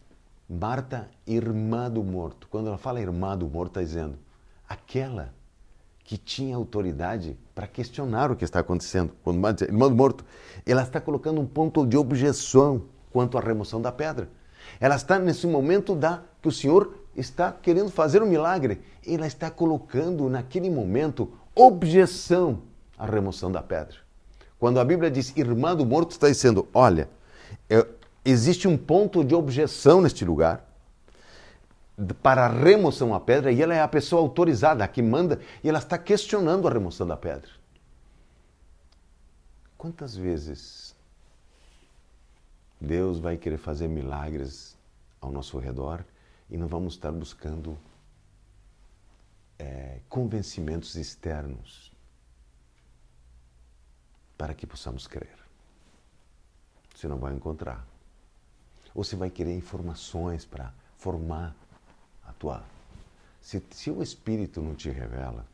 Marta, 0.47 1.09
irmã 1.27 1.91
do 1.91 2.01
morto. 2.01 2.47
Quando 2.47 2.67
ela 2.67 2.77
fala 2.77 3.01
irmã 3.01 3.37
do 3.37 3.49
morto, 3.49 3.71
está 3.71 3.81
dizendo, 3.81 4.17
aquela 4.65 5.33
que 6.05 6.17
tinha 6.17 6.55
autoridade 6.55 7.35
para 7.53 7.65
questionar 7.65 8.31
o 8.31 8.35
que 8.35 8.45
está 8.45 8.59
acontecendo. 8.59 9.11
Quando 9.23 9.63
irmã 9.63 9.89
do 9.89 9.95
morto, 9.95 10.23
ela 10.65 10.83
está 10.83 11.01
colocando 11.01 11.41
um 11.41 11.47
ponto 11.47 11.85
de 11.85 11.97
objeção 11.97 12.83
quanto 13.11 13.37
à 13.37 13.41
remoção 13.41 13.81
da 13.81 13.91
pedra. 13.91 14.29
Ela 14.79 14.95
está 14.95 15.17
nesse 15.17 15.47
momento 15.47 15.95
da 15.95 16.21
que 16.41 16.47
o 16.47 16.51
Senhor 16.51 16.95
está 17.15 17.51
querendo 17.51 17.89
fazer 17.89 18.21
um 18.21 18.27
milagre. 18.27 18.81
Ela 19.05 19.25
está 19.25 19.49
colocando 19.49 20.29
naquele 20.29 20.69
momento 20.69 21.31
objeção 21.55 22.61
à 22.97 23.05
remoção 23.05 23.51
da 23.51 23.63
pedra. 23.63 23.95
Quando 24.59 24.79
a 24.79 24.85
Bíblia 24.85 25.09
diz 25.09 25.35
irmã 25.35 25.75
do 25.75 25.85
morto, 25.85 26.11
está 26.11 26.27
dizendo: 26.27 26.67
olha, 26.71 27.09
é, 27.67 27.85
existe 28.23 28.67
um 28.67 28.77
ponto 28.77 29.23
de 29.23 29.33
objeção 29.33 30.01
neste 30.01 30.23
lugar 30.23 30.64
para 32.21 32.45
a 32.45 32.49
remoção 32.49 33.11
da 33.11 33.19
pedra 33.19 33.51
e 33.51 33.61
ela 33.61 33.73
é 33.73 33.81
a 33.81 33.87
pessoa 33.87 34.21
autorizada, 34.21 34.83
a 34.83 34.87
que 34.87 35.01
manda, 35.01 35.39
e 35.63 35.69
ela 35.69 35.79
está 35.79 35.97
questionando 35.97 36.67
a 36.67 36.71
remoção 36.71 37.07
da 37.07 37.15
pedra. 37.15 37.49
Quantas 39.77 40.15
vezes 40.15 40.95
Deus 42.79 43.19
vai 43.19 43.37
querer 43.37 43.57
fazer 43.57 43.87
milagres 43.87 44.75
ao 45.21 45.31
nosso 45.31 45.57
redor 45.57 46.03
e 46.49 46.57
não 46.57 46.67
vamos 46.67 46.95
estar 46.95 47.11
buscando 47.11 47.77
é, 49.57 49.99
convencimentos 50.09 50.95
externos 50.95 51.91
para 54.37 54.53
que 54.53 54.67
possamos 54.67 55.07
crer? 55.07 55.37
Você 56.93 57.07
não 57.07 57.17
vai 57.17 57.33
encontrar. 57.33 57.85
Ou 58.93 59.03
você 59.03 59.15
vai 59.15 59.29
querer 59.29 59.53
informações 59.53 60.45
para 60.45 60.73
formar 60.97 61.55
atuar. 62.35 62.67
Se, 63.41 63.63
se 63.71 63.89
o 63.89 64.03
Espírito 64.03 64.61
não 64.61 64.75
te 64.75 64.89
revela, 64.89 65.45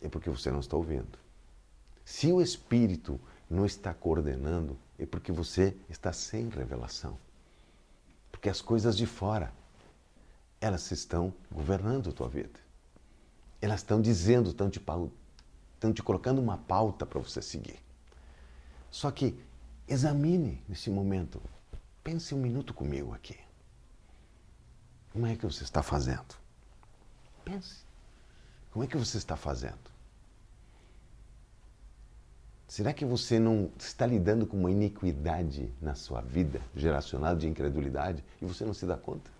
é 0.00 0.08
porque 0.08 0.28
você 0.28 0.50
não 0.50 0.60
está 0.60 0.76
ouvindo. 0.76 1.18
Se 2.04 2.32
o 2.32 2.42
Espírito 2.42 3.20
não 3.48 3.64
está 3.64 3.94
coordenando, 3.94 4.76
é 4.98 5.06
porque 5.06 5.30
você 5.30 5.76
está 5.88 6.12
sem 6.12 6.48
revelação. 6.48 7.16
Porque 8.30 8.48
as 8.48 8.60
coisas 8.60 8.96
de 8.96 9.06
fora, 9.06 9.52
elas 10.60 10.90
estão 10.90 11.32
governando 11.50 12.10
a 12.10 12.12
tua 12.12 12.28
vida. 12.28 12.58
Elas 13.60 13.80
estão 13.80 14.00
dizendo, 14.00 14.50
estão 14.50 14.68
te, 14.68 14.80
estão 15.74 15.92
te 15.92 16.02
colocando 16.02 16.40
uma 16.40 16.58
pauta 16.58 17.06
para 17.06 17.20
você 17.20 17.40
seguir. 17.40 17.78
Só 18.90 19.10
que 19.10 19.38
examine 19.86 20.62
nesse 20.68 20.90
momento. 20.90 21.40
Pense 22.02 22.34
um 22.34 22.38
minuto 22.38 22.74
comigo 22.74 23.14
aqui. 23.14 23.38
Como 25.12 25.26
é 25.26 25.36
que 25.36 25.44
você 25.44 25.62
está 25.62 25.82
fazendo? 25.82 26.34
Pense. 27.44 27.82
Como 28.72 28.84
é 28.84 28.88
que 28.88 28.96
você 28.96 29.18
está 29.18 29.36
fazendo? 29.36 29.92
Será 32.66 32.94
que 32.94 33.04
você 33.04 33.38
não 33.38 33.70
está 33.78 34.06
lidando 34.06 34.46
com 34.46 34.56
uma 34.56 34.70
iniquidade 34.70 35.70
na 35.82 35.94
sua 35.94 36.22
vida, 36.22 36.62
geracional 36.74 37.36
de 37.36 37.46
incredulidade, 37.46 38.24
e 38.40 38.46
você 38.46 38.64
não 38.64 38.72
se 38.72 38.86
dá 38.86 38.96
conta? 38.96 39.30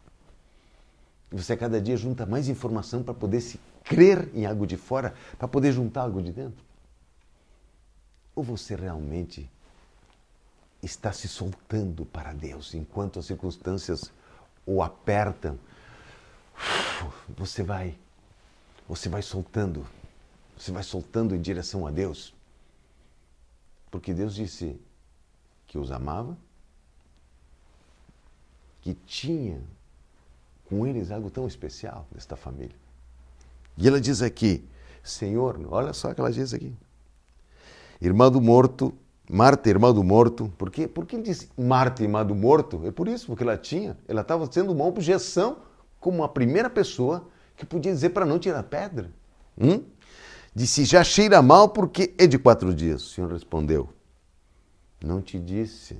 E 1.32 1.36
você 1.36 1.56
cada 1.56 1.80
dia 1.80 1.96
junta 1.96 2.26
mais 2.26 2.50
informação 2.50 3.02
para 3.02 3.14
poder 3.14 3.40
se 3.40 3.58
crer 3.82 4.28
em 4.34 4.44
algo 4.44 4.66
de 4.66 4.76
fora, 4.76 5.14
para 5.38 5.48
poder 5.48 5.72
juntar 5.72 6.02
algo 6.02 6.20
de 6.20 6.30
dentro? 6.30 6.62
Ou 8.34 8.44
você 8.44 8.74
realmente 8.74 9.50
está 10.82 11.10
se 11.10 11.26
soltando 11.26 12.04
para 12.04 12.34
Deus 12.34 12.74
enquanto 12.74 13.18
as 13.18 13.24
circunstâncias 13.24 14.12
o 14.66 14.82
apertam? 14.82 15.58
Você 17.36 17.62
vai, 17.62 17.98
você 18.88 19.08
vai 19.08 19.22
soltando, 19.22 19.86
você 20.56 20.70
vai 20.70 20.82
soltando 20.82 21.34
em 21.34 21.40
direção 21.40 21.86
a 21.86 21.90
Deus 21.90 22.34
porque 23.92 24.14
Deus 24.14 24.34
disse 24.34 24.80
que 25.66 25.76
os 25.76 25.92
amava, 25.92 26.34
que 28.80 28.94
tinha 29.06 29.62
com 30.64 30.86
eles 30.86 31.10
algo 31.10 31.30
tão 31.30 31.46
especial 31.46 32.08
nesta 32.10 32.34
família. 32.34 32.74
E 33.76 33.86
ela 33.86 34.00
diz 34.00 34.22
aqui, 34.22 34.66
Senhor, 35.04 35.60
olha 35.70 35.92
só 35.92 36.10
o 36.10 36.14
que 36.14 36.20
ela 36.22 36.32
diz 36.32 36.54
aqui. 36.54 36.74
Irmã 38.00 38.32
do 38.32 38.40
morto, 38.40 38.94
Marta, 39.32 39.70
irmã 39.70 39.94
do 39.94 40.04
morto. 40.04 40.52
Por 40.58 40.70
quê? 40.70 40.86
Que 40.86 41.16
ele 41.16 41.22
disse 41.22 41.48
Marta, 41.56 42.02
irmã 42.02 42.22
do 42.22 42.34
morto? 42.34 42.86
É 42.86 42.90
por 42.90 43.08
isso, 43.08 43.28
porque 43.28 43.42
ela 43.42 43.56
tinha, 43.56 43.96
ela 44.06 44.20
estava 44.20 44.46
sendo 44.52 44.72
uma 44.72 44.84
objeção 44.84 45.62
como 45.98 46.22
a 46.22 46.28
primeira 46.28 46.68
pessoa 46.68 47.26
que 47.56 47.64
podia 47.64 47.90
dizer 47.90 48.10
para 48.10 48.26
não 48.26 48.38
tirar 48.38 48.62
pedra. 48.64 49.10
Hum? 49.58 49.86
Disse: 50.54 50.84
Já 50.84 51.02
cheira 51.02 51.40
mal 51.40 51.70
porque 51.70 52.14
é 52.18 52.26
de 52.26 52.38
quatro 52.38 52.74
dias. 52.74 53.02
O 53.04 53.08
Senhor 53.08 53.32
respondeu: 53.32 53.88
Não 55.02 55.22
te 55.22 55.38
disse, 55.38 55.98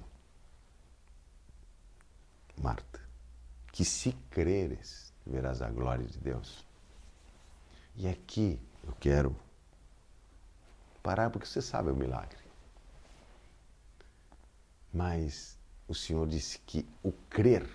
Marta, 2.60 3.00
que 3.72 3.82
se 3.82 4.14
creres, 4.28 5.10
verás 5.26 5.62
a 5.62 5.70
glória 5.70 6.04
de 6.04 6.18
Deus. 6.18 6.66
E 7.96 8.06
aqui 8.06 8.60
eu 8.86 8.92
quero 9.00 9.34
parar 11.02 11.30
porque 11.30 11.46
você 11.46 11.62
sabe 11.62 11.90
o 11.90 11.96
milagre. 11.96 12.41
Mas 14.92 15.58
o 15.88 15.94
Senhor 15.94 16.26
disse 16.28 16.58
que 16.60 16.86
o 17.02 17.12
crer, 17.30 17.68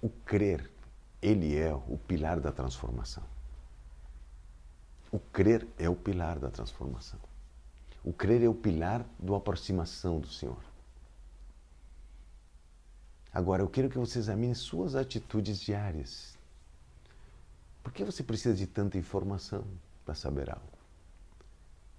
o 0.00 0.08
crer, 0.08 0.70
ele 1.20 1.56
é 1.56 1.72
o 1.74 1.98
pilar 1.98 2.40
da 2.40 2.50
transformação. 2.50 3.22
O 5.10 5.18
crer 5.18 5.68
é 5.78 5.88
o 5.88 5.94
pilar 5.94 6.38
da 6.38 6.50
transformação. 6.50 7.20
O 8.02 8.12
crer 8.12 8.42
é 8.42 8.48
o 8.48 8.54
pilar 8.54 9.06
da 9.18 9.36
aproximação 9.36 10.18
do 10.18 10.28
Senhor. 10.28 10.58
Agora, 13.32 13.62
eu 13.62 13.68
quero 13.68 13.88
que 13.88 13.98
você 13.98 14.18
examine 14.18 14.54
suas 14.54 14.94
atitudes 14.94 15.60
diárias. 15.60 16.36
Por 17.82 17.92
que 17.92 18.04
você 18.04 18.22
precisa 18.22 18.54
de 18.54 18.66
tanta 18.66 18.98
informação 18.98 19.64
para 20.04 20.14
saber 20.14 20.50
algo? 20.50 20.78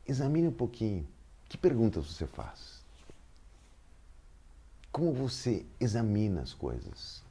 Examine 0.08 0.48
um 0.48 0.54
pouquinho. 0.54 1.08
Que 1.48 1.58
perguntas 1.58 2.06
você 2.06 2.28
faz? 2.28 2.83
Como 4.94 5.12
você 5.12 5.66
examina 5.80 6.42
as 6.42 6.54
coisas? 6.54 7.24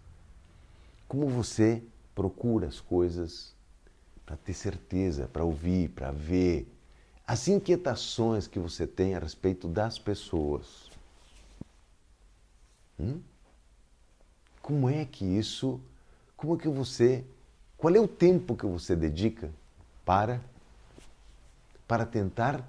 Como 1.07 1.29
você 1.29 1.81
procura 2.13 2.67
as 2.67 2.81
coisas 2.81 3.55
para 4.27 4.37
ter 4.37 4.53
certeza, 4.53 5.29
para 5.33 5.45
ouvir, 5.45 5.91
para 5.91 6.11
ver 6.11 6.67
as 7.25 7.47
inquietações 7.47 8.49
que 8.49 8.59
você 8.59 8.85
tem 8.85 9.15
a 9.15 9.21
respeito 9.21 9.69
das 9.69 9.97
pessoas. 9.97 10.91
Hum? 12.99 13.21
Como 14.61 14.91
é 14.91 15.05
que 15.05 15.25
isso, 15.25 15.81
como 16.37 16.57
é 16.57 16.59
que 16.59 16.69
você, 16.69 17.25
qual 17.79 17.95
é 17.95 18.01
o 18.01 18.09
tempo 18.09 18.57
que 18.57 18.67
você 18.67 18.97
dedica 18.97 19.53
para 20.05 20.43
para 21.87 22.05
tentar 22.05 22.69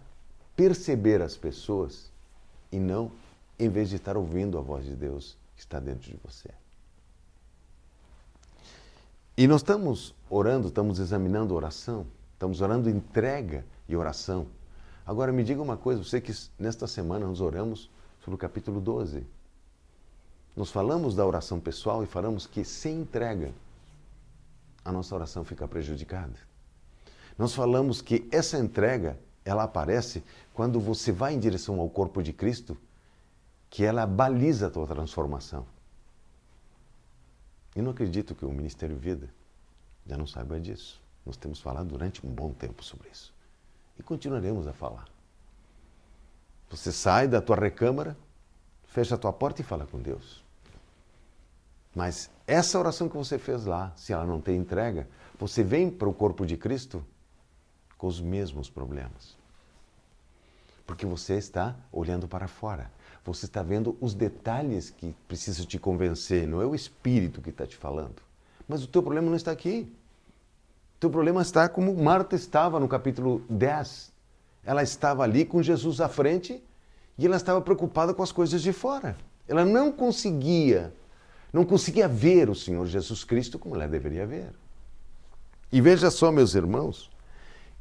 perceber 0.56 1.20
as 1.20 1.36
pessoas 1.36 2.12
e 2.72 2.78
não 2.78 3.12
em 3.64 3.70
vez 3.70 3.90
de 3.90 3.96
estar 3.96 4.18
ouvindo 4.18 4.58
a 4.58 4.62
voz 4.62 4.86
de 4.86 4.96
Deus 4.96 5.38
que 5.56 5.62
está 5.62 5.80
dentro 5.80 6.10
de 6.10 6.18
você? 6.24 6.50
E 9.36 9.48
nós 9.48 9.62
estamos 9.62 10.14
orando, 10.30 10.68
estamos 10.68 11.00
examinando 11.00 11.56
oração, 11.56 12.06
estamos 12.34 12.62
orando 12.62 12.90
entrega 12.90 13.66
e 13.90 13.96
oração. 13.96 14.46
Agora 15.06 15.32
me 15.32 15.44
diga 15.44 15.62
uma 15.62 15.76
coisa, 15.76 16.04
você 16.04 16.22
que 16.22 16.32
nesta 16.60 16.86
semana 16.86 17.26
nós 17.26 17.42
oramos 17.42 17.90
sobre 18.20 18.36
o 18.36 18.38
capítulo 18.38 18.80
12. 18.80 19.26
Nós 20.56 20.70
falamos 20.70 21.16
da 21.16 21.26
oração 21.26 21.60
pessoal 21.60 22.04
e 22.04 22.06
falamos 22.06 22.46
que 22.46 22.64
sem 22.64 23.02
entrega 23.02 23.52
a 24.86 24.92
nossa 24.92 25.16
oração 25.16 25.44
fica 25.44 25.68
prejudicada. 25.68 26.34
Nós 27.38 27.54
falamos 27.54 28.02
que 28.02 28.28
essa 28.32 28.60
entrega, 28.60 29.18
ela 29.44 29.64
aparece 29.64 30.24
quando 30.54 30.80
você 30.80 31.12
vai 31.12 31.34
em 31.34 31.40
direção 31.40 31.80
ao 31.80 31.90
corpo 31.90 32.22
de 32.22 32.32
Cristo, 32.32 32.78
que 33.74 33.84
ela 33.84 34.06
baliza 34.06 34.68
a 34.68 34.70
tua 34.70 34.86
transformação. 34.86 35.66
E 37.76 37.82
não 37.82 37.90
acredito 37.90 38.36
que 38.36 38.46
o 38.46 38.52
Ministério 38.52 38.96
Vida 38.96 39.34
já 40.06 40.16
não 40.16 40.28
saiba 40.28 40.60
disso. 40.60 41.02
Nós 41.26 41.38
temos 41.38 41.60
falado 41.60 41.88
durante 41.88 42.24
um 42.24 42.30
bom 42.30 42.54
tempo 42.54 42.84
sobre 42.84 43.10
isso. 43.10 43.34
E 43.98 44.04
continuaremos 44.04 44.68
a 44.68 44.74
falar. 44.74 45.08
Você 46.70 46.92
sai 46.92 47.28
da 47.28 47.42
tua 47.42 47.56
recâmara, 47.56 48.16
fecha 48.84 49.16
a 49.16 49.18
tua 49.18 49.34
porta 49.34 49.62
e 49.62 49.64
fala 49.64 49.88
com 49.88 50.00
Deus. 50.00 50.44
Mas 51.96 52.30
essa 52.46 52.78
oração 52.78 53.10
que 53.10 53.18
você 53.18 53.40
fez 53.40 53.66
lá, 53.66 53.92
se 53.96 54.14
ela 54.14 54.24
não 54.24 54.40
tem 54.40 54.56
entrega, 54.56 55.10
você 55.40 55.64
vem 55.64 55.90
para 55.90 56.08
o 56.08 56.14
corpo 56.14 56.46
de 56.46 56.58
Cristo 56.58 57.04
com 57.98 58.06
os 58.06 58.22
mesmos 58.22 58.70
problemas. 58.70 59.36
Porque 60.86 61.08
você 61.08 61.38
está 61.40 61.76
olhando 61.92 62.28
para 62.28 62.48
fora. 62.48 62.92
Você 63.26 63.46
está 63.46 63.64
vendo 63.64 63.96
os 64.02 64.14
detalhes 64.14 64.90
que 64.90 65.16
precisam 65.28 65.66
te 65.66 65.80
convencer, 65.80 66.46
não 66.48 66.62
é 66.62 66.66
o 66.66 66.76
Espírito 66.76 67.42
que 67.42 67.50
está 67.50 67.66
te 67.66 67.78
falando. 67.78 68.22
Mas 68.68 68.84
o 68.84 68.88
teu 68.88 69.02
problema 69.02 69.30
não 69.30 69.38
está 69.38 69.52
aqui. 69.52 69.88
O 70.98 71.00
teu 71.00 71.10
problema 71.10 71.42
está 71.42 71.70
como 71.70 71.94
Marta 71.96 72.36
estava 72.36 72.80
no 72.80 72.88
capítulo 72.88 73.42
10. 73.50 74.12
Ela 74.66 74.84
estava 74.84 75.24
ali 75.24 75.46
com 75.46 75.62
Jesus 75.62 76.02
à 76.02 76.10
frente 76.10 76.62
e 77.18 77.26
ela 77.26 77.36
estava 77.36 77.62
preocupada 77.62 78.14
com 78.14 78.24
as 78.24 78.32
coisas 78.32 78.62
de 78.62 78.74
fora. 78.74 79.16
Ela 79.48 79.66
não 79.66 79.92
conseguia, 79.92 80.94
não 81.52 81.66
conseguia 81.66 82.08
ver 82.08 82.50
o 82.50 82.56
Senhor 82.56 82.86
Jesus 82.88 83.24
Cristo 83.24 83.60
como 83.60 83.76
ela 83.76 83.88
deveria 83.88 84.26
ver. 84.26 84.52
E 85.72 85.82
veja 85.82 86.12
só, 86.12 86.32
meus 86.32 86.56
irmãos, 86.56 87.10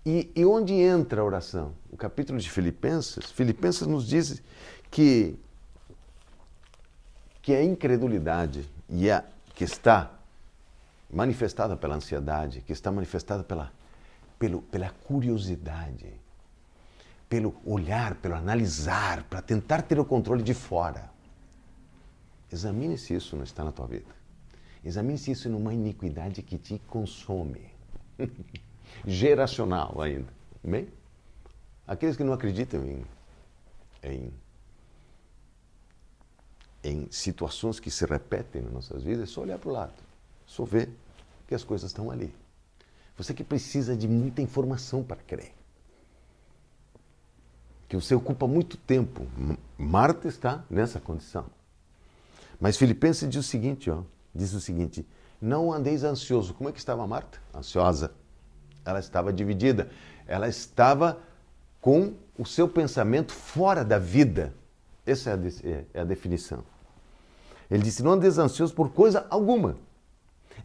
e, 0.04 0.30
e 0.34 0.44
onde 0.44 0.72
entra 0.72 1.20
a 1.20 1.24
oração? 1.24 1.74
O 1.90 1.96
capítulo 1.96 2.38
de 2.38 2.50
Filipenses, 2.50 3.30
Filipenses 3.30 3.86
nos 3.86 4.06
diz 4.06 4.42
que, 4.92 5.40
que 7.40 7.54
a 7.54 7.64
incredulidade 7.64 8.68
e 8.88 9.10
a, 9.10 9.24
que 9.54 9.64
está 9.64 10.12
manifestada 11.10 11.76
pela 11.76 11.96
ansiedade, 11.96 12.60
que 12.60 12.72
está 12.72 12.92
manifestada 12.92 13.42
pela, 13.42 13.72
pelo, 14.38 14.60
pela 14.62 14.90
curiosidade, 14.90 16.12
pelo 17.28 17.56
olhar, 17.64 18.16
pelo 18.16 18.34
analisar, 18.34 19.24
para 19.24 19.40
tentar 19.40 19.80
ter 19.82 19.98
o 19.98 20.04
controle 20.04 20.42
de 20.42 20.52
fora. 20.52 21.10
Examine 22.52 22.98
se 22.98 23.14
isso 23.14 23.34
não 23.34 23.44
está 23.44 23.64
na 23.64 23.72
tua 23.72 23.86
vida. 23.86 24.14
Examine 24.84 25.16
se 25.16 25.30
isso 25.30 25.48
é 25.48 25.50
uma 25.50 25.72
iniquidade 25.72 26.42
que 26.42 26.58
te 26.58 26.78
consome. 26.86 27.70
Geracional 29.06 30.02
ainda. 30.02 30.30
Bem? 30.62 30.86
Aqueles 31.86 32.14
que 32.14 32.22
não 32.22 32.34
acreditam 32.34 32.84
em, 32.84 33.04
em 34.02 34.32
em 36.82 37.06
situações 37.10 37.78
que 37.78 37.90
se 37.90 38.04
repetem 38.04 38.62
nas 38.62 38.72
nossas 38.72 39.02
vidas, 39.02 39.28
é 39.28 39.32
só 39.32 39.42
olhar 39.42 39.58
para 39.58 39.68
o 39.68 39.72
lado, 39.72 39.94
só 40.46 40.64
ver 40.64 40.90
que 41.46 41.54
as 41.54 41.62
coisas 41.62 41.90
estão 41.90 42.10
ali. 42.10 42.34
Você 43.16 43.34
que 43.34 43.44
precisa 43.44 43.96
de 43.96 44.08
muita 44.08 44.40
informação 44.42 45.02
para 45.02 45.16
crer. 45.16 45.52
Que 47.88 47.94
você 47.94 48.14
ocupa 48.14 48.46
muito 48.48 48.76
tempo. 48.76 49.26
Marta 49.76 50.26
está 50.26 50.64
nessa 50.70 50.98
condição. 50.98 51.44
Mas 52.58 52.76
Filipenses 52.76 53.28
diz 53.28 53.44
o 53.44 53.48
seguinte, 53.48 53.90
ó, 53.90 54.02
diz 54.34 54.54
o 54.54 54.60
seguinte: 54.60 55.06
não 55.40 55.72
andeis 55.72 56.04
ansioso. 56.04 56.54
Como 56.54 56.68
é 56.68 56.72
que 56.72 56.78
estava 56.78 57.06
Marta? 57.06 57.38
Ansiosa. 57.54 58.12
Ela 58.84 59.00
estava 59.00 59.32
dividida. 59.32 59.90
Ela 60.26 60.48
estava 60.48 61.20
com 61.80 62.14
o 62.38 62.46
seu 62.46 62.68
pensamento 62.68 63.32
fora 63.32 63.84
da 63.84 63.98
vida 63.98 64.54
Essa 65.04 65.30
é 65.30 65.32
a, 65.34 65.68
é, 65.68 65.84
é 65.94 66.00
a 66.00 66.04
definição. 66.04 66.64
Ele 67.72 67.82
disse: 67.82 68.02
Não 68.02 68.12
andeis 68.12 68.36
ansiosos 68.36 68.74
por 68.74 68.90
coisa 68.92 69.26
alguma. 69.30 69.78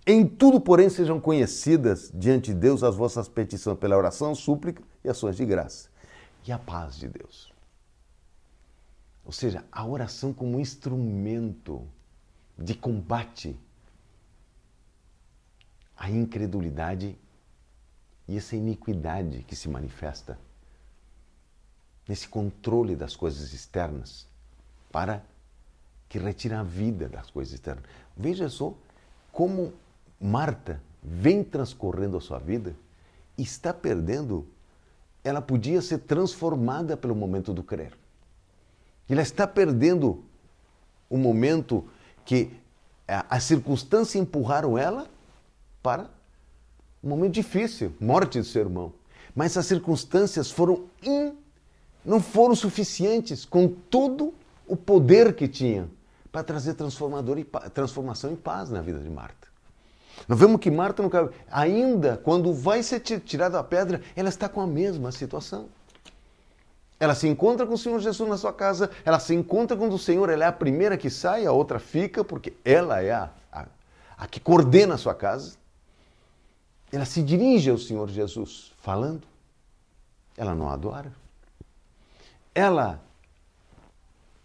Em 0.05 0.27
tudo, 0.27 0.59
porém, 0.59 0.89
sejam 0.89 1.21
conhecidas 1.21 2.11
diante 2.13 2.53
de 2.53 2.59
Deus 2.59 2.83
as 2.83 2.97
vossas 2.97 3.29
petições 3.29 3.77
pela 3.77 3.95
oração, 3.95 4.35
súplica 4.35 4.83
e 5.03 5.09
ações 5.09 5.37
de 5.37 5.45
graça. 5.45 5.89
E 6.45 6.51
a 6.51 6.59
paz 6.59 6.97
de 6.97 7.07
Deus. 7.07 7.53
Ou 9.25 9.31
seja, 9.31 9.63
a 9.71 9.85
oração 9.85 10.33
como 10.33 10.59
instrumento 10.59 11.81
de 12.57 12.73
combate 12.73 13.57
à 15.95 16.09
incredulidade 16.09 17.17
e 18.27 18.35
essa 18.35 18.55
iniquidade 18.55 19.43
que 19.43 19.55
se 19.55 19.69
manifesta 19.69 20.37
nesse 22.07 22.27
controle 22.27 22.97
das 22.97 23.15
coisas 23.15 23.53
externas 23.53 24.27
para 24.91 25.23
que 26.09 26.17
retire 26.17 26.53
a 26.53 26.63
vida 26.63 27.09
das 27.09 27.29
coisas 27.29 27.53
externas. 27.53 27.83
Veja 28.15 28.49
só 28.49 28.73
como 29.31 29.73
Marta 30.19 30.81
vem 31.03 31.43
transcorrendo 31.43 32.17
a 32.17 32.21
sua 32.21 32.39
vida 32.39 32.75
está 33.37 33.73
perdendo. 33.73 34.47
Ela 35.23 35.41
podia 35.41 35.81
ser 35.81 35.99
transformada 35.99 36.97
pelo 36.97 37.15
momento 37.15 37.53
do 37.53 37.63
crer. 37.63 37.93
Ela 39.09 39.21
está 39.21 39.45
perdendo 39.45 40.23
o 41.09 41.17
momento 41.17 41.85
que 42.25 42.51
as 43.07 43.43
circunstâncias 43.43 44.15
empurraram 44.15 44.77
ela 44.77 45.07
para 45.81 46.09
um 47.03 47.09
momento 47.09 47.33
difícil, 47.33 47.93
morte 47.99 48.39
do 48.39 48.45
seu 48.45 48.63
irmão. 48.63 48.93
Mas 49.35 49.55
as 49.55 49.65
circunstâncias 49.65 50.49
foram 50.49 50.85
in, 51.01 51.33
não 52.03 52.19
foram 52.19 52.55
suficientes 52.55 53.45
com 53.45 53.67
todo 53.67 54.33
o 54.67 54.75
poder 54.75 55.35
que 55.35 55.47
tinha 55.47 55.87
para 56.37 56.43
trazer 56.43 56.75
transformador 56.75 57.39
e 57.39 57.43
transformação 57.73 58.31
e 58.31 58.35
paz 58.35 58.69
na 58.69 58.79
vida 58.79 58.99
de 58.99 59.09
Marta. 59.09 59.47
Nós 60.27 60.37
vemos 60.37 60.61
que 60.61 60.69
Marta, 60.69 61.01
ainda 61.49 62.17
quando 62.17 62.53
vai 62.53 62.83
ser 62.83 62.99
tirada 62.99 63.59
a 63.59 63.63
pedra, 63.63 64.03
ela 64.15 64.29
está 64.29 64.47
com 64.47 64.61
a 64.61 64.67
mesma 64.67 65.11
situação. 65.11 65.67
Ela 66.99 67.15
se 67.15 67.27
encontra 67.27 67.65
com 67.65 67.73
o 67.73 67.77
Senhor 67.77 67.99
Jesus 67.99 68.29
na 68.29 68.37
sua 68.37 68.53
casa, 68.53 68.91
ela 69.03 69.19
se 69.19 69.33
encontra 69.33 69.75
com 69.75 69.87
o 69.87 69.97
Senhor, 69.97 70.29
ela 70.29 70.43
é 70.43 70.47
a 70.47 70.51
primeira 70.51 70.95
que 70.95 71.09
sai, 71.09 71.43
a 71.43 71.51
outra 71.51 71.79
fica, 71.79 72.23
porque 72.23 72.53
ela 72.63 73.01
é 73.01 73.11
a, 73.11 73.31
a, 73.51 73.65
a 74.15 74.27
que 74.27 74.39
coordena 74.39 74.93
a 74.93 74.97
sua 74.97 75.15
casa. 75.15 75.55
Ela 76.91 77.05
se 77.05 77.23
dirige 77.23 77.71
ao 77.71 77.79
Senhor 77.79 78.07
Jesus 78.09 78.73
falando, 78.79 79.23
ela 80.35 80.53
não 80.53 80.69
adora. 80.69 81.11
Ela, 82.53 83.01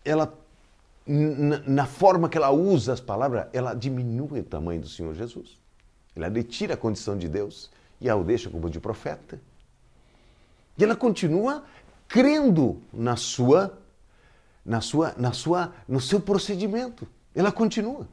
ela 0.02 0.41
na 1.06 1.86
forma 1.86 2.28
que 2.28 2.36
ela 2.36 2.50
usa 2.50 2.92
as 2.92 3.00
palavras, 3.00 3.46
ela 3.52 3.74
diminui 3.74 4.40
o 4.40 4.44
tamanho 4.44 4.80
do 4.80 4.88
Senhor 4.88 5.14
Jesus. 5.14 5.58
Ela 6.14 6.28
retira 6.28 6.74
a 6.74 6.76
condição 6.76 7.16
de 7.16 7.28
Deus 7.28 7.70
e 8.00 8.08
a 8.08 8.14
o 8.14 8.22
deixa 8.22 8.50
como 8.50 8.70
de 8.70 8.78
profeta. 8.78 9.40
E 10.78 10.84
ela 10.84 10.94
continua 10.94 11.64
crendo 12.06 12.80
na 12.92 13.16
sua, 13.16 13.78
na 14.64 14.80
sua, 14.80 15.14
na 15.16 15.32
sua, 15.32 15.72
no 15.88 16.00
seu 16.00 16.20
procedimento. 16.20 17.06
Ela 17.34 17.50
continua. 17.50 18.06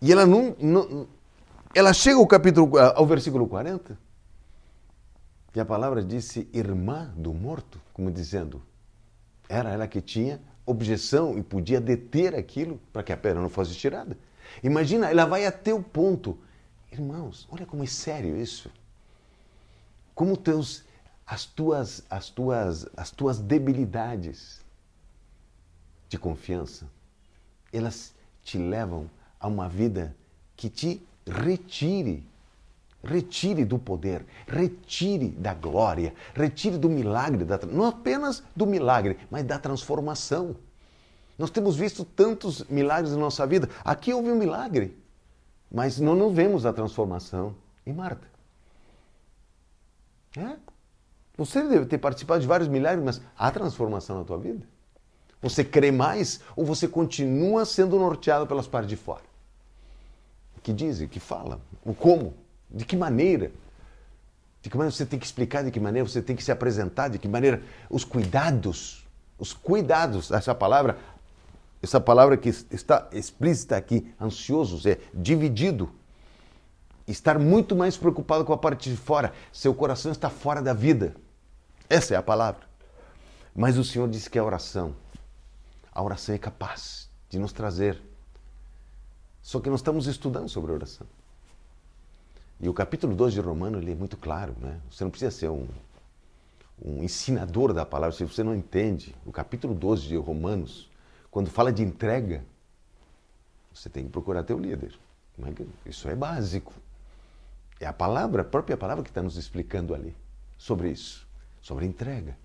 E 0.00 0.10
ela 0.10 0.26
não, 0.26 0.56
não 0.58 1.06
ela 1.74 1.92
chega 1.92 2.18
ao 2.18 2.26
capítulo 2.26 2.78
ao 2.78 3.06
versículo 3.06 3.46
40 3.46 3.98
e 5.54 5.60
a 5.60 5.64
palavra 5.64 6.02
disse 6.02 6.48
irmã 6.52 7.12
do 7.16 7.32
morto, 7.32 7.80
como 7.92 8.10
dizendo, 8.10 8.62
era 9.48 9.70
ela 9.70 9.86
que 9.86 10.00
tinha 10.00 10.40
objeção 10.66 11.38
e 11.38 11.42
podia 11.42 11.80
deter 11.80 12.34
aquilo 12.34 12.80
para 12.92 13.02
que 13.02 13.12
a 13.12 13.16
pedra 13.16 13.40
não 13.40 13.48
fosse 13.48 13.74
tirada. 13.74 14.16
Imagina, 14.62 15.10
ela 15.10 15.24
vai 15.24 15.46
até 15.46 15.72
o 15.72 15.82
ponto. 15.82 16.38
Irmãos, 16.90 17.46
olha 17.50 17.66
como 17.66 17.82
é 17.82 17.86
sério 17.86 18.36
isso. 18.36 18.70
Como 20.14 20.36
teus, 20.36 20.84
as, 21.26 21.44
tuas, 21.44 22.04
as, 22.08 22.28
tuas, 22.30 22.86
as 22.96 23.10
tuas 23.10 23.40
debilidades 23.40 24.64
de 26.08 26.18
confiança, 26.18 26.86
elas 27.72 28.14
te 28.42 28.58
levam 28.58 29.10
a 29.40 29.48
uma 29.48 29.68
vida 29.68 30.14
que 30.56 30.68
te 30.68 31.02
retire 31.26 32.24
retire 33.04 33.64
do 33.64 33.78
poder, 33.78 34.24
retire 34.46 35.28
da 35.28 35.54
glória, 35.54 36.14
retire 36.34 36.78
do 36.78 36.88
milagre, 36.88 37.44
da, 37.44 37.58
não 37.66 37.86
apenas 37.86 38.42
do 38.56 38.66
milagre, 38.66 39.18
mas 39.30 39.44
da 39.44 39.58
transformação. 39.58 40.56
Nós 41.38 41.50
temos 41.50 41.76
visto 41.76 42.04
tantos 42.04 42.64
milagres 42.64 43.12
na 43.12 43.18
nossa 43.18 43.46
vida. 43.46 43.68
Aqui 43.84 44.12
houve 44.12 44.30
um 44.30 44.36
milagre, 44.36 44.96
mas 45.70 45.98
não, 45.98 46.14
não 46.14 46.32
vemos 46.32 46.64
a 46.64 46.72
transformação 46.72 47.54
em 47.86 47.92
Marta. 47.92 48.26
É? 50.36 50.56
Você 51.36 51.62
deve 51.62 51.86
ter 51.86 51.98
participado 51.98 52.40
de 52.40 52.46
vários 52.46 52.68
milagres, 52.68 53.04
mas 53.04 53.20
há 53.36 53.50
transformação 53.50 54.18
na 54.18 54.24
tua 54.24 54.38
vida? 54.38 54.66
Você 55.42 55.62
crê 55.62 55.90
mais 55.90 56.40
ou 56.56 56.64
você 56.64 56.88
continua 56.88 57.64
sendo 57.64 57.98
norteado 57.98 58.46
pelas 58.46 58.66
partes 58.66 58.88
de 58.88 58.96
fora? 58.96 59.22
Que 60.62 60.72
dizem, 60.72 61.06
que 61.06 61.20
falam, 61.20 61.60
o 61.84 61.92
como? 61.92 62.32
De 62.74 62.84
que 62.84 62.96
maneira? 62.96 63.52
De 64.60 64.68
que 64.68 64.76
maneira 64.76 64.94
você 64.94 65.06
tem 65.06 65.18
que 65.18 65.24
explicar, 65.24 65.62
de 65.62 65.70
que 65.70 65.78
maneira 65.78 66.08
você 66.08 66.20
tem 66.20 66.34
que 66.34 66.42
se 66.42 66.50
apresentar, 66.50 67.08
de 67.08 67.18
que 67.18 67.28
maneira 67.28 67.62
os 67.88 68.04
cuidados, 68.04 69.06
os 69.38 69.52
cuidados, 69.52 70.32
essa 70.32 70.54
palavra, 70.54 70.98
essa 71.80 72.00
palavra 72.00 72.36
que 72.36 72.48
está 72.48 73.08
explícita 73.12 73.76
aqui, 73.76 74.12
ansiosos, 74.20 74.86
é 74.86 74.98
dividido. 75.14 75.90
Estar 77.06 77.38
muito 77.38 77.76
mais 77.76 77.96
preocupado 77.96 78.44
com 78.44 78.52
a 78.52 78.58
parte 78.58 78.90
de 78.90 78.96
fora. 78.96 79.32
Seu 79.52 79.72
coração 79.74 80.10
está 80.10 80.28
fora 80.28 80.60
da 80.60 80.72
vida. 80.72 81.14
Essa 81.88 82.14
é 82.14 82.16
a 82.16 82.22
palavra. 82.22 82.66
Mas 83.54 83.76
o 83.76 83.84
Senhor 83.84 84.08
disse 84.08 84.28
que 84.28 84.38
a 84.38 84.44
oração, 84.44 84.96
a 85.92 86.02
oração 86.02 86.34
é 86.34 86.38
capaz 86.38 87.08
de 87.28 87.38
nos 87.38 87.52
trazer. 87.52 88.02
Só 89.42 89.60
que 89.60 89.70
nós 89.70 89.80
estamos 89.80 90.06
estudando 90.06 90.48
sobre 90.48 90.72
oração. 90.72 91.06
E 92.60 92.68
o 92.68 92.74
capítulo 92.74 93.14
2 93.14 93.34
de 93.34 93.40
Romano 93.40 93.78
ele 93.78 93.92
é 93.92 93.94
muito 93.94 94.16
claro. 94.16 94.54
Né? 94.60 94.80
Você 94.90 95.04
não 95.04 95.10
precisa 95.10 95.30
ser 95.30 95.50
um, 95.50 95.66
um 96.82 97.02
ensinador 97.02 97.72
da 97.72 97.84
palavra 97.84 98.16
se 98.16 98.24
você 98.24 98.42
não 98.42 98.54
entende. 98.54 99.14
O 99.26 99.32
capítulo 99.32 99.74
12 99.74 100.08
de 100.08 100.16
Romanos, 100.16 100.90
quando 101.30 101.50
fala 101.50 101.72
de 101.72 101.82
entrega, 101.82 102.44
você 103.72 103.88
tem 103.88 104.04
que 104.04 104.10
procurar 104.10 104.44
teu 104.44 104.58
líder. 104.58 104.98
É 105.42 105.90
isso 105.90 106.08
é 106.08 106.14
básico. 106.14 106.72
É 107.80 107.86
a 107.86 107.92
palavra, 107.92 108.42
a 108.42 108.44
própria 108.44 108.76
palavra 108.76 109.02
que 109.02 109.10
está 109.10 109.22
nos 109.22 109.36
explicando 109.36 109.94
ali 109.94 110.14
sobre 110.56 110.90
isso, 110.90 111.26
sobre 111.60 111.84
entrega. 111.84 112.36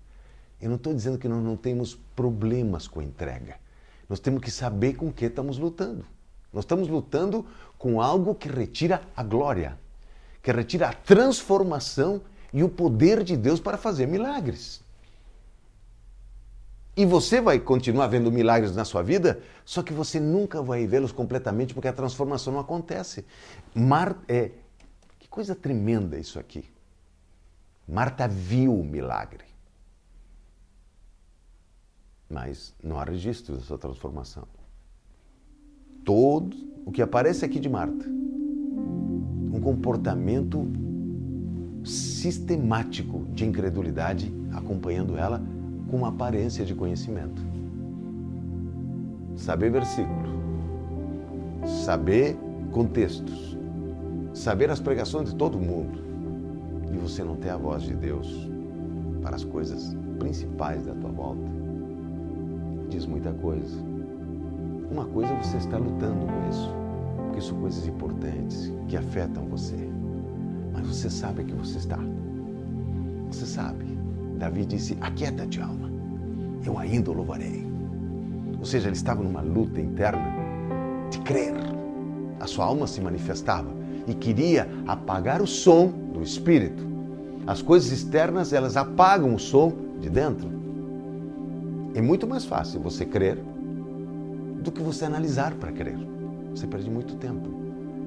Eu 0.60 0.68
não 0.68 0.76
estou 0.76 0.92
dizendo 0.92 1.18
que 1.18 1.28
nós 1.28 1.42
não 1.42 1.56
temos 1.56 1.94
problemas 2.16 2.86
com 2.86 3.00
a 3.00 3.04
entrega. 3.04 3.58
Nós 4.08 4.18
temos 4.18 4.42
que 4.42 4.50
saber 4.50 4.94
com 4.94 5.08
o 5.08 5.12
que 5.12 5.24
estamos 5.24 5.56
lutando. 5.56 6.04
Nós 6.52 6.64
estamos 6.64 6.88
lutando 6.88 7.46
com 7.78 8.00
algo 8.02 8.34
que 8.34 8.48
retira 8.48 9.02
a 9.16 9.22
glória 9.22 9.78
que 10.42 10.52
retira 10.52 10.88
a 10.88 10.92
transformação 10.92 12.22
e 12.52 12.62
o 12.62 12.68
poder 12.68 13.22
de 13.22 13.36
Deus 13.36 13.60
para 13.60 13.76
fazer 13.76 14.06
milagres. 14.06 14.82
E 16.96 17.06
você 17.06 17.40
vai 17.40 17.58
continuar 17.58 18.08
vendo 18.08 18.32
milagres 18.32 18.74
na 18.74 18.84
sua 18.84 19.02
vida, 19.02 19.42
só 19.64 19.82
que 19.82 19.92
você 19.92 20.18
nunca 20.18 20.60
vai 20.60 20.86
vê-los 20.86 21.12
completamente 21.12 21.72
porque 21.72 21.88
a 21.88 21.92
transformação 21.92 22.52
não 22.52 22.60
acontece. 22.60 23.24
Mar 23.74 24.18
é 24.28 24.50
que 25.18 25.28
coisa 25.28 25.54
tremenda 25.54 26.18
isso 26.18 26.38
aqui. 26.38 26.64
Marta 27.86 28.28
viu 28.28 28.78
o 28.78 28.84
milagre. 28.84 29.44
Mas 32.28 32.74
não 32.82 32.98
há 32.98 33.04
registro 33.04 33.56
dessa 33.56 33.76
transformação. 33.78 34.46
Todo 36.04 36.56
o 36.84 36.92
que 36.92 37.02
aparece 37.02 37.44
aqui 37.44 37.58
de 37.58 37.68
Marta 37.68 38.06
um 39.52 39.60
comportamento 39.60 40.66
sistemático 41.84 43.24
de 43.32 43.44
incredulidade 43.44 44.32
acompanhando 44.52 45.16
ela 45.16 45.42
com 45.90 45.98
uma 45.98 46.08
aparência 46.08 46.64
de 46.64 46.74
conhecimento. 46.74 47.42
Saber 49.36 49.70
versículo, 49.70 50.40
saber 51.84 52.36
contextos, 52.70 53.56
saber 54.32 54.70
as 54.70 54.78
pregações 54.78 55.30
de 55.30 55.36
todo 55.36 55.58
mundo 55.58 55.98
e 56.92 56.96
você 56.96 57.24
não 57.24 57.36
ter 57.36 57.50
a 57.50 57.56
voz 57.56 57.82
de 57.82 57.94
Deus 57.94 58.48
para 59.22 59.36
as 59.36 59.44
coisas 59.44 59.96
principais 60.18 60.84
da 60.84 60.94
tua 60.94 61.10
volta. 61.10 61.50
Diz 62.88 63.06
muita 63.06 63.32
coisa. 63.32 63.76
Uma 64.90 65.06
coisa 65.06 65.32
você 65.36 65.56
está 65.56 65.78
lutando 65.78 66.26
com 66.26 66.48
isso 66.50 66.79
porque 67.30 67.40
são 67.40 67.60
coisas 67.60 67.86
importantes 67.86 68.72
que 68.88 68.96
afetam 68.96 69.44
você. 69.46 69.76
Mas 70.72 70.86
você 70.86 71.08
sabe 71.08 71.44
que 71.44 71.54
você 71.54 71.78
está. 71.78 71.98
Você 73.30 73.46
sabe. 73.46 73.84
Davi 74.36 74.64
disse: 74.64 74.98
Aquieta-te, 75.00 75.60
alma. 75.60 75.88
Eu 76.66 76.76
ainda 76.76 77.10
o 77.10 77.14
louvarei. 77.14 77.64
Ou 78.58 78.64
seja, 78.66 78.88
ele 78.88 78.96
estava 78.96 79.22
numa 79.22 79.40
luta 79.40 79.80
interna 79.80 80.34
de 81.08 81.20
crer. 81.20 81.54
A 82.40 82.46
sua 82.46 82.64
alma 82.64 82.86
se 82.86 83.00
manifestava 83.00 83.70
e 84.08 84.14
queria 84.14 84.68
apagar 84.86 85.40
o 85.40 85.46
som 85.46 85.86
do 86.12 86.22
espírito. 86.22 86.84
As 87.46 87.62
coisas 87.62 87.92
externas, 87.92 88.52
elas 88.52 88.76
apagam 88.76 89.34
o 89.34 89.38
som 89.38 89.72
de 90.00 90.10
dentro. 90.10 90.50
É 91.94 92.02
muito 92.02 92.26
mais 92.26 92.44
fácil 92.44 92.80
você 92.80 93.04
crer 93.04 93.38
do 94.62 94.72
que 94.72 94.82
você 94.82 95.04
analisar 95.04 95.54
para 95.54 95.70
crer. 95.70 96.19
Você 96.50 96.66
perde 96.66 96.90
muito 96.90 97.16
tempo 97.16 97.48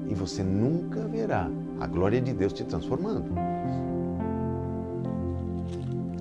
e 0.07 0.13
você 0.13 0.43
nunca 0.43 1.07
verá 1.07 1.49
a 1.79 1.87
glória 1.87 2.21
de 2.21 2.33
Deus 2.33 2.53
te 2.53 2.63
transformando. 2.63 3.25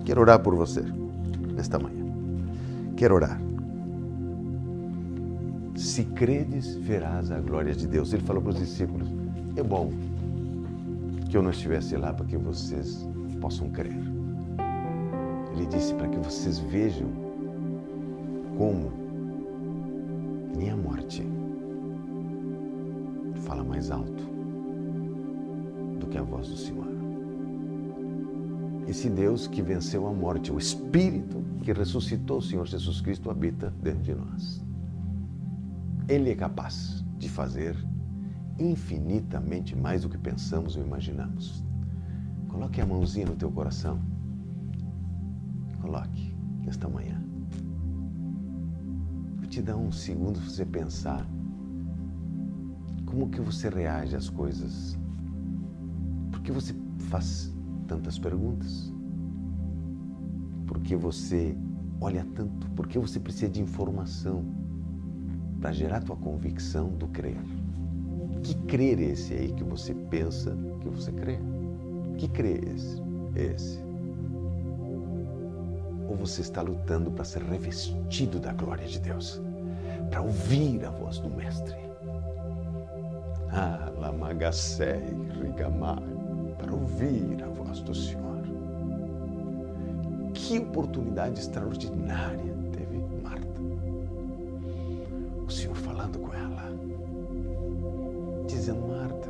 Quero 0.04 0.20
orar 0.20 0.40
por 0.40 0.54
você 0.54 0.82
nesta 1.54 1.78
manhã. 1.78 2.04
Quero 2.96 3.14
orar. 3.14 3.40
Se 5.76 6.04
credes, 6.04 6.76
verás 6.76 7.30
a 7.30 7.40
glória 7.40 7.74
de 7.74 7.86
Deus. 7.86 8.12
Ele 8.12 8.22
falou 8.22 8.42
para 8.42 8.52
os 8.52 8.58
discípulos: 8.58 9.08
é 9.56 9.62
bom 9.62 9.90
que 11.28 11.36
eu 11.36 11.42
não 11.42 11.50
estivesse 11.50 11.96
lá 11.96 12.12
para 12.12 12.26
que 12.26 12.36
vocês 12.36 13.06
possam 13.40 13.70
crer. 13.70 13.96
Ele 15.54 15.66
disse 15.66 15.94
para 15.94 16.08
que 16.08 16.18
vocês 16.18 16.58
vejam 16.58 17.08
como 18.56 18.92
nem 20.56 20.70
a 20.70 20.76
morte 20.76 21.26
fala 23.52 23.64
mais 23.64 23.90
alto 23.90 24.24
do 26.00 26.06
que 26.06 26.16
a 26.16 26.22
voz 26.22 26.48
do 26.48 26.56
Senhor. 26.56 26.86
Esse 28.88 29.10
Deus 29.10 29.46
que 29.46 29.60
venceu 29.60 30.06
a 30.06 30.12
morte, 30.12 30.50
o 30.50 30.58
Espírito 30.58 31.44
que 31.62 31.70
ressuscitou 31.70 32.38
o 32.38 32.42
Senhor 32.42 32.66
Jesus 32.66 33.02
Cristo 33.02 33.30
habita 33.30 33.70
dentro 33.82 34.02
de 34.04 34.14
nós. 34.14 34.64
Ele 36.08 36.30
é 36.30 36.34
capaz 36.34 37.04
de 37.18 37.28
fazer 37.28 37.76
infinitamente 38.58 39.76
mais 39.76 40.00
do 40.00 40.08
que 40.08 40.16
pensamos 40.16 40.74
ou 40.74 40.82
imaginamos. 40.82 41.62
Coloque 42.48 42.80
a 42.80 42.86
mãozinha 42.86 43.26
no 43.26 43.36
teu 43.36 43.50
coração. 43.50 44.00
Coloque 45.78 46.34
nesta 46.64 46.88
manhã. 46.88 47.22
Vou 49.36 49.46
te 49.46 49.60
dar 49.60 49.76
um 49.76 49.92
segundo 49.92 50.40
para 50.40 50.48
você 50.48 50.64
pensar 50.64 51.26
como 53.12 53.28
que 53.28 53.42
você 53.42 53.68
reage 53.68 54.16
às 54.16 54.30
coisas. 54.30 54.98
Por 56.30 56.40
que 56.40 56.50
você 56.50 56.74
faz 57.10 57.52
tantas 57.86 58.18
perguntas? 58.18 58.90
Por 60.66 60.80
que 60.80 60.96
você 60.96 61.54
olha 62.00 62.26
tanto? 62.34 62.70
Por 62.70 62.88
que 62.88 62.98
você 62.98 63.20
precisa 63.20 63.52
de 63.52 63.60
informação 63.60 64.42
para 65.60 65.72
gerar 65.72 66.00
tua 66.00 66.16
convicção 66.16 66.88
do 66.88 67.06
crer? 67.08 67.36
Que 68.42 68.54
crer 68.66 68.98
é 68.98 69.10
esse 69.12 69.34
aí 69.34 69.52
que 69.52 69.62
você 69.62 69.92
pensa 69.92 70.56
que 70.80 70.88
você 70.88 71.12
crê? 71.12 71.38
Que 72.16 72.26
crer 72.28 72.66
é 72.66 72.72
esse? 72.72 73.02
Esse. 73.36 73.78
Ou 76.08 76.16
você 76.16 76.40
está 76.40 76.62
lutando 76.62 77.10
para 77.10 77.24
ser 77.24 77.42
revestido 77.42 78.40
da 78.40 78.54
glória 78.54 78.88
de 78.88 78.98
Deus? 78.98 79.38
Para 80.08 80.22
ouvir 80.22 80.82
a 80.86 80.90
voz 80.90 81.18
do 81.18 81.28
Mestre? 81.28 81.91
Lamagacei, 83.98 85.14
Rigamai, 85.40 86.02
para 86.58 86.72
ouvir 86.72 87.42
a 87.44 87.48
voz 87.48 87.80
do 87.80 87.94
Senhor. 87.94 88.42
Que 90.32 90.58
oportunidade 90.58 91.38
extraordinária 91.38 92.54
teve 92.72 92.98
Marta. 93.22 93.60
O 95.46 95.50
Senhor 95.50 95.76
falando 95.76 96.18
com 96.18 96.34
ela, 96.34 96.72
dizendo: 98.46 98.88
Marta. 98.88 99.28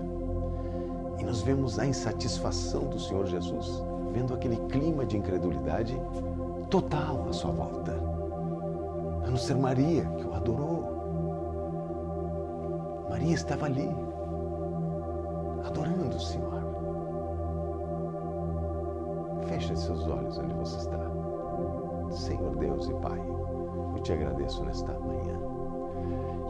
E 1.19 1.25
nós 1.25 1.43
vemos 1.43 1.79
a 1.79 1.87
insatisfação 1.87 2.89
do 2.89 2.99
Senhor 2.99 3.27
Jesus, 3.27 3.83
vendo 4.13 4.35
aquele 4.35 4.57
clima 4.69 5.05
de 5.05 5.17
incredulidade 5.17 5.95
total 6.71 7.29
à 7.29 7.33
sua 7.33 7.51
volta. 7.51 7.93
A 9.25 9.31
não 9.31 9.37
ser 9.37 9.57
Maria, 9.57 10.05
que 10.05 10.25
o 10.25 10.35
adorou. 10.35 10.93
Maria 13.11 13.35
estava 13.35 13.67
ali, 13.67 13.89
adorando 15.73 16.17
o 16.17 16.21
Senhor. 16.21 16.63
Feche 19.47 19.75
seus 19.75 20.07
olhos 20.07 20.39
onde 20.39 20.55
você 20.55 20.77
está. 20.77 21.11
Senhor 22.11 22.55
Deus 22.57 22.89
e 22.89 22.95
Pai, 22.95 23.19
eu 23.97 24.03
te 24.03 24.13
agradeço 24.13 24.63
nesta 24.65 24.93
manhã. 24.93 25.41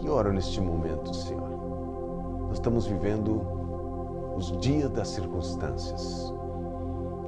E 0.00 0.08
oro 0.08 0.32
neste 0.32 0.60
momento, 0.60 1.14
Senhor. 1.14 1.50
Nós 2.48 2.54
estamos 2.54 2.86
vivendo 2.86 3.46
os 4.36 4.56
dias 4.58 4.90
das 4.90 5.08
circunstâncias. 5.08 6.34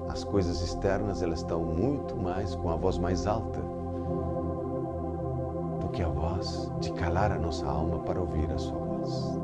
As 0.09 0.25
coisas 0.25 0.61
externas, 0.63 1.23
elas 1.23 1.41
estão 1.41 1.63
muito 1.63 2.17
mais 2.17 2.57
com 2.57 2.71
a 2.71 2.77
voz 2.77 2.99
mais 2.99 3.27
alta 3.27 3.61
do 5.81 5.89
que 5.89 6.03
a 6.03 6.09
voz 6.09 6.71
de 6.81 6.93
calar 6.93 7.31
a 7.33 7.39
nossa 7.39 7.67
alma 7.67 8.01
para 8.01 8.21
ouvir 8.21 8.51
a 8.53 8.59
sua 8.59 8.79
voz. 8.79 9.39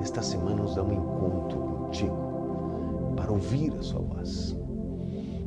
Esta 0.00 0.20
semana 0.20 0.56
nos 0.56 0.74
dá 0.74 0.82
um 0.82 0.92
encontro 0.92 1.71
contigo 1.92 3.12
para 3.14 3.30
ouvir 3.30 3.72
a 3.74 3.82
sua 3.82 4.00
voz 4.00 4.56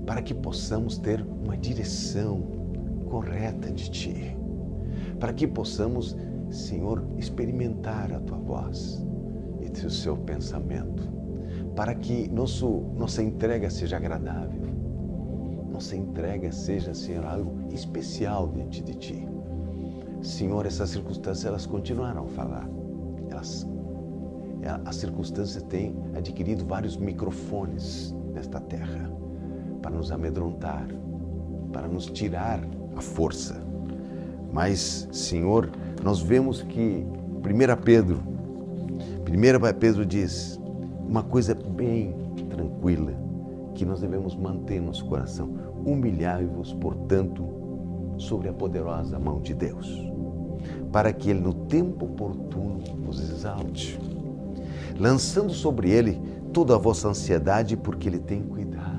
para 0.05 0.21
que 0.21 0.33
possamos 0.33 0.97
ter 0.97 1.21
uma 1.21 1.57
direção 1.57 2.43
correta 3.09 3.71
de 3.71 3.89
Ti, 3.89 4.37
para 5.19 5.33
que 5.33 5.47
possamos, 5.47 6.15
Senhor, 6.49 7.03
experimentar 7.17 8.13
a 8.13 8.19
Tua 8.19 8.37
voz 8.37 9.03
e 9.59 9.85
o 9.85 9.89
seu 9.89 10.15
pensamento, 10.15 11.03
para 11.75 11.95
que 11.95 12.29
nosso, 12.29 12.83
nossa 12.95 13.23
entrega 13.23 13.69
seja 13.69 13.97
agradável, 13.97 14.61
nossa 15.71 15.95
entrega 15.95 16.51
seja, 16.51 16.93
Senhor, 16.93 17.25
algo 17.25 17.67
especial 17.73 18.47
diante 18.49 18.83
de 18.83 18.93
Ti. 18.93 19.27
Senhor, 20.21 20.65
essas 20.65 20.91
circunstâncias 20.91 21.45
elas 21.45 21.65
continuarão 21.65 22.25
a 22.25 22.29
falar. 22.29 22.69
Elas, 23.29 23.67
as 24.85 24.95
circunstâncias 24.95 25.63
têm 25.63 25.95
adquirido 26.15 26.65
vários 26.65 26.97
microfones 26.97 28.15
nesta 28.33 28.59
terra 28.59 29.11
para 29.81 29.91
nos 29.91 30.11
amedrontar, 30.11 30.87
para 31.71 31.87
nos 31.87 32.07
tirar 32.07 32.59
a 32.95 33.01
força. 33.01 33.63
Mas, 34.51 35.07
Senhor, 35.11 35.69
nós 36.03 36.21
vemos 36.21 36.61
que 36.63 37.05
1 37.05 37.83
Pedro, 37.83 38.23
1 39.27 39.79
Pedro 39.79 40.05
diz 40.05 40.59
uma 41.07 41.21
coisa 41.21 41.53
bem 41.53 42.15
tranquila 42.49 43.13
que 43.75 43.85
nós 43.85 43.99
devemos 43.99 44.35
manter 44.35 44.79
no 44.79 44.87
nosso 44.87 45.05
coração. 45.05 45.49
Humilhai-vos, 45.85 46.73
portanto, 46.73 47.45
sobre 48.17 48.49
a 48.49 48.53
poderosa 48.53 49.19
mão 49.19 49.41
de 49.41 49.53
Deus, 49.53 50.01
para 50.91 51.11
que 51.13 51.29
Ele 51.29 51.41
no 51.41 51.53
tempo 51.53 52.05
oportuno 52.05 52.79
vos 53.03 53.19
exalte, 53.19 53.99
lançando 54.97 55.53
sobre 55.53 55.89
Ele 55.89 56.21
toda 56.53 56.75
a 56.75 56.77
vossa 56.77 57.07
ansiedade, 57.07 57.75
porque 57.75 58.07
Ele 58.07 58.19
tem 58.19 58.41
cuidado 58.41 58.95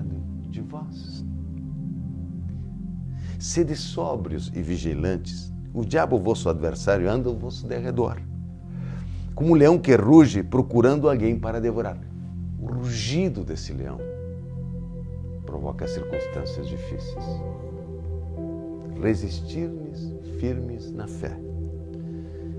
Sede 3.38 3.76
sóbrios 3.76 4.50
e 4.54 4.60
vigilantes. 4.60 5.52
O 5.72 5.84
diabo, 5.84 6.18
vosso 6.18 6.48
adversário, 6.48 7.08
anda 7.08 7.28
ao 7.28 7.36
vosso 7.36 7.66
derredor. 7.66 8.20
Como 9.34 9.52
um 9.52 9.54
leão 9.54 9.78
que 9.78 9.94
ruge 9.94 10.42
procurando 10.42 11.08
alguém 11.08 11.38
para 11.38 11.60
devorar. 11.60 11.96
O 12.58 12.66
rugido 12.66 13.44
desse 13.44 13.72
leão 13.72 13.98
provoca 15.44 15.86
circunstâncias 15.86 16.66
difíceis. 16.66 17.24
Resistir-lhes 19.00 20.12
firmes 20.40 20.90
na 20.90 21.06
fé. 21.06 21.45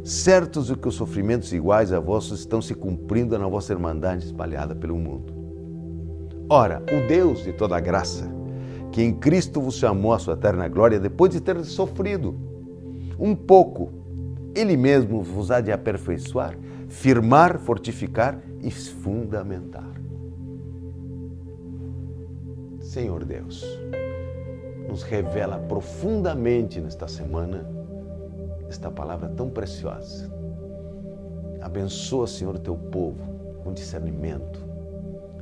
Certos 0.07 0.67
de 0.67 0.75
que 0.77 0.87
os 0.87 0.95
sofrimentos 0.95 1.51
iguais 1.51 1.91
a 1.91 1.99
vossos 1.99 2.39
estão 2.39 2.61
se 2.61 2.73
cumprindo 2.73 3.37
na 3.37 3.45
vossa 3.45 3.73
irmandade 3.73 4.23
espalhada 4.23 4.73
pelo 4.73 4.95
mundo. 4.95 5.33
Ora, 6.49 6.81
o 6.81 7.05
Deus 7.09 7.43
de 7.43 7.51
toda 7.51 7.77
graça, 7.81 8.25
que 8.89 9.03
em 9.03 9.13
Cristo 9.13 9.59
vos 9.59 9.75
chamou 9.75 10.13
à 10.13 10.19
sua 10.19 10.35
eterna 10.35 10.69
glória 10.69 10.97
depois 10.97 11.33
de 11.33 11.41
ter 11.41 11.61
sofrido 11.65 12.33
um 13.19 13.35
pouco. 13.35 13.91
Ele 14.55 14.77
mesmo 14.77 15.21
vos 15.21 15.51
há 15.51 15.59
de 15.59 15.73
aperfeiçoar, 15.73 16.57
firmar, 16.87 17.59
fortificar 17.59 18.41
e 18.63 18.71
fundamentar. 18.71 19.91
Senhor 22.79 23.25
Deus, 23.25 23.61
nos 24.87 25.03
revela 25.03 25.59
profundamente 25.59 26.79
nesta 26.79 27.09
semana 27.09 27.76
esta 28.69 28.91
palavra 28.91 29.29
tão 29.29 29.49
preciosa. 29.49 30.31
Abençoa, 31.61 32.27
Senhor, 32.27 32.55
o 32.55 32.59
teu 32.59 32.75
povo 32.75 33.23
com 33.63 33.73
discernimento, 33.73 34.63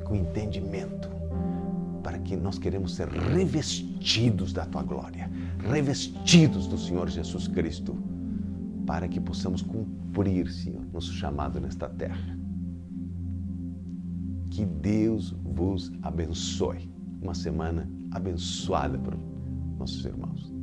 com 0.03 0.15
entendimento 0.15 1.15
para 2.05 2.19
que 2.19 2.35
nós 2.35 2.59
queremos 2.59 2.93
ser 2.93 3.07
revestidos 3.07 4.53
da 4.53 4.63
tua 4.63 4.83
glória, 4.83 5.27
revestidos 5.57 6.67
do 6.67 6.77
Senhor 6.77 7.09
Jesus 7.09 7.47
Cristo, 7.47 7.97
para 8.85 9.07
que 9.07 9.19
possamos 9.19 9.63
cumprir, 9.63 10.51
Senhor, 10.51 10.85
nosso 10.93 11.11
chamado 11.11 11.59
nesta 11.59 11.89
terra. 11.89 12.37
Que 14.51 14.63
Deus 14.63 15.35
vos 15.43 15.91
abençoe. 16.03 16.87
Uma 17.19 17.33
semana 17.33 17.89
abençoada 18.11 18.99
para 18.99 19.17
nossos 19.79 20.05
irmãos. 20.05 20.54